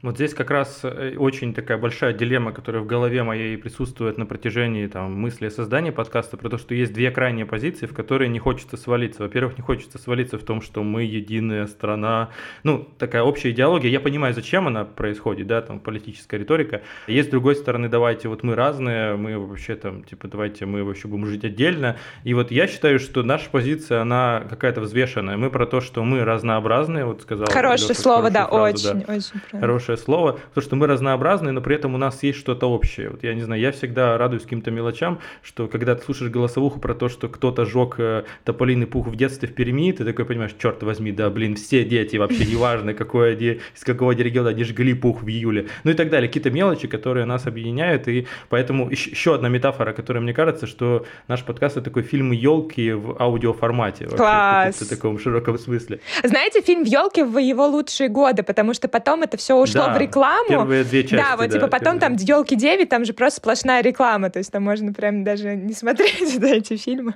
Вот 0.04 0.14
здесь 0.14 0.36
как 0.36 0.52
раз 0.52 0.82
э, 0.84 1.16
очень 1.18 1.56
такая 1.56 1.80
большая 1.80 2.14
дилемма, 2.14 2.52
которая 2.52 2.84
в 2.84 2.86
голове 2.86 3.24
моей 3.24 3.58
присутствует 3.58 4.20
на 4.20 4.28
протяжении 4.28 4.86
там, 4.86 5.20
мысли 5.20 5.48
о 5.48 5.50
создании 5.50 5.90
подкаста, 5.90 6.38
про 6.38 6.50
то, 6.50 6.60
что 6.60 6.76
есть 6.76 6.94
две 6.94 7.10
крайние 7.10 7.48
позиции, 7.48 7.88
в 7.88 7.96
которые 7.96 8.30
не 8.30 8.38
хочется 8.38 8.78
свалиться. 8.78 9.24
Во-первых, 9.24 9.58
не 9.58 9.64
хочется 9.64 9.98
свалиться 9.98 10.38
в 10.38 10.44
том, 10.44 10.62
что 10.62 10.84
мы 10.84 11.02
единая 11.02 11.66
страна. 11.66 12.30
Ну, 12.62 12.88
такая 13.00 13.24
общая 13.24 13.50
идеология. 13.50 13.90
Я 13.90 14.00
понимаю, 14.00 14.36
зачем 14.36 14.68
она 14.68 14.86
происходит, 14.86 15.48
да, 15.48 15.64
там 15.64 15.80
политическая 15.80 16.38
риторика. 16.38 16.84
Есть 17.08 17.30
с 17.30 17.32
другой 17.32 17.56
стороны, 17.56 17.90
давайте, 17.90 18.28
вот 18.28 18.44
мы 18.44 18.54
разные, 18.54 19.16
мы 19.16 19.40
вообще 19.40 19.76
там, 19.76 20.04
типа, 20.04 20.28
давайте 20.28 20.68
мы 20.68 20.84
вообще 20.84 21.08
будем 21.08 21.26
жить 21.26 21.44
отдельно. 21.44 21.98
И 22.24 22.36
вот 22.36 22.52
я 22.52 22.68
считаю, 22.68 23.00
что 23.00 23.24
наша 23.24 23.50
позиция, 23.50 24.02
она 24.02 24.44
какая-то 24.48 24.80
взвешенная. 24.82 25.38
Мы 25.38 25.50
про 25.50 25.66
то, 25.66 25.82
что 25.82 26.04
мы 26.04 26.24
разнообразные, 26.24 27.04
вот 27.06 27.24
сказал. 27.24 27.48
Хорошее 27.48 27.90
Лёша, 27.90 28.02
слово, 28.02 28.30
да, 28.30 28.46
фразу, 28.46 28.62
очень, 28.62 29.04
да. 29.04 29.14
очень 29.16 29.40
правильно 29.40 29.87
хорошее 29.87 29.87
слово, 29.96 30.40
то, 30.54 30.62
что 30.62 30.76
мы 30.76 30.88
разнообразные, 30.88 31.52
но 31.52 31.62
при 31.62 31.76
этом 31.76 31.96
у 31.96 31.98
нас 31.98 32.22
есть 32.24 32.40
что-то 32.40 32.70
общее. 32.70 33.10
Вот 33.10 33.24
я 33.24 33.34
не 33.34 33.42
знаю, 33.42 33.62
я 33.62 33.72
всегда 33.72 34.18
радуюсь 34.18 34.44
каким-то 34.44 34.72
мелочам, 34.72 35.20
что 35.42 35.68
когда 35.68 35.96
ты 35.96 36.04
слушаешь 36.04 36.32
голосовуху 36.32 36.80
про 36.80 36.94
то, 36.94 37.08
что 37.10 37.30
кто-то 37.30 37.66
жег 37.66 37.96
э, 38.00 38.24
тополиный 38.44 38.88
пух 38.88 39.08
в 39.08 39.16
детстве 39.16 39.48
в 39.48 39.54
Перми, 39.54 39.92
ты 39.92 40.04
такой 40.04 40.26
понимаешь, 40.26 40.56
черт 40.60 40.84
возьми, 40.84 41.12
да, 41.12 41.30
блин, 41.30 41.56
все 41.56 41.86
дети, 41.86 42.18
вообще 42.18 42.46
неважно, 42.52 42.94
какой, 42.94 43.36
из 43.36 43.84
какого 43.84 44.12
региона 44.12 44.50
они 44.50 44.64
жгли 44.64 44.94
пух 44.94 45.22
в 45.22 45.28
июле, 45.28 45.68
ну 45.84 45.92
и 45.92 45.94
так 45.94 46.10
далее. 46.10 46.28
Какие-то 46.28 46.52
мелочи, 46.52 46.88
которые 46.88 47.26
нас 47.26 47.48
объединяют, 47.48 48.08
и 48.08 48.28
поэтому 48.50 48.90
еще 48.90 49.36
одна 49.36 49.50
метафора, 49.50 49.94
которая 49.94 50.22
мне 50.24 50.34
кажется, 50.34 50.68
что 50.68 51.06
наш 51.28 51.44
подкаст 51.44 51.78
это 51.78 51.86
такой 51.86 52.04
фильм 52.04 52.32
елки 52.32 52.92
в 52.92 53.22
аудиоформате. 53.22 54.08
Класс. 54.08 54.76
В 54.82 54.90
таком 54.90 55.20
широком 55.20 55.58
смысле. 55.58 56.00
Знаете, 56.24 56.62
фильм 56.62 56.84
елки 56.84 57.24
в 57.24 57.38
его 57.38 57.68
лучшие 57.68 58.10
годы, 58.10 58.44
потому 58.44 58.74
что 58.74 58.88
потом 58.88 59.24
это 59.24 59.38
все 59.38 59.56
ушло 59.56 59.77
да, 59.86 59.94
в 59.94 59.98
рекламу. 59.98 60.48
Первые 60.50 60.84
две 60.84 61.04
части, 61.04 61.16
Да, 61.16 61.38
вот 61.38 61.48
да, 61.50 61.54
типа 61.54 61.68
потом 61.68 62.00
первые. 62.00 62.18
там 62.18 62.28
елки 62.28 62.56
9, 62.56 62.90
там 62.90 63.06
же 63.06 63.14
просто 63.14 63.38
сплошная 63.38 63.82
реклама, 63.82 64.30
то 64.30 64.40
есть 64.40 64.52
там 64.52 64.64
можно 64.64 64.94
прям 64.94 65.24
даже 65.24 65.56
не 65.56 65.74
смотреть 65.74 66.40
да, 66.40 66.48
эти 66.50 66.76
фильмы. 66.78 67.16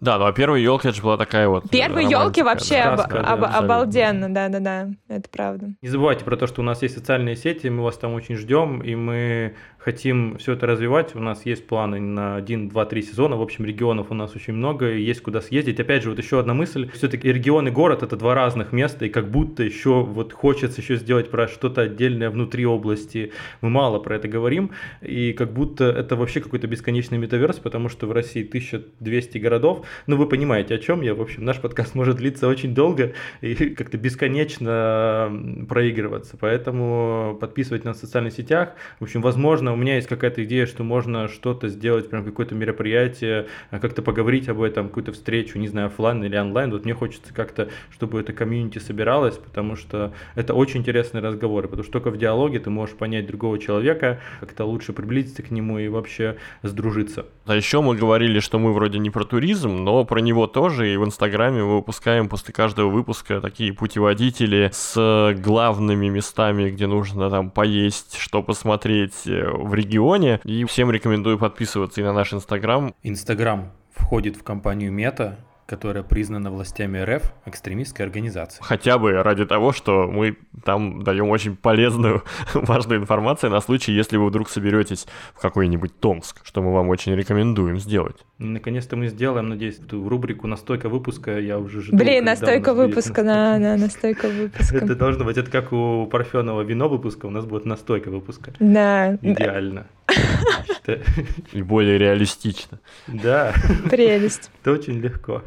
Да, 0.00 0.16
ну 0.16 0.24
а 0.24 0.32
первая 0.32 0.58
елка 0.62 0.88
это 0.88 0.96
же 0.96 1.02
была 1.02 1.18
такая 1.18 1.46
вот. 1.46 1.68
Первые 1.68 2.08
елки 2.08 2.42
вообще 2.42 2.76
об- 2.76 3.00
Сказка, 3.00 3.18
да, 3.18 3.20
об- 3.34 3.44
абсолютно. 3.44 3.58
обалденно, 3.58 4.32
да-да-да, 4.34 4.88
это 5.08 5.28
правда. 5.28 5.66
Не 5.82 5.88
забывайте 5.90 6.24
про 6.24 6.38
то, 6.38 6.46
что 6.46 6.62
у 6.62 6.64
нас 6.64 6.80
есть 6.80 6.94
социальные 6.94 7.36
сети, 7.36 7.66
мы 7.66 7.82
вас 7.82 7.98
там 7.98 8.14
очень 8.14 8.36
ждем, 8.36 8.80
и 8.80 8.94
мы 8.94 9.54
хотим 9.80 10.36
все 10.38 10.52
это 10.52 10.66
развивать. 10.66 11.14
У 11.16 11.20
нас 11.20 11.46
есть 11.46 11.66
планы 11.66 12.00
на 12.00 12.36
1, 12.36 12.68
2, 12.68 12.84
3 12.84 13.02
сезона. 13.02 13.36
В 13.36 13.42
общем, 13.42 13.64
регионов 13.64 14.10
у 14.10 14.14
нас 14.14 14.36
очень 14.36 14.52
много, 14.52 14.92
и 14.92 15.02
есть 15.02 15.22
куда 15.22 15.40
съездить. 15.40 15.80
Опять 15.80 16.02
же, 16.02 16.10
вот 16.10 16.18
еще 16.18 16.38
одна 16.38 16.52
мысль. 16.54 16.90
Все-таки 16.92 17.32
регион 17.32 17.68
и 17.68 17.70
город– 17.70 18.02
это 18.04 18.16
два 18.16 18.34
разных 18.34 18.72
места, 18.72 19.06
и 19.06 19.08
как 19.08 19.30
будто 19.30 19.62
еще 19.62 20.02
вот 20.02 20.32
хочется 20.32 20.80
еще 20.82 20.96
сделать 20.96 21.30
про 21.30 21.48
что-то 21.48 21.82
отдельное 21.82 22.30
внутри 22.30 22.66
области. 22.66 23.32
Мы 23.62 23.70
мало 23.70 23.98
про 23.98 24.16
это 24.16 24.28
говорим, 24.28 24.70
и 25.00 25.32
как 25.32 25.52
будто 25.52 25.84
это 25.84 26.14
вообще 26.14 26.40
какой-то 26.40 26.66
бесконечный 26.66 27.16
метаверс, 27.16 27.56
потому 27.56 27.88
что 27.88 28.06
в 28.06 28.12
России 28.12 28.46
1200 28.46 29.38
городов. 29.38 29.86
Ну, 30.06 30.16
вы 30.16 30.26
понимаете, 30.26 30.74
о 30.74 30.78
чем 30.78 31.00
я. 31.00 31.14
В 31.14 31.22
общем, 31.22 31.44
наш 31.44 31.58
подкаст 31.58 31.94
может 31.94 32.16
длиться 32.16 32.48
очень 32.48 32.74
долго 32.74 33.12
и 33.40 33.54
как-то 33.54 33.96
бесконечно 33.96 35.32
проигрываться. 35.68 36.36
Поэтому 36.38 37.38
подписывайтесь 37.40 37.86
нас 37.86 37.96
в 37.96 38.00
социальных 38.00 38.34
сетях. 38.34 38.74
В 38.98 39.04
общем, 39.04 39.22
возможно, 39.22 39.69
у 39.72 39.76
меня 39.76 39.96
есть 39.96 40.08
какая-то 40.08 40.44
идея, 40.44 40.66
что 40.66 40.84
можно 40.84 41.28
что-то 41.28 41.68
сделать, 41.68 42.10
прям 42.10 42.24
какое-то 42.24 42.54
мероприятие, 42.54 43.46
а, 43.70 43.78
как-то 43.78 44.02
поговорить 44.02 44.48
об 44.48 44.60
этом, 44.62 44.88
какую-то 44.88 45.12
встречу, 45.12 45.58
не 45.58 45.68
знаю, 45.68 45.88
офлайн 45.88 46.22
или 46.24 46.36
онлайн. 46.36 46.70
Вот 46.70 46.84
мне 46.84 46.94
хочется 46.94 47.32
как-то, 47.34 47.68
чтобы 47.90 48.20
это 48.20 48.32
комьюнити 48.32 48.78
собиралось, 48.78 49.36
потому 49.36 49.76
что 49.76 50.12
это 50.34 50.54
очень 50.54 50.80
интересные 50.80 51.22
разговоры, 51.22 51.68
потому 51.68 51.84
что 51.84 51.92
только 51.92 52.10
в 52.10 52.18
диалоге 52.18 52.58
ты 52.60 52.70
можешь 52.70 52.96
понять 52.96 53.26
другого 53.26 53.58
человека, 53.58 54.20
как-то 54.40 54.64
лучше 54.64 54.92
приблизиться 54.92 55.42
к 55.42 55.50
нему 55.50 55.78
и 55.78 55.88
вообще 55.88 56.36
сдружиться. 56.62 57.26
А 57.46 57.54
еще 57.54 57.80
мы 57.80 57.96
говорили, 57.96 58.40
что 58.40 58.58
мы 58.58 58.72
вроде 58.72 58.98
не 58.98 59.10
про 59.10 59.24
туризм, 59.24 59.84
но 59.84 60.04
про 60.04 60.20
него 60.20 60.46
тоже, 60.46 60.92
и 60.92 60.96
в 60.96 61.04
Инстаграме 61.04 61.62
мы 61.62 61.76
выпускаем 61.76 62.28
после 62.28 62.54
каждого 62.54 62.88
выпуска 62.88 63.40
такие 63.40 63.72
путеводители 63.72 64.70
с 64.72 65.34
главными 65.38 66.08
местами, 66.08 66.70
где 66.70 66.86
нужно 66.86 67.30
там 67.30 67.50
поесть, 67.50 68.16
что 68.18 68.42
посмотреть 68.42 69.26
э, 69.26 69.50
в 69.64 69.74
регионе. 69.74 70.40
И 70.44 70.64
всем 70.64 70.90
рекомендую 70.90 71.38
подписываться 71.38 72.00
и 72.00 72.04
на 72.04 72.12
наш 72.12 72.32
Инстаграм. 72.32 72.94
Инстаграм 73.02 73.72
входит 73.92 74.36
в 74.36 74.42
компанию 74.42 74.92
Мета, 74.92 75.38
которая 75.70 76.02
признана 76.02 76.50
властями 76.50 76.98
РФ 76.98 77.32
экстремистской 77.46 78.04
организацией. 78.04 78.64
Хотя 78.64 78.98
бы 78.98 79.12
ради 79.12 79.46
того, 79.46 79.72
что 79.72 80.08
мы 80.10 80.36
там 80.64 81.04
даем 81.04 81.28
очень 81.28 81.54
полезную, 81.56 82.24
важную 82.54 83.00
информацию 83.00 83.50
на 83.50 83.60
случай, 83.60 83.92
если 83.92 84.16
вы 84.16 84.26
вдруг 84.26 84.50
соберетесь 84.50 85.06
в 85.32 85.40
какой-нибудь 85.40 86.00
Томск, 86.00 86.44
что 86.44 86.60
мы 86.60 86.72
вам 86.72 86.88
очень 86.88 87.14
рекомендуем 87.14 87.78
сделать. 87.78 88.16
Наконец-то 88.40 88.96
мы 88.96 89.08
сделаем, 89.08 89.50
надеюсь, 89.50 89.78
эту 89.78 90.08
рубрику 90.08 90.46
«Настойка 90.46 90.88
выпуска». 90.88 91.38
Я 91.38 91.58
уже 91.58 91.82
жду. 91.82 91.94
Блин, 91.94 92.24
настойка 92.24 92.72
выпуска, 92.72 93.22
настойка. 93.22 93.24
да, 93.24 93.58
да, 93.58 93.76
настойка 93.76 94.26
Это 94.28 94.36
выпуска. 94.36 94.94
должно 94.94 95.24
быть, 95.26 95.36
это 95.36 95.50
как 95.50 95.74
у 95.74 96.06
Парфенова 96.06 96.62
вино 96.62 96.88
выпуска, 96.88 97.26
у 97.26 97.30
нас 97.30 97.44
будет 97.44 97.66
настойка 97.66 98.08
выпуска. 98.08 98.54
Да, 98.58 99.16
Идеально. 99.20 99.86
И 101.52 101.60
более 101.60 101.98
реалистично. 101.98 102.80
Да, 103.06 103.52
прелесть. 103.90 104.50
это 104.62 104.72
очень 104.72 104.98
легко. 105.00 105.42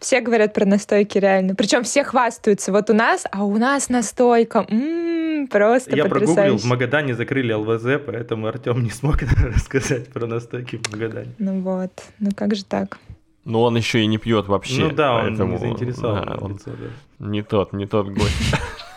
Все 0.00 0.20
говорят 0.20 0.54
про 0.54 0.64
настойки 0.64 1.18
реально. 1.18 1.54
Причем 1.54 1.82
все 1.82 2.04
хвастаются. 2.04 2.70
Вот 2.72 2.88
у 2.90 2.94
нас, 2.94 3.24
а 3.32 3.44
у 3.44 3.56
нас 3.56 3.88
настойка. 3.88 4.64
М, 4.68 5.48
просто 5.48 5.96
Я 5.96 6.04
прогуглил, 6.04 6.32
в 6.32 6.36
потрясающе. 6.36 6.66
Магадане 6.68 7.14
закрыли 7.14 7.52
ЛВЗ, 7.52 8.00
поэтому 8.06 8.46
Артем 8.46 8.82
не 8.82 8.90
смог 8.90 9.16
рассказать 9.54 10.08
про 10.08 10.26
настойки 10.26 10.76
в 10.76 10.92
Магадане. 10.92 11.34
Ну 11.38 11.60
вот, 11.62 11.90
ну 12.20 12.30
как 12.34 12.54
же 12.54 12.64
так? 12.64 12.98
Но 13.44 13.62
он 13.62 13.76
еще 13.76 14.00
и 14.02 14.06
не 14.06 14.18
пьет 14.18 14.46
вообще. 14.46 14.82
ну 14.82 14.90
да, 14.90 15.14
он 15.14 15.28
поэтому, 15.28 15.52
не 15.52 15.58
заинтересован. 15.58 16.26
да, 16.26 16.36
он 16.40 16.52
лицо, 16.52 16.70
да. 16.70 17.26
не 17.26 17.42
тот, 17.42 17.72
не 17.72 17.86
тот 17.86 18.08
гость. 18.08 18.54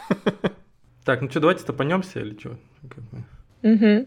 Так, 1.04 1.22
ну 1.22 1.30
что, 1.32 1.40
давайте 1.40 1.62
стопанемся 1.62 2.20
или 2.20 2.38
что? 2.38 2.52
Мгм. 3.64 4.06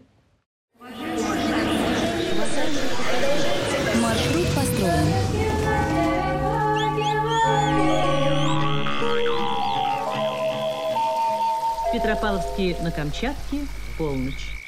Петропавловске 11.95 12.75
на 12.81 12.91
Камчатке 12.91 13.59
в 13.61 13.97
полночь. 13.97 14.64